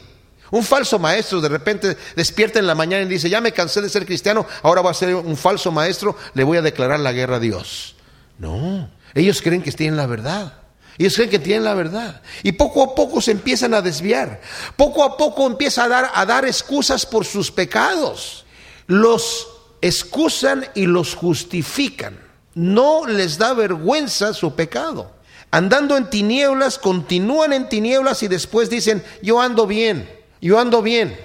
un 0.53 0.63
falso 0.63 0.99
maestro 0.99 1.41
de 1.41 1.49
repente 1.49 1.97
despierta 2.15 2.61
en 2.61 2.69
la 2.69 2.75
mañana 2.77 3.03
y 3.03 3.09
dice 3.09 3.29
ya 3.29 3.41
me 3.41 3.53
cansé 3.53 3.81
de 3.81 3.89
ser 3.89 4.07
cristiano, 4.07 4.47
ahora 4.63 4.81
voy 4.81 4.93
a 4.93 4.95
ser 4.95 5.15
un 5.15 5.37
falso 5.37 5.73
maestro, 5.73 6.17
le 6.35 6.45
voy 6.45 6.59
a 6.59 6.63
declarar 6.63 7.01
la 7.01 7.13
guerra 7.13 7.37
a 7.37 7.41
Dios? 7.41 7.97
No, 8.39 8.89
ellos 9.15 9.43
creen 9.43 9.63
que 9.63 9.73
tienen 9.73 9.97
la 9.97 10.07
verdad. 10.07 10.62
Ellos 10.99 11.15
creen 11.15 11.31
que 11.31 11.39
tienen 11.39 11.65
la 11.65 11.75
verdad. 11.75 12.23
Y 12.43 12.53
poco 12.53 12.83
a 12.83 12.95
poco 12.95 13.21
se 13.21 13.31
empiezan 13.31 13.75
a 13.75 13.83
desviar. 13.83 14.41
Poco 14.77 15.05
a 15.05 15.17
poco 15.17 15.47
empieza 15.47 15.85
a 15.85 15.89
dar, 15.89 16.11
a 16.15 16.27
dar 16.27 16.45
excusas 16.45 17.07
por 17.07 17.25
sus 17.25 17.51
pecados. 17.51 18.45
Los 18.87 19.49
excusan 19.81 20.67
y 20.75 20.87
los 20.87 21.15
justifican. 21.15 22.19
No 22.55 23.07
les 23.07 23.39
da 23.39 23.55
vergüenza 23.55 24.35
su 24.35 24.55
pecado. 24.55 25.11
Andando 25.51 25.97
en 25.97 26.09
tinieblas, 26.09 26.79
continúan 26.79 27.53
en 27.53 27.69
tinieblas 27.69 28.23
y 28.23 28.29
después 28.29 28.71
dicen, 28.71 29.03
yo 29.23 29.41
ando 29.41 29.67
bien, 29.67 30.09
yo 30.41 30.59
ando 30.59 30.83
bien. 30.83 31.19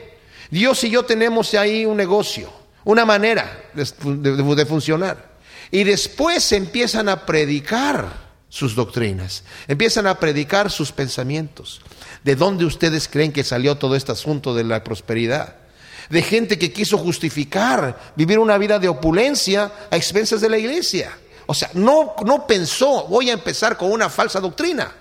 Dios 0.50 0.84
y 0.84 0.90
yo 0.90 1.04
tenemos 1.04 1.54
ahí 1.54 1.86
un 1.86 1.98
negocio, 1.98 2.52
una 2.84 3.06
manera 3.06 3.70
de, 3.74 3.86
de 4.56 4.66
funcionar. 4.66 5.38
Y 5.72 5.84
después 5.84 6.52
empiezan 6.52 7.10
a 7.10 7.26
predicar 7.26 8.27
sus 8.50 8.76
doctrinas, 8.76 9.44
empiezan 9.68 10.08
a 10.08 10.20
predicar 10.20 10.72
sus 10.72 10.92
pensamientos. 10.92 11.82
¿De 12.24 12.36
dónde 12.36 12.66
ustedes 12.66 13.08
creen 13.08 13.32
que 13.32 13.44
salió 13.44 13.78
todo 13.78 13.96
este 13.96 14.12
asunto 14.12 14.56
de 14.56 14.64
la 14.64 14.84
prosperidad? 14.84 15.56
De 16.10 16.22
gente 16.22 16.58
que 16.58 16.72
quiso 16.72 16.98
justificar 16.98 18.14
vivir 18.16 18.40
una 18.40 18.58
vida 18.58 18.80
de 18.80 18.88
opulencia 18.88 19.72
a 19.92 19.98
expensas 19.98 20.42
de 20.42 20.50
la 20.50 20.58
iglesia. 20.58 21.18
O 21.46 21.54
sea, 21.54 21.70
no, 21.74 22.16
no 22.26 22.48
pensó, 22.48 23.06
voy 23.08 23.30
a 23.30 23.34
empezar 23.34 23.78
con 23.78 23.92
una 23.92 24.10
falsa 24.10 24.40
doctrina. 24.40 24.92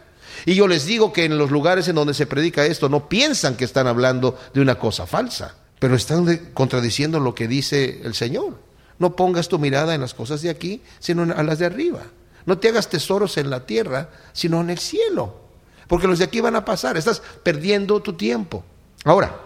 Y 0.44 0.54
yo 0.54 0.68
les 0.68 0.84
digo 0.84 1.12
que 1.12 1.24
en 1.24 1.38
los 1.38 1.50
lugares 1.50 1.88
en 1.88 1.96
donde 1.96 2.14
se 2.14 2.26
predica 2.26 2.64
esto 2.64 2.88
no 2.88 3.08
piensan 3.08 3.56
que 3.56 3.64
están 3.64 3.86
hablando 3.86 4.38
de 4.54 4.60
una 4.60 4.78
cosa 4.78 5.06
falsa, 5.06 5.56
pero 5.78 5.96
están 5.96 6.52
contradiciendo 6.54 7.18
lo 7.18 7.34
que 7.34 7.48
dice 7.48 8.00
el 8.04 8.14
Señor. 8.14 8.58
No 8.98 9.16
pongas 9.16 9.48
tu 9.48 9.58
mirada 9.58 9.94
en 9.94 10.00
las 10.00 10.14
cosas 10.14 10.42
de 10.42 10.50
aquí, 10.50 10.82
sino 11.00 11.22
en 11.24 11.46
las 11.46 11.58
de 11.58 11.66
arriba. 11.66 12.02
No 12.46 12.58
te 12.58 12.68
hagas 12.68 12.88
tesoros 12.88 13.36
en 13.36 13.50
la 13.50 13.66
tierra, 13.66 14.10
sino 14.32 14.60
en 14.60 14.70
el 14.70 14.78
cielo. 14.78 15.40
Porque 15.88 16.06
los 16.06 16.18
de 16.18 16.24
aquí 16.24 16.40
van 16.40 16.56
a 16.56 16.64
pasar. 16.64 16.96
Estás 16.96 17.20
perdiendo 17.42 18.00
tu 18.00 18.14
tiempo. 18.14 18.64
Ahora, 19.04 19.40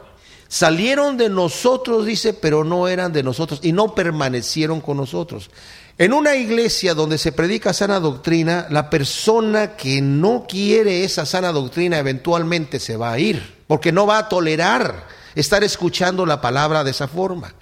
salieron 0.48 1.16
de 1.16 1.28
nosotros, 1.28 2.07
dice, 2.07 2.32
pero 2.34 2.64
no 2.64 2.88
eran 2.88 3.12
de 3.12 3.22
nosotros 3.22 3.61
y 3.62 3.72
no 3.72 3.94
permanecieron 3.94 4.80
con 4.80 4.96
nosotros. 4.96 5.51
En 5.98 6.14
una 6.14 6.34
iglesia 6.34 6.94
donde 6.94 7.18
se 7.18 7.30
predica 7.30 7.74
sana 7.74 8.01
doctrina, 8.01 8.66
la 8.70 8.88
persona 8.88 9.76
que 9.76 10.01
no 10.01 10.46
quiere 10.48 11.05
esa 11.05 11.26
sana 11.26 11.53
doctrina 11.53 11.98
eventualmente 11.98 12.80
se 12.80 12.96
va 12.96 13.12
a 13.12 13.18
ir, 13.18 13.59
porque 13.66 13.92
no 13.92 14.07
va 14.07 14.16
a 14.16 14.28
tolerar 14.30 15.07
estar 15.34 15.62
escuchando 15.62 16.24
la 16.24 16.40
palabra 16.40 16.84
de 16.84 16.92
esa 16.92 17.07
forma. 17.07 17.55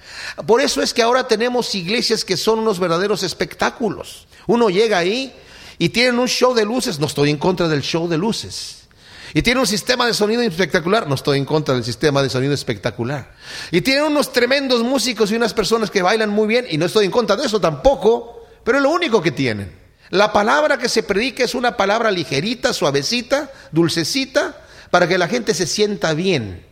Por 0.46 0.60
eso 0.60 0.82
es 0.82 0.94
que 0.94 1.02
ahora 1.02 1.26
tenemos 1.26 1.74
iglesias 1.74 2.24
que 2.24 2.36
son 2.36 2.60
unos 2.60 2.78
verdaderos 2.78 3.24
espectáculos. 3.24 4.27
Uno 4.48 4.70
llega 4.70 4.98
ahí 4.98 5.32
y 5.78 5.90
tienen 5.90 6.18
un 6.18 6.26
show 6.26 6.54
de 6.54 6.64
luces, 6.64 6.98
no 6.98 7.06
estoy 7.06 7.30
en 7.30 7.36
contra 7.36 7.68
del 7.68 7.82
show 7.82 8.08
de 8.08 8.18
luces. 8.18 8.88
Y 9.34 9.42
tienen 9.42 9.60
un 9.60 9.66
sistema 9.66 10.06
de 10.06 10.14
sonido 10.14 10.40
espectacular, 10.40 11.06
no 11.06 11.14
estoy 11.14 11.38
en 11.38 11.44
contra 11.44 11.74
del 11.74 11.84
sistema 11.84 12.22
de 12.22 12.30
sonido 12.30 12.54
espectacular. 12.54 13.34
Y 13.70 13.82
tienen 13.82 14.04
unos 14.04 14.32
tremendos 14.32 14.82
músicos 14.82 15.30
y 15.30 15.36
unas 15.36 15.52
personas 15.52 15.90
que 15.90 16.00
bailan 16.00 16.30
muy 16.30 16.48
bien, 16.48 16.66
y 16.68 16.78
no 16.78 16.86
estoy 16.86 17.04
en 17.04 17.10
contra 17.10 17.36
de 17.36 17.46
eso 17.46 17.60
tampoco, 17.60 18.46
pero 18.64 18.78
es 18.78 18.82
lo 18.82 18.90
único 18.90 19.20
que 19.20 19.30
tienen. 19.30 19.70
La 20.08 20.32
palabra 20.32 20.78
que 20.78 20.88
se 20.88 21.02
predica 21.02 21.44
es 21.44 21.54
una 21.54 21.76
palabra 21.76 22.10
ligerita, 22.10 22.72
suavecita, 22.72 23.52
dulcecita, 23.70 24.64
para 24.90 25.06
que 25.06 25.18
la 25.18 25.28
gente 25.28 25.52
se 25.52 25.66
sienta 25.66 26.14
bien 26.14 26.64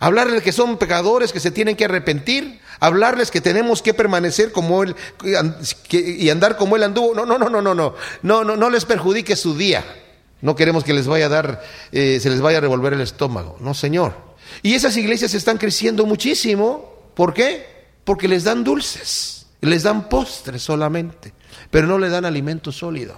hablarles 0.00 0.42
que 0.42 0.52
son 0.52 0.78
pecadores, 0.78 1.32
que 1.32 1.40
se 1.40 1.50
tienen 1.50 1.76
que 1.76 1.84
arrepentir, 1.84 2.60
hablarles 2.80 3.30
que 3.30 3.40
tenemos 3.40 3.82
que 3.82 3.94
permanecer 3.94 4.52
como 4.52 4.82
él 4.82 4.96
y 5.90 6.28
andar 6.30 6.56
como 6.56 6.76
él 6.76 6.82
anduvo. 6.82 7.14
No, 7.14 7.26
no, 7.26 7.38
no, 7.38 7.48
no, 7.48 7.62
no, 7.62 7.74
no, 7.74 7.94
no, 8.22 8.44
no, 8.44 8.56
no 8.56 8.70
les 8.70 8.84
perjudique 8.84 9.36
su 9.36 9.56
día. 9.56 9.84
No 10.40 10.56
queremos 10.56 10.82
que 10.82 10.92
les 10.92 11.06
vaya 11.06 11.26
a 11.26 11.28
dar, 11.28 11.62
eh, 11.92 12.18
se 12.20 12.28
les 12.28 12.40
vaya 12.40 12.58
a 12.58 12.60
revolver 12.60 12.92
el 12.92 13.00
estómago. 13.00 13.56
No, 13.60 13.74
Señor. 13.74 14.14
Y 14.62 14.74
esas 14.74 14.96
iglesias 14.96 15.34
están 15.34 15.56
creciendo 15.56 16.04
muchísimo. 16.04 17.10
¿Por 17.14 17.32
qué? 17.32 17.64
Porque 18.04 18.26
les 18.26 18.44
dan 18.44 18.64
dulces, 18.64 19.46
les 19.60 19.84
dan 19.84 20.08
postres 20.08 20.62
solamente, 20.62 21.32
pero 21.70 21.86
no 21.86 21.98
le 21.98 22.08
dan 22.08 22.24
alimento 22.24 22.72
sólido. 22.72 23.16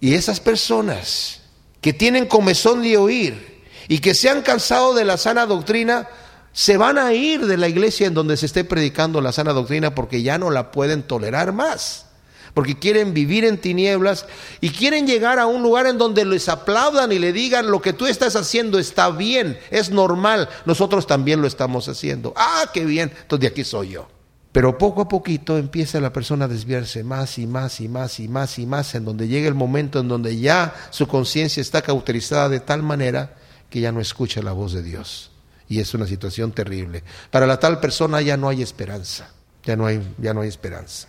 Y 0.00 0.14
esas 0.14 0.40
personas 0.40 1.40
que 1.80 1.92
tienen 1.92 2.26
comezón 2.26 2.82
de 2.82 2.96
oír 2.96 3.57
y 3.88 3.98
que 3.98 4.14
se 4.14 4.28
han 4.28 4.42
cansado 4.42 4.94
de 4.94 5.04
la 5.04 5.16
sana 5.16 5.46
doctrina, 5.46 6.08
se 6.52 6.76
van 6.76 6.98
a 6.98 7.12
ir 7.14 7.46
de 7.46 7.56
la 7.56 7.68
iglesia 7.68 8.06
en 8.06 8.14
donde 8.14 8.36
se 8.36 8.46
esté 8.46 8.64
predicando 8.64 9.20
la 9.20 9.32
sana 9.32 9.52
doctrina 9.52 9.94
porque 9.94 10.22
ya 10.22 10.38
no 10.38 10.50
la 10.50 10.70
pueden 10.70 11.02
tolerar 11.02 11.52
más. 11.52 12.04
Porque 12.52 12.78
quieren 12.78 13.14
vivir 13.14 13.44
en 13.44 13.58
tinieblas 13.58 14.26
y 14.60 14.70
quieren 14.70 15.06
llegar 15.06 15.38
a 15.38 15.46
un 15.46 15.62
lugar 15.62 15.86
en 15.86 15.98
donde 15.98 16.24
les 16.24 16.48
aplaudan 16.48 17.12
y 17.12 17.18
le 17.18 17.32
digan 17.32 17.70
lo 17.70 17.80
que 17.80 17.92
tú 17.92 18.06
estás 18.06 18.36
haciendo 18.36 18.78
está 18.78 19.10
bien, 19.10 19.58
es 19.70 19.90
normal, 19.90 20.48
nosotros 20.64 21.06
también 21.06 21.40
lo 21.40 21.46
estamos 21.46 21.88
haciendo. 21.88 22.32
Ah, 22.36 22.64
qué 22.74 22.84
bien, 22.84 23.12
entonces 23.22 23.50
aquí 23.50 23.64
soy 23.64 23.90
yo. 23.90 24.08
Pero 24.50 24.76
poco 24.78 25.02
a 25.02 25.08
poquito 25.08 25.58
empieza 25.58 26.00
la 26.00 26.12
persona 26.12 26.46
a 26.46 26.48
desviarse 26.48 27.04
más 27.04 27.38
y 27.38 27.46
más 27.46 27.80
y 27.80 27.86
más 27.86 28.18
y 28.18 28.28
más 28.28 28.58
y 28.58 28.66
más, 28.66 28.94
en 28.94 29.04
donde 29.04 29.28
llega 29.28 29.46
el 29.46 29.54
momento 29.54 30.00
en 30.00 30.08
donde 30.08 30.38
ya 30.38 30.74
su 30.90 31.06
conciencia 31.06 31.60
está 31.60 31.82
cauterizada 31.82 32.48
de 32.48 32.60
tal 32.60 32.82
manera 32.82 33.36
que 33.70 33.80
ya 33.80 33.92
no 33.92 34.00
escucha 34.00 34.42
la 34.42 34.52
voz 34.52 34.72
de 34.72 34.82
Dios. 34.82 35.30
Y 35.68 35.80
es 35.80 35.92
una 35.94 36.06
situación 36.06 36.52
terrible. 36.52 37.04
Para 37.30 37.46
la 37.46 37.60
tal 37.60 37.80
persona 37.80 38.20
ya 38.22 38.36
no 38.36 38.48
hay 38.48 38.62
esperanza. 38.62 39.30
Ya 39.64 39.76
no 39.76 39.86
hay, 39.86 40.00
ya 40.18 40.32
no 40.32 40.40
hay 40.40 40.48
esperanza. 40.48 41.08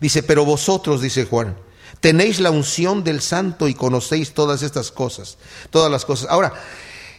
Dice, 0.00 0.22
pero 0.22 0.44
vosotros, 0.44 1.00
dice 1.00 1.24
Juan, 1.24 1.56
tenéis 2.00 2.40
la 2.40 2.50
unción 2.50 3.02
del 3.02 3.22
santo 3.22 3.66
y 3.68 3.74
conocéis 3.74 4.34
todas 4.34 4.62
estas 4.62 4.90
cosas. 4.90 5.38
Todas 5.70 5.90
las 5.90 6.04
cosas. 6.04 6.28
Ahora, 6.30 6.52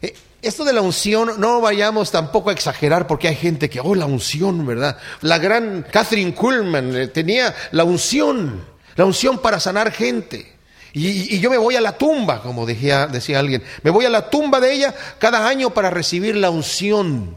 eh, 0.01 0.13
esto 0.43 0.63
de 0.63 0.73
la 0.73 0.81
unción, 0.81 1.39
no 1.39 1.59
vayamos 1.59 2.11
tampoco 2.11 2.51
a 2.51 2.53
exagerar 2.53 3.07
porque 3.07 3.27
hay 3.27 3.35
gente 3.35 3.69
que, 3.69 3.79
oh, 3.79 3.95
la 3.95 4.05
unción, 4.05 4.63
¿verdad? 4.65 4.97
La 5.21 5.39
gran 5.39 5.87
Catherine 5.91 6.35
Kuhlman 6.35 6.95
eh, 6.95 7.07
tenía 7.07 7.55
la 7.71 7.83
unción, 7.83 8.63
la 8.95 9.05
unción 9.05 9.39
para 9.39 9.59
sanar 9.59 9.91
gente. 9.91 10.54
Y, 10.97 11.39
yo 11.39 11.49
me 11.49 11.57
voy 11.57 11.75
a 11.75 11.81
la 11.81 11.97
tumba, 11.97 12.41
como 12.41 12.65
decía, 12.65 13.05
decía 13.07 13.39
alguien, 13.39 13.61
me 13.83 13.91
voy 13.91 14.05
a 14.05 14.09
la 14.09 14.29
tumba 14.29 14.59
de 14.59 14.73
ella 14.73 14.95
cada 15.19 15.47
año 15.47 15.71
para 15.71 15.89
recibir 15.89 16.35
la 16.35 16.49
unción. 16.49 17.35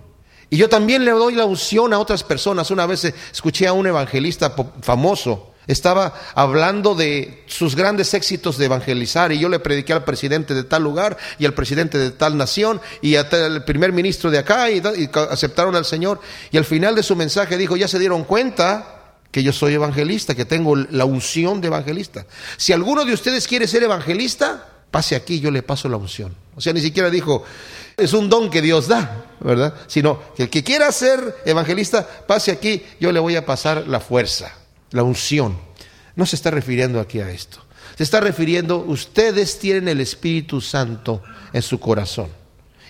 Y 0.48 0.56
yo 0.56 0.68
también 0.68 1.04
le 1.04 1.11
doy 1.11 1.34
la 1.34 1.44
unción 1.44 1.92
a 1.92 1.98
otras 1.98 2.22
personas. 2.22 2.70
Una 2.70 2.86
vez 2.86 3.12
escuché 3.32 3.66
a 3.66 3.72
un 3.72 3.86
evangelista 3.86 4.54
famoso 4.80 5.48
Estaba 5.68 6.14
hablando 6.34 6.94
de 6.94 7.44
sus 7.46 7.76
grandes 7.76 8.14
éxitos 8.14 8.56
de 8.56 8.64
evangelizar 8.64 9.32
y 9.32 9.38
yo 9.38 9.50
le 9.50 9.59
prediqué 9.59 9.92
al 9.92 10.02
presidente 10.02 10.54
de 10.54 10.64
tal 10.64 10.82
lugar 10.82 11.18
y 11.38 11.44
al 11.44 11.52
presidente 11.52 11.98
de 11.98 12.11
tal 12.11 12.38
nación 12.38 12.80
y 13.02 13.16
al 13.16 13.64
primer 13.64 13.92
ministro 13.92 14.30
de 14.30 14.38
acá 14.38 14.70
y, 14.70 14.78
y 14.78 15.11
aceptaron 15.30 15.76
al 15.76 15.84
Señor. 15.84 16.22
Y 16.50 16.56
al 16.56 16.64
final 16.64 16.94
de 16.94 17.02
su 17.02 17.14
mensaje 17.16 17.59
dijo, 17.59 17.76
ya 17.76 17.86
se 17.86 17.98
dieron 17.98 18.24
cuenta 18.24 18.97
que 19.31 19.43
yo 19.43 19.53
soy 19.53 19.74
evangelista, 19.74 20.35
que 20.35 20.45
tengo 20.45 20.74
la 20.76 21.05
unción 21.05 21.61
de 21.61 21.68
evangelista. 21.68 22.26
Si 22.57 22.72
alguno 22.72 23.05
de 23.05 23.12
ustedes 23.12 23.47
quiere 23.47 23.68
ser 23.68 23.83
evangelista, 23.83 24.66
pase 24.91 25.16
aquí, 25.16 25.41
yo 25.41 25.51
le 25.51 25.62
paso 25.62 25.89
la 25.89 25.97
unción. 25.97 26.35
O 26.55 26.61
sea, 26.61 26.72
ni 26.72 26.81
siquiera 26.81 27.11
dijo, 27.11 27.45
es 27.97 28.12
un 28.12 28.29
don 28.29 28.51
que 28.51 28.62
Dios 28.62 28.89
da, 28.89 29.26
¿verdad? 29.41 29.74
Sino 29.87 30.20
que 30.35 30.45
el 30.45 30.51
que 30.51 30.64
quiera 30.64 30.91
ser 30.93 31.37
evangelista, 31.45 32.07
pase 32.26 32.51
aquí, 32.51 32.83
yo 33.01 33.12
le 33.12 33.20
voy 33.20 33.37
a 33.37 33.45
pasar 33.45 33.87
la 33.87 34.01
fuerza 34.01 34.55
la 34.91 35.03
unción. 35.03 35.59
No 36.16 36.26
se 36.26 36.37
está 36.37 36.51
refiriendo 36.51 37.01
aquí 37.01 37.20
a 37.20 37.31
esto. 37.31 37.59
Se 37.97 38.03
está 38.03 38.20
refiriendo, 38.20 38.79
ustedes 38.79 39.59
tienen 39.59 39.89
el 39.89 40.01
Espíritu 40.01 40.61
Santo 40.61 41.22
en 41.53 41.62
su 41.62 41.81
corazón. 41.81 42.29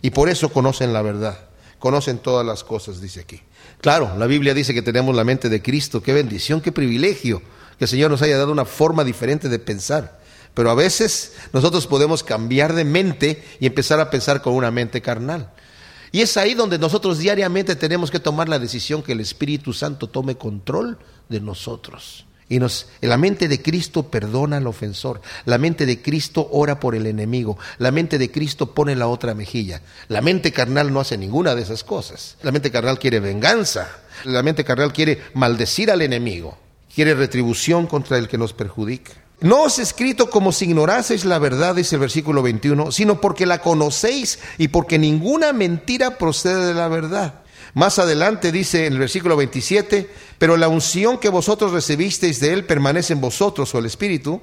Y 0.03 0.11
por 0.11 0.29
eso 0.29 0.51
conocen 0.51 0.93
la 0.93 1.03
verdad. 1.03 1.49
Conocen 1.79 2.19
todas 2.19 2.45
las 2.45 2.65
cosas, 2.65 3.01
dice 3.01 3.21
aquí. 3.21 3.41
Claro, 3.81 4.17
la 4.19 4.27
Biblia 4.27 4.55
dice 4.55 4.75
que 4.75 4.83
tenemos 4.83 5.15
la 5.15 5.25
mente 5.25 5.49
de 5.49 5.63
Cristo. 5.63 6.03
Qué 6.03 6.13
bendición, 6.13 6.61
qué 6.61 6.73
privilegio 6.73 7.43
que 7.79 7.85
el 7.85 7.89
Señor 7.89 8.11
nos 8.11 8.23
haya 8.23 8.37
dado 8.37 8.53
una 8.53 8.65
forma 8.65 9.05
diferente 9.05 9.49
de 9.49 9.59
pensar. 9.59 10.19
Pero 10.55 10.71
a 10.71 10.75
veces 10.75 11.35
nosotros 11.53 11.87
podemos 11.87 12.25
cambiar 12.25 12.75
de 12.75 12.85
mente 12.85 13.45
y 13.61 13.67
empezar 13.67 14.01
a 14.01 14.11
pensar 14.11 14.43
con 14.43 14.55
una 14.55 14.73
mente 14.73 15.01
carnal. 15.01 15.53
Y 16.11 16.23
es 16.23 16.37
ahí 16.37 16.55
donde 16.55 16.79
nosotros 16.79 17.19
diariamente 17.19 17.77
tenemos 17.77 18.11
que 18.11 18.19
tomar 18.19 18.49
la 18.49 18.59
decisión 18.59 19.03
que 19.03 19.13
el 19.13 19.21
Espíritu 19.21 19.73
Santo 19.73 20.09
tome 20.09 20.37
control 20.37 20.99
de 21.29 21.41
nosotros. 21.41 22.25
Y 22.49 22.59
nos, 22.59 22.87
la 23.01 23.19
mente 23.19 23.47
de 23.47 23.61
Cristo 23.61 24.05
perdona 24.05 24.57
al 24.57 24.67
ofensor. 24.67 25.21
La 25.45 25.59
mente 25.59 25.85
de 25.85 26.01
Cristo 26.01 26.49
ora 26.51 26.81
por 26.81 26.95
el 26.95 27.07
enemigo. 27.07 27.59
La 27.79 27.91
mente 27.91 28.19
de 28.19 28.31
Cristo 28.31 28.75
pone 28.75 28.97
la 28.97 29.07
otra 29.07 29.35
mejilla. 29.35 29.83
La 30.09 30.23
mente 30.23 30.51
carnal 30.51 30.93
no 30.93 31.01
hace 31.01 31.19
ninguna 31.19 31.55
de 31.55 31.63
esas 31.63 31.85
cosas. 31.85 32.37
La 32.43 32.51
mente 32.51 32.71
carnal 32.71 32.99
quiere 32.99 33.21
venganza. 33.21 33.89
La 34.25 34.43
mente 34.43 34.65
carnal 34.65 34.93
quiere 34.93 35.21
maldecir 35.35 35.91
al 35.91 36.01
enemigo. 36.01 36.57
Quiere 36.95 37.15
retribución 37.15 37.87
contra 37.87 38.17
el 38.17 38.29
que 38.29 38.39
nos 38.39 38.55
perjudica. 38.55 39.13
No 39.41 39.63
os 39.63 39.79
he 39.79 39.83
escrito 39.83 40.31
como 40.31 40.51
si 40.51 40.65
ignoraseis 40.65 41.25
la 41.25 41.39
verdad, 41.39 41.77
dice 41.77 41.95
el 41.95 42.01
versículo 42.01 42.43
21, 42.43 42.91
sino 42.91 43.21
porque 43.21 43.47
la 43.47 43.61
conocéis 43.61 44.41
y 44.57 44.69
porque 44.69 44.99
ninguna 44.99 45.53
mentira 45.53 46.19
procede 46.19 46.67
de 46.67 46.75
la 46.75 46.89
verdad. 46.89 47.43
Más 47.79 48.01
adelante 48.01 48.51
dice 48.51 48.87
en 48.87 48.95
el 48.95 48.99
versículo 48.99 49.37
27, 49.37 50.11
pero 50.37 50.57
la 50.57 50.67
unción 50.67 51.17
que 51.17 51.29
vosotros 51.29 51.71
recibisteis 51.71 52.41
de 52.41 52.53
él 52.53 52.65
permanece 52.65 53.13
en 53.13 53.21
vosotros 53.21 53.73
o 53.73 53.79
el 53.79 53.87
Espíritu, 53.87 54.43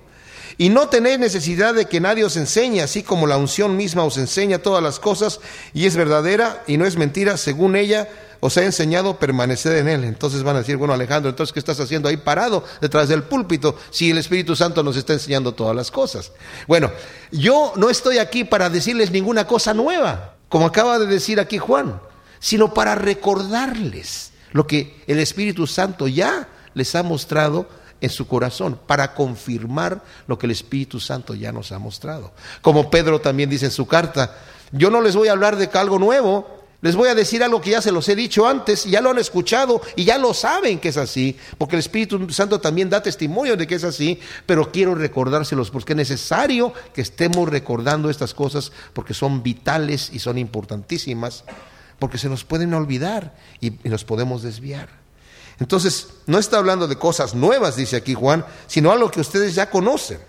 y 0.58 0.70
no 0.70 0.88
tenéis 0.88 1.20
necesidad 1.20 1.74
de 1.74 1.84
que 1.88 2.00
nadie 2.00 2.24
os 2.24 2.38
enseñe, 2.38 2.80
así 2.80 3.04
como 3.04 3.28
la 3.28 3.36
unción 3.36 3.76
misma 3.76 4.06
os 4.06 4.18
enseña 4.18 4.60
todas 4.60 4.82
las 4.82 5.00
cosas, 5.02 5.42
y 5.74 5.86
es 5.86 5.98
verdadera 5.98 6.64
y 6.66 6.78
no 6.78 6.86
es 6.86 6.96
mentira, 6.96 7.36
según 7.36 7.76
ella 7.76 8.08
os 8.40 8.56
ha 8.56 8.64
enseñado, 8.64 9.20
permanecer 9.20 9.76
en 9.80 9.90
él. 9.90 10.06
Entonces 10.06 10.42
van 10.42 10.56
a 10.56 10.60
decir, 10.60 10.78
bueno 10.78 10.94
Alejandro, 10.94 11.30
entonces 11.30 11.52
¿qué 11.52 11.60
estás 11.60 11.82
haciendo 11.82 12.08
ahí 12.08 12.16
parado 12.16 12.64
detrás 12.80 13.10
del 13.10 13.24
púlpito 13.24 13.78
si 13.90 14.12
el 14.12 14.18
Espíritu 14.18 14.56
Santo 14.56 14.82
nos 14.82 14.96
está 14.96 15.12
enseñando 15.12 15.54
todas 15.54 15.76
las 15.76 15.92
cosas? 15.92 16.32
Bueno, 16.70 16.90
yo 17.34 17.74
no 17.76 17.90
estoy 17.90 18.18
aquí 18.18 18.46
para 18.46 18.70
decirles 18.70 19.12
ninguna 19.12 19.46
cosa 19.46 19.74
nueva, 19.74 20.36
como 20.48 20.68
acaba 20.68 20.98
de 21.00 21.08
decir 21.08 21.42
aquí 21.42 21.58
Juan, 21.58 22.00
sino 22.40 22.74
para 22.74 22.96
recordarles 22.96 24.32
lo 24.52 24.68
que 24.68 25.04
el 25.08 25.20
Espíritu 25.20 25.68
Santo 25.68 26.08
ya 26.08 26.48
les 26.74 26.96
ha 26.96 27.04
mostrado 27.04 27.68
en 28.02 28.10
su 28.10 28.28
corazón 28.28 28.80
para 28.86 29.14
confirmar 29.14 30.04
lo 30.28 30.38
que 30.38 30.46
el 30.46 30.52
Espíritu 30.52 31.00
Santo 31.00 31.34
ya 31.34 31.52
nos 31.52 31.72
ha 31.72 31.80
mostrado. 31.80 32.32
Como 32.62 32.90
Pedro 32.90 33.20
también 33.20 33.50
dice 33.50 33.66
en 33.66 33.72
su 33.72 33.88
carta, 33.88 34.36
yo 34.72 34.90
no 34.90 35.02
les 35.02 35.16
voy 35.16 35.28
a 35.28 35.32
hablar 35.32 35.56
de 35.56 35.70
algo 35.74 36.00
nuevo, 36.00 36.56
les 36.82 36.96
voy 36.96 37.10
a 37.10 37.16
decir 37.16 37.44
algo 37.44 37.62
que 37.62 37.72
ya 37.72 37.82
se 37.82 37.92
los 37.92 38.08
he 38.10 38.16
dicho 38.16 38.48
antes, 38.48 38.86
ya 38.86 39.02
lo 39.02 39.10
han 39.10 39.18
escuchado 39.18 39.82
y 39.96 40.04
ya 40.04 40.18
lo 40.18 40.34
saben 40.34 40.80
que 40.80 40.90
es 40.90 40.98
así, 40.98 41.38
porque 41.58 41.76
el 41.76 41.80
Espíritu 41.80 42.30
Santo 42.30 42.60
también 42.60 42.90
da 42.90 43.02
testimonio 43.02 43.58
de 43.58 43.66
que 43.66 43.76
es 43.76 43.84
así, 43.84 44.20
pero 44.46 44.72
quiero 44.72 44.94
recordárselos 44.94 45.72
porque 45.72 45.94
es 45.94 45.98
necesario 45.98 46.74
que 46.94 47.02
estemos 47.02 47.50
recordando 47.50 48.10
estas 48.10 48.34
cosas 48.34 48.72
porque 48.94 49.14
son 49.14 49.42
vitales 49.42 50.12
y 50.14 50.20
son 50.20 50.38
importantísimas, 50.38 51.44
porque 52.00 52.18
se 52.18 52.30
nos 52.30 52.44
pueden 52.44 52.74
olvidar 52.74 53.36
y, 53.62 53.72
nos 53.84 54.04
podemos 54.04 54.44
desviar. 54.44 54.90
Entonces, 55.60 56.10
no 56.26 56.38
está 56.38 56.58
hablando 56.58 56.88
de 56.88 56.98
cosas 56.98 57.34
nuevas, 57.34 57.76
dice 57.76 57.96
aquí 57.96 58.14
Juan, 58.14 58.46
sino 58.68 58.92
algo 58.92 59.10
que 59.10 59.22
ustedes 59.22 59.56
ya 59.56 59.70
conocen. 59.70 60.20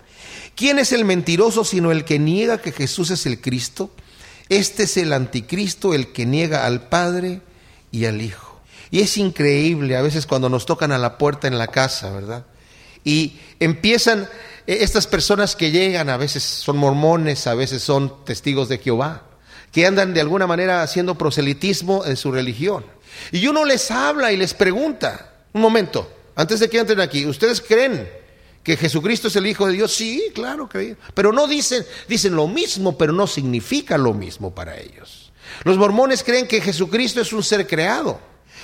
¿Quién 0.55 0.79
es 0.79 0.91
el 0.91 1.05
mentiroso 1.05 1.63
sino 1.63 1.91
el 1.91 2.05
que 2.05 2.17
niega 2.17 2.59
que 2.59 2.71
Jesús 2.71 3.11
es 3.11 3.25
el 3.25 3.41
Cristo? 3.41 3.91
Este 4.49 4.83
es 4.83 4.97
el 4.97 5.11
anticristo, 5.11 5.93
el 5.93 6.13
que 6.13 6.25
niega 6.25 6.65
al 6.65 6.87
Padre 6.87 7.41
y 7.91 8.05
al 8.05 8.21
Hijo. 8.21 8.59
Y 8.89 9.01
es 9.01 9.17
increíble 9.17 9.97
a 9.97 10.01
veces 10.01 10.25
cuando 10.25 10.49
nos 10.49 10.65
tocan 10.65 10.91
a 10.91 10.97
la 10.97 11.17
puerta 11.17 11.47
en 11.47 11.57
la 11.57 11.67
casa, 11.67 12.09
¿verdad? 12.11 12.45
Y 13.03 13.37
empiezan 13.59 14.27
eh, 14.65 14.77
estas 14.81 15.07
personas 15.07 15.55
que 15.55 15.71
llegan, 15.71 16.09
a 16.09 16.17
veces 16.17 16.43
son 16.43 16.77
mormones, 16.77 17.47
a 17.47 17.53
veces 17.53 17.81
son 17.81 18.25
testigos 18.25 18.69
de 18.69 18.77
Jehová, 18.77 19.23
que 19.71 19.85
andan 19.85 20.13
de 20.13 20.21
alguna 20.21 20.47
manera 20.47 20.81
haciendo 20.81 21.15
proselitismo 21.15 22.05
en 22.05 22.17
su 22.17 22.31
religión. 22.31 22.85
Y 23.31 23.47
uno 23.47 23.65
les 23.65 23.91
habla 23.91 24.31
y 24.31 24.37
les 24.37 24.53
pregunta, 24.53 25.33
un 25.53 25.61
momento, 25.61 26.11
antes 26.35 26.59
de 26.59 26.69
que 26.69 26.79
entren 26.79 26.99
aquí, 26.99 27.25
¿ustedes 27.25 27.61
creen 27.61 28.07
que 28.67 28.75
Jesucristo 28.75 29.29
es 29.29 29.35
el 29.37 29.47
Hijo 29.47 29.65
de 29.65 29.71
Dios, 29.71 29.93
sí, 29.93 30.25
claro 30.35 30.67
que 30.67 30.97
pero 31.13 31.31
no 31.31 31.47
dicen, 31.47 31.85
dicen 32.09 32.35
lo 32.35 32.49
mismo, 32.49 32.97
pero 32.97 33.13
no 33.13 33.25
significa 33.25 33.97
lo 33.97 34.13
mismo 34.13 34.53
para 34.53 34.77
ellos. 34.77 35.31
Los 35.63 35.77
mormones 35.77 36.21
creen 36.21 36.49
que 36.49 36.59
Jesucristo 36.59 37.21
es 37.21 37.31
un 37.31 37.43
ser 37.43 37.65
creado. 37.65 38.19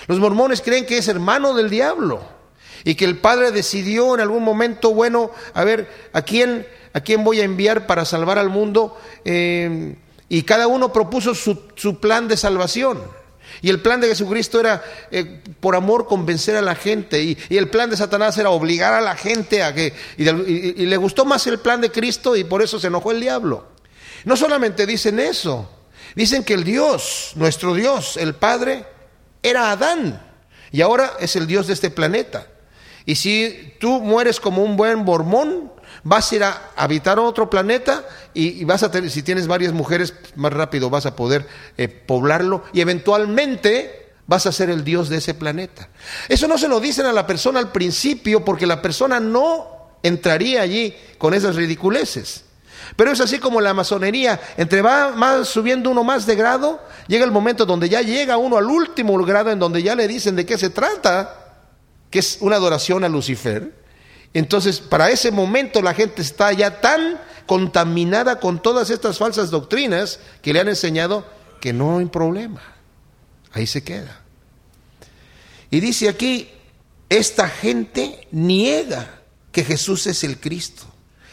Los 0.08 0.20
mormones 0.20 0.62
creen 0.62 0.86
que 0.86 0.98
es 0.98 1.08
hermano 1.08 1.54
del 1.54 1.70
diablo 1.70 2.22
y 2.84 2.96
que 2.96 3.06
el 3.06 3.18
Padre 3.18 3.52
decidió 3.52 4.14
en 4.14 4.20
algún 4.20 4.44
momento, 4.44 4.94
bueno, 4.94 5.32
a 5.54 5.64
ver, 5.64 5.90
¿a 6.12 6.22
quién, 6.22 6.68
a 6.92 7.00
quién 7.00 7.24
voy 7.24 7.40
a 7.40 7.46
enviar 7.46 7.88
para 7.88 8.04
salvar 8.04 8.38
al 8.38 8.50
mundo? 8.50 9.00
Eh, 9.24 9.96
y 10.34 10.42
cada 10.42 10.66
uno 10.66 10.92
propuso 10.92 11.36
su, 11.36 12.00
plan 12.00 12.28
de 12.28 12.38
salvación. 12.38 13.04
Y 13.62 13.70
el 13.70 13.82
plan 13.82 14.02
de 14.02 14.08
Jesucristo 14.08 14.60
era, 14.60 14.84
eh, 15.12 15.44
por 15.60 15.76
amor, 15.76 16.08
convencer 16.08 16.56
a 16.56 16.62
la 16.64 16.74
gente. 16.74 17.22
Y, 17.22 17.38
el 17.56 17.70
plan 17.70 17.92
de 17.92 17.98
Satanás 17.98 18.36
era 18.40 18.50
obligar 18.50 18.96
a 18.96 19.02
la 19.02 19.16
gente 19.16 19.62
a 19.62 19.76
que... 19.76 19.94
Y, 20.18 20.28
y, 20.28 20.86
le 20.88 20.98
gustó 20.98 21.24
más 21.24 21.46
el 21.46 21.60
plan 21.60 21.82
de 21.82 21.92
Cristo 21.92 22.36
y 22.36 22.46
por 22.46 22.64
eso 22.64 22.80
se 22.80 22.88
enojó 22.88 23.12
el 23.12 23.22
diablo. 23.22 23.68
No 24.26 24.36
solamente 24.36 24.88
dicen 24.88 25.20
eso, 25.20 25.70
dicen 26.16 26.44
que 26.44 26.56
el 26.56 26.64
Dios, 26.64 27.34
nuestro 27.36 27.76
Dios, 27.76 28.18
el 28.18 28.34
Padre, 28.34 28.88
era 29.44 29.70
Adán. 29.70 30.20
Y 30.72 30.82
ahora 30.82 31.14
es 31.20 31.36
el 31.36 31.46
Dios 31.46 31.68
de 31.68 31.74
este 31.74 31.92
planeta. 31.92 32.48
Y 33.06 33.14
si 33.14 33.76
tú 33.80 34.02
mueres 34.02 34.40
como 34.40 34.64
un 34.64 34.78
buen 34.78 34.98
mormón, 34.98 35.72
vas 36.04 36.32
a 36.32 36.36
ir 36.36 36.44
a 36.44 36.72
habitar 36.76 37.20
otro 37.20 37.50
planeta 37.50 38.06
y, 38.34 38.64
vas 38.66 38.84
a 38.84 38.92
tener, 38.92 39.10
si 39.10 39.24
tienes 39.24 39.48
varias 39.48 39.74
mujeres, 39.74 40.14
más 40.36 40.54
rápido 40.54 40.90
vas 40.90 41.06
a 41.06 41.16
poder 41.16 41.48
eh, 41.78 41.88
poblarlo 41.88 42.64
y 42.74 42.82
eventualmente 42.82 44.12
vas 44.28 44.46
a 44.46 44.52
ser 44.52 44.70
el 44.70 44.84
Dios 44.84 45.10
de 45.10 45.18
ese 45.18 45.34
planeta. 45.34 45.90
Eso 46.30 46.48
no 46.48 46.58
se 46.58 46.68
lo 46.68 46.80
dicen 46.80 47.06
a 47.06 47.14
la 47.14 47.28
persona 47.28 47.60
al 47.60 47.72
principio 47.72 48.44
porque 48.44 48.66
la 48.66 48.82
persona 48.82 49.20
no 49.20 49.98
entraría 50.02 50.62
allí 50.62 50.96
con 51.18 51.34
esas 51.34 51.56
ridiculeces. 51.56 52.46
Pero 52.96 53.12
es 53.12 53.22
así 53.22 53.40
como 53.40 53.62
la 53.62 53.74
masonería, 53.74 54.40
entre 54.58 54.82
va 54.82 55.12
más 55.12 55.48
subiendo 55.48 55.90
uno 55.90 56.04
más 56.04 56.26
de 56.26 56.36
grado, 56.36 56.82
llega 57.08 57.26
el 57.26 57.32
momento 57.32 57.66
donde 57.66 57.90
ya 57.90 58.02
llega 58.02 58.38
uno 58.38 58.58
al 58.58 58.66
último 58.66 59.18
grado 59.24 59.52
en 59.52 59.60
donde 59.60 59.82
ya 59.82 59.96
le 59.96 60.08
dicen 60.08 60.36
de 60.36 60.46
qué 60.46 60.58
se 60.58 60.70
trata, 60.70 61.56
que 62.10 62.20
es 62.20 62.38
una 62.42 62.58
adoración 62.58 63.04
a 63.04 63.10
Lucifer. 63.10 63.83
Entonces, 64.34 64.80
para 64.80 65.12
ese 65.12 65.32
momento 65.32 65.82
la 65.82 65.94
gente 65.94 66.22
está 66.22 66.52
ya 66.54 66.82
tan 66.82 67.20
contaminada 67.46 68.40
con 68.40 68.62
todas 68.62 68.90
estas 68.90 69.18
falsas 69.18 69.52
doctrinas 69.52 70.20
que 70.42 70.54
le 70.54 70.60
han 70.60 70.70
enseñado 70.70 71.26
que 71.62 71.74
no 71.74 72.00
hay 72.00 72.06
problema. 72.06 72.62
Ahí 73.52 73.68
se 73.68 73.84
queda. 73.84 74.22
Y 75.70 75.80
dice 75.80 76.10
aquí, 76.10 76.50
esta 77.10 77.48
gente 77.48 78.28
niega 78.32 79.22
que 79.52 79.64
Jesús 79.64 80.08
es 80.08 80.24
el 80.24 80.40
Cristo. 80.40 80.84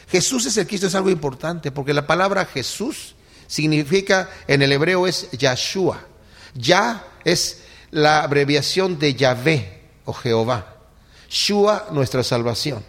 Jesús 0.09 0.47
es 0.47 0.57
el 0.57 0.67
Cristo 0.67 0.89
es 0.89 0.95
algo 0.95 1.11
importante 1.11 1.71
porque 1.71 1.95
la 1.95 2.07
palabra 2.07 2.45
Jesús 2.45 3.15
significa 3.47 4.29
en 4.47 4.63
el 4.63 4.73
hebreo 4.73 5.07
es 5.07 5.31
Yahshua. 5.33 6.07
Ya 6.55 7.05
es 7.25 7.63
la 7.91 8.23
abreviación 8.23 8.99
de 8.99 9.15
Yahvé 9.15 9.83
o 10.05 10.13
Jehová. 10.13 10.70
Shua, 11.31 11.87
nuestra 11.93 12.23
salvación. 12.25 12.85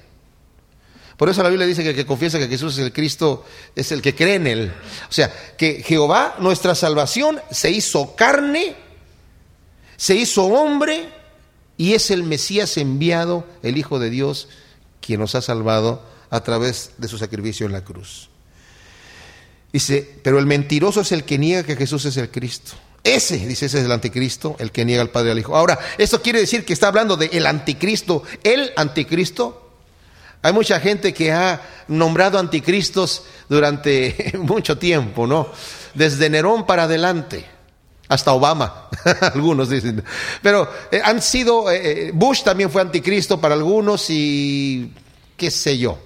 Por 1.15 1.29
eso 1.29 1.43
la 1.43 1.49
Biblia 1.49 1.67
dice 1.67 1.83
que 1.83 1.91
el 1.91 1.95
que 1.95 2.07
confiesa 2.07 2.39
que 2.39 2.47
Jesús 2.47 2.73
es 2.73 2.83
el 2.83 2.91
Cristo 2.91 3.45
es 3.75 3.91
el 3.91 4.01
que 4.01 4.15
cree 4.15 4.35
en 4.35 4.47
Él. 4.47 4.73
O 5.07 5.13
sea, 5.13 5.31
que 5.55 5.83
Jehová, 5.83 6.35
nuestra 6.39 6.73
salvación, 6.73 7.39
se 7.51 7.69
hizo 7.69 8.15
carne, 8.15 8.75
se 9.97 10.15
hizo 10.15 10.45
hombre 10.45 11.09
y 11.77 11.93
es 11.93 12.09
el 12.09 12.23
Mesías 12.23 12.75
enviado, 12.77 13.45
el 13.61 13.77
Hijo 13.77 13.99
de 13.99 14.09
Dios, 14.09 14.49
quien 14.99 15.19
nos 15.19 15.35
ha 15.35 15.43
salvado 15.43 16.03
a 16.31 16.43
través 16.43 16.93
de 16.97 17.07
su 17.07 17.19
sacrificio 17.19 17.67
en 17.67 17.73
la 17.73 17.83
cruz. 17.83 18.29
Dice, 19.71 20.19
pero 20.23 20.39
el 20.39 20.47
mentiroso 20.47 21.01
es 21.01 21.11
el 21.11 21.23
que 21.23 21.37
niega 21.37 21.63
que 21.63 21.75
Jesús 21.75 22.05
es 22.05 22.17
el 22.17 22.31
Cristo. 22.31 22.71
Ese, 23.03 23.37
dice, 23.37 23.65
ese 23.65 23.79
es 23.79 23.85
el 23.85 23.91
anticristo, 23.91 24.55
el 24.59 24.71
que 24.71 24.85
niega 24.85 25.01
al 25.01 25.09
Padre 25.09 25.31
al 25.31 25.39
Hijo. 25.39 25.55
Ahora, 25.55 25.79
esto 25.97 26.21
quiere 26.21 26.39
decir 26.39 26.63
que 26.63 26.73
está 26.73 26.87
hablando 26.87 27.17
de 27.17 27.27
el 27.33 27.47
anticristo, 27.47 28.23
el 28.43 28.71
anticristo. 28.75 29.69
Hay 30.43 30.53
mucha 30.53 30.79
gente 30.79 31.13
que 31.13 31.31
ha 31.31 31.61
nombrado 31.87 32.37
anticristos 32.37 33.23
durante 33.49 34.33
mucho 34.37 34.77
tiempo, 34.77 35.25
¿no? 35.25 35.49
Desde 35.95 36.29
Nerón 36.29 36.65
para 36.65 36.83
adelante, 36.83 37.45
hasta 38.07 38.33
Obama, 38.33 38.89
algunos 39.33 39.69
dicen. 39.69 40.03
Pero 40.43 40.71
eh, 40.91 41.01
han 41.03 41.21
sido, 41.21 41.71
eh, 41.71 42.07
eh, 42.07 42.11
Bush 42.13 42.43
también 42.43 42.69
fue 42.69 42.81
anticristo 42.81 43.41
para 43.41 43.55
algunos 43.55 44.05
y 44.09 44.93
qué 45.35 45.49
sé 45.49 45.77
yo. 45.77 45.97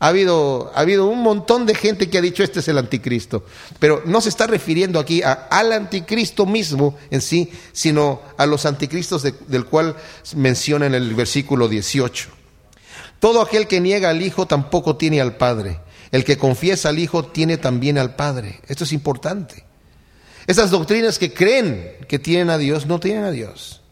Ha 0.00 0.08
habido, 0.08 0.72
ha 0.74 0.80
habido 0.80 1.06
un 1.06 1.20
montón 1.22 1.66
de 1.66 1.74
gente 1.74 2.08
que 2.08 2.16
ha 2.16 2.22
dicho 2.22 2.42
este 2.42 2.60
es 2.60 2.68
el 2.68 2.78
anticristo, 2.78 3.44
pero 3.78 4.02
no 4.06 4.22
se 4.22 4.30
está 4.30 4.46
refiriendo 4.46 4.98
aquí 4.98 5.22
al 5.22 5.72
anticristo 5.72 6.46
mismo 6.46 6.96
en 7.10 7.20
sí, 7.20 7.52
sino 7.72 8.22
a 8.38 8.46
los 8.46 8.64
anticristos 8.64 9.22
del 9.22 9.66
cual 9.66 9.94
menciona 10.34 10.86
en 10.86 10.94
el 10.94 11.14
versículo 11.14 11.68
18. 11.68 12.30
Todo 13.20 13.42
aquel 13.42 13.68
que 13.68 13.80
niega 13.80 14.08
al 14.08 14.22
Hijo 14.22 14.46
tampoco 14.46 14.96
tiene 14.96 15.20
al 15.20 15.36
Padre. 15.36 15.80
El 16.10 16.24
que 16.24 16.38
confiesa 16.38 16.88
al 16.88 16.98
Hijo 16.98 17.26
tiene 17.26 17.58
también 17.58 17.98
al 17.98 18.16
Padre. 18.16 18.60
Esto 18.66 18.84
es 18.84 18.92
importante. 18.92 19.64
Esas 20.46 20.70
doctrinas 20.70 21.18
que 21.18 21.34
creen 21.34 21.98
que 22.08 22.18
tienen 22.18 22.48
a 22.48 22.56
Dios 22.56 22.86
no 22.86 22.98
tienen 22.98 23.24
a 23.24 23.30
Dios. 23.30 23.82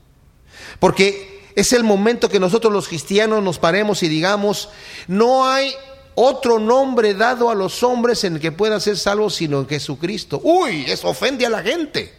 Porque 0.81 1.39
es 1.55 1.73
el 1.73 1.85
momento 1.85 2.29
que 2.29 2.41
nosotros 2.41 2.73
los 2.73 2.89
cristianos 2.89 3.43
nos 3.43 3.59
paremos 3.59 4.03
y 4.03 4.09
digamos, 4.09 4.71
no 5.07 5.47
hay 5.47 5.75
otro 6.21 6.59
nombre 6.59 7.15
dado 7.15 7.49
a 7.49 7.55
los 7.55 7.85
hombres 7.85 8.25
en 8.25 8.35
el 8.35 8.41
que 8.41 8.51
puedan 8.51 8.81
ser 8.81 8.99
salvos 8.99 9.37
sino 9.37 9.61
en 9.61 9.69
Jesucristo. 9.69 10.41
Uy, 10.43 10.85
eso 10.89 11.09
ofende 11.09 11.47
a 11.47 11.51
la 11.51 11.63
gente. 11.63 12.13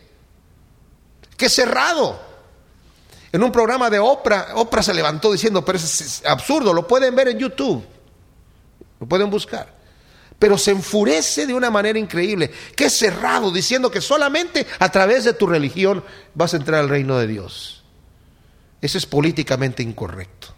Qué 1.36 1.50
cerrado. 1.50 2.18
En 3.32 3.44
un 3.44 3.52
programa 3.52 3.90
de 3.90 4.00
Oprah, 4.00 4.56
Oprah 4.56 4.84
se 4.84 4.94
levantó 4.94 5.34
diciendo, 5.34 5.66
pero 5.66 5.78
es 5.78 6.24
absurdo, 6.26 6.74
lo 6.74 6.88
pueden 6.88 7.14
ver 7.14 7.28
en 7.28 7.40
YouTube, 7.40 7.84
lo 9.02 9.06
pueden 9.06 9.30
buscar. 9.30 9.78
Pero 10.40 10.58
se 10.58 10.72
enfurece 10.72 11.46
de 11.46 11.54
una 11.54 11.70
manera 11.70 12.00
increíble, 12.00 12.50
qué 12.78 12.90
cerrado, 12.90 13.52
diciendo 13.52 13.92
que 13.92 14.00
solamente 14.00 14.66
a 14.80 14.90
través 14.90 15.26
de 15.26 15.34
tu 15.34 15.46
religión 15.46 16.04
vas 16.34 16.54
a 16.54 16.58
entrar 16.58 16.80
al 16.80 16.90
reino 16.90 17.18
de 17.20 17.28
Dios. 17.28 17.84
Eso 18.82 18.98
es 18.98 19.06
políticamente 19.06 19.84
incorrecto. 19.84 20.56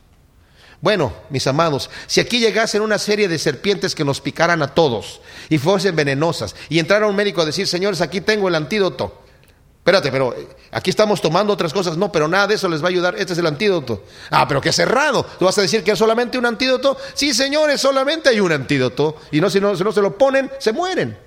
Bueno, 0.82 1.14
mis 1.30 1.46
amados, 1.46 1.92
si 2.08 2.20
aquí 2.20 2.40
llegasen 2.40 2.82
una 2.82 2.98
serie 2.98 3.28
de 3.28 3.38
serpientes 3.38 3.94
que 3.94 4.04
nos 4.04 4.20
picaran 4.20 4.64
a 4.64 4.74
todos 4.74 5.22
y 5.48 5.60
fuesen 5.60 5.96
venenosas 5.96 6.56
y 6.70 6.80
entrara 6.80 7.06
un 7.06 7.16
médico 7.16 7.42
a 7.42 7.46
decir, 7.46 7.68
señores, 7.68 8.02
aquí 8.02 8.20
tengo 8.20 8.48
el 8.48 8.56
antídoto. 8.56 9.22
Espérate, 9.78 10.12
pero 10.12 10.34
eh, 10.36 10.48
aquí 10.72 10.92
estamos 10.92 11.22
tomando 11.22 11.54
otras 11.54 11.74
cosas. 11.74 11.98
No, 11.98 12.12
pero 12.12 12.28
nada 12.28 12.48
de 12.48 12.56
eso 12.56 12.70
les 12.70 12.82
va 12.84 12.86
a 12.86 12.90
ayudar. 12.90 13.16
Este 13.18 13.34
es 13.34 13.40
el 13.40 13.48
antídoto. 13.48 14.04
Ah, 14.30 14.48
pero 14.48 14.62
qué 14.62 14.72
cerrado. 14.72 15.26
¿Tú 15.40 15.46
vas 15.46 15.58
a 15.58 15.62
decir 15.62 15.84
que 15.84 15.92
es 15.92 15.98
solamente 15.98 16.38
un 16.38 16.46
antídoto? 16.46 16.98
Sí, 17.16 17.34
señores, 17.34 17.82
solamente 17.82 18.30
hay 18.30 18.40
un 18.40 18.52
antídoto. 18.52 19.18
Y 19.32 19.42
no, 19.42 19.50
si 19.50 19.60
no, 19.60 19.76
si 19.76 19.84
no 19.84 19.92
se 19.92 20.02
lo 20.02 20.16
ponen, 20.18 20.52
se 20.60 20.72
mueren. 20.72 21.18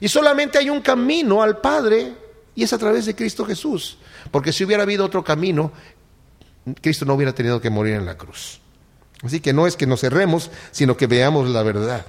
Y 0.00 0.08
solamente 0.08 0.56
hay 0.58 0.70
un 0.70 0.80
camino 0.80 1.42
al 1.42 1.58
Padre 1.58 2.14
y 2.54 2.62
es 2.62 2.72
a 2.72 2.78
través 2.78 3.04
de 3.06 3.14
Cristo 3.14 3.44
Jesús. 3.44 3.98
Porque 4.30 4.52
si 4.52 4.64
hubiera 4.64 4.82
habido 4.82 5.04
otro 5.04 5.22
camino, 5.22 5.70
Cristo 6.80 7.04
no 7.04 7.14
hubiera 7.14 7.34
tenido 7.34 7.60
que 7.60 7.68
morir 7.68 7.94
en 7.94 8.06
la 8.06 8.16
cruz. 8.16 8.60
Así 9.22 9.40
que 9.40 9.52
no 9.52 9.66
es 9.66 9.76
que 9.76 9.86
nos 9.86 10.00
cerremos, 10.00 10.50
sino 10.72 10.96
que 10.96 11.06
veamos 11.06 11.48
la 11.48 11.62
verdad. 11.62 12.06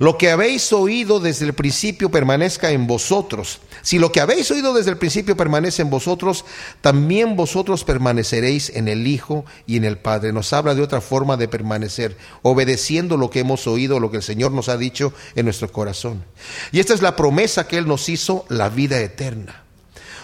Lo 0.00 0.16
que 0.16 0.30
habéis 0.30 0.72
oído 0.72 1.20
desde 1.20 1.44
el 1.44 1.52
principio 1.52 2.10
permanezca 2.10 2.70
en 2.70 2.86
vosotros. 2.86 3.60
Si 3.82 3.98
lo 3.98 4.10
que 4.10 4.22
habéis 4.22 4.50
oído 4.50 4.72
desde 4.72 4.92
el 4.92 4.96
principio 4.96 5.36
permanece 5.36 5.82
en 5.82 5.90
vosotros, 5.90 6.46
también 6.80 7.36
vosotros 7.36 7.84
permaneceréis 7.84 8.70
en 8.70 8.88
el 8.88 9.06
Hijo 9.06 9.44
y 9.66 9.76
en 9.76 9.84
el 9.84 9.98
Padre. 9.98 10.32
Nos 10.32 10.54
habla 10.54 10.74
de 10.74 10.80
otra 10.80 11.02
forma 11.02 11.36
de 11.36 11.48
permanecer, 11.48 12.16
obedeciendo 12.40 13.18
lo 13.18 13.28
que 13.28 13.40
hemos 13.40 13.66
oído, 13.66 14.00
lo 14.00 14.10
que 14.10 14.16
el 14.16 14.22
Señor 14.22 14.52
nos 14.52 14.70
ha 14.70 14.78
dicho 14.78 15.12
en 15.34 15.44
nuestro 15.44 15.70
corazón. 15.70 16.24
Y 16.72 16.80
esta 16.80 16.94
es 16.94 17.02
la 17.02 17.14
promesa 17.14 17.68
que 17.68 17.76
Él 17.76 17.86
nos 17.86 18.08
hizo, 18.08 18.46
la 18.48 18.70
vida 18.70 18.98
eterna. 19.00 19.64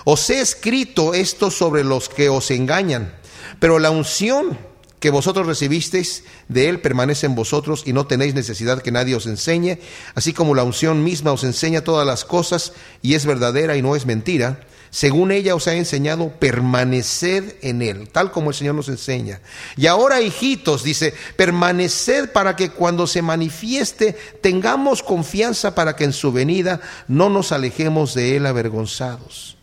Os 0.05 0.31
he 0.31 0.41
escrito 0.41 1.13
esto 1.13 1.51
sobre 1.51 1.85
los 1.85 2.09
que 2.09 2.31
os 2.31 2.51
engañan, 2.51 3.15
pero 3.61 3.79
la 3.79 3.91
unción 3.91 4.59
que 5.07 5.11
vosotros 5.11 5.47
recibisteis 5.47 6.25
de 6.49 6.69
Él 6.69 6.81
permanece 6.81 7.27
en 7.27 7.37
vosotros 7.37 7.85
y 7.87 7.93
no 7.93 8.09
tenéis 8.09 8.35
necesidad 8.35 8.83
que 8.83 8.91
nadie 8.91 9.15
os 9.15 9.27
enseñe, 9.27 9.79
así 10.17 10.33
como 10.33 10.53
la 10.53 10.65
unción 10.65 11.05
misma 11.05 11.31
os 11.31 11.45
enseña 11.45 11.85
todas 11.85 12.05
las 12.05 12.25
cosas 12.25 12.73
y 13.03 13.15
es 13.15 13.25
verdadera 13.25 13.77
y 13.77 13.83
no 13.83 13.95
es 13.95 14.05
mentira. 14.05 14.67
Según 14.91 15.31
ella 15.31 15.55
os 15.55 15.69
ha 15.69 15.77
enseñado, 15.77 16.33
permaneced 16.41 17.55
en 17.63 17.83
Él, 17.83 18.09
tal 18.09 18.33
como 18.33 18.51
el 18.51 18.57
Señor 18.57 18.75
nos 18.75 18.89
enseña. 18.89 19.43
Y 19.77 19.87
ahora, 19.87 20.21
hijitos, 20.21 20.83
dice, 20.83 21.15
permaneced 21.37 22.31
para 22.33 22.57
que 22.57 22.71
cuando 22.71 23.07
se 23.07 23.23
manifieste 23.23 24.17
tengamos 24.43 25.05
confianza 25.05 25.77
para 25.77 25.95
que 25.95 26.03
en 26.03 26.13
su 26.13 26.33
venida 26.33 26.81
no 27.07 27.31
nos 27.31 27.53
alejemos 27.53 28.13
de 28.13 28.39
Él 28.39 28.45
avergonzados. 28.45 29.56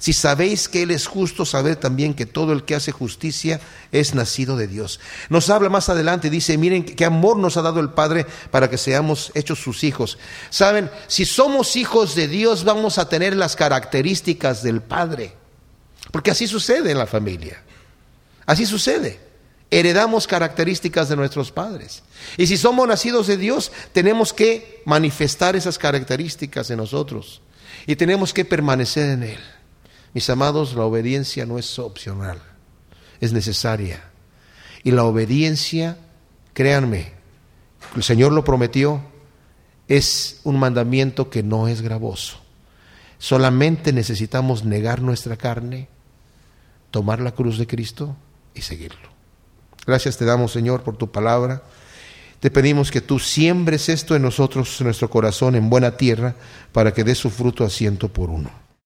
Si 0.00 0.14
sabéis 0.14 0.66
que 0.66 0.82
Él 0.82 0.90
es 0.92 1.06
justo, 1.06 1.44
sabed 1.44 1.76
también 1.76 2.14
que 2.14 2.24
todo 2.24 2.54
el 2.54 2.64
que 2.64 2.74
hace 2.74 2.90
justicia 2.90 3.60
es 3.92 4.14
nacido 4.14 4.56
de 4.56 4.66
Dios. 4.66 4.98
Nos 5.28 5.50
habla 5.50 5.68
más 5.68 5.90
adelante, 5.90 6.30
dice, 6.30 6.56
miren 6.56 6.84
qué 6.84 7.04
amor 7.04 7.36
nos 7.36 7.58
ha 7.58 7.62
dado 7.62 7.80
el 7.80 7.90
Padre 7.90 8.24
para 8.50 8.70
que 8.70 8.78
seamos 8.78 9.30
hechos 9.34 9.58
sus 9.58 9.84
hijos. 9.84 10.16
Saben, 10.48 10.90
si 11.06 11.26
somos 11.26 11.76
hijos 11.76 12.14
de 12.14 12.28
Dios 12.28 12.64
vamos 12.64 12.96
a 12.96 13.10
tener 13.10 13.36
las 13.36 13.56
características 13.56 14.62
del 14.62 14.80
Padre. 14.80 15.34
Porque 16.10 16.30
así 16.30 16.46
sucede 16.46 16.90
en 16.90 16.98
la 16.98 17.06
familia. 17.06 17.62
Así 18.46 18.64
sucede. 18.64 19.20
Heredamos 19.70 20.26
características 20.26 21.10
de 21.10 21.16
nuestros 21.16 21.52
padres. 21.52 22.02
Y 22.38 22.46
si 22.46 22.56
somos 22.56 22.88
nacidos 22.88 23.26
de 23.26 23.36
Dios, 23.36 23.70
tenemos 23.92 24.32
que 24.32 24.82
manifestar 24.86 25.56
esas 25.56 25.78
características 25.78 26.70
en 26.70 26.78
nosotros. 26.78 27.42
Y 27.86 27.96
tenemos 27.96 28.32
que 28.32 28.46
permanecer 28.46 29.10
en 29.10 29.22
Él. 29.24 29.59
Mis 30.14 30.28
amados, 30.28 30.74
la 30.74 30.84
obediencia 30.84 31.46
no 31.46 31.58
es 31.58 31.78
opcional, 31.78 32.40
es 33.20 33.32
necesaria. 33.32 34.02
Y 34.82 34.90
la 34.90 35.04
obediencia, 35.04 35.98
créanme, 36.52 37.12
el 37.94 38.02
Señor 38.02 38.32
lo 38.32 38.44
prometió, 38.44 39.02
es 39.88 40.40
un 40.44 40.58
mandamiento 40.58 41.30
que 41.30 41.42
no 41.42 41.68
es 41.68 41.82
gravoso. 41.82 42.38
Solamente 43.18 43.92
necesitamos 43.92 44.64
negar 44.64 45.02
nuestra 45.02 45.36
carne, 45.36 45.88
tomar 46.90 47.20
la 47.20 47.32
cruz 47.32 47.58
de 47.58 47.66
Cristo 47.66 48.16
y 48.54 48.62
seguirlo. 48.62 49.10
Gracias 49.86 50.16
te 50.16 50.24
damos, 50.24 50.52
Señor, 50.52 50.82
por 50.82 50.96
tu 50.96 51.10
palabra. 51.10 51.62
Te 52.40 52.50
pedimos 52.50 52.90
que 52.90 53.00
tú 53.00 53.18
siembres 53.18 53.88
esto 53.88 54.16
en 54.16 54.22
nosotros, 54.22 54.80
en 54.80 54.86
nuestro 54.86 55.10
corazón, 55.10 55.54
en 55.54 55.68
buena 55.68 55.96
tierra, 55.96 56.34
para 56.72 56.94
que 56.94 57.04
dé 57.04 57.14
su 57.14 57.28
fruto 57.28 57.64
a 57.64 57.70
ciento 57.70 58.08
por 58.08 58.30
uno. 58.30 58.50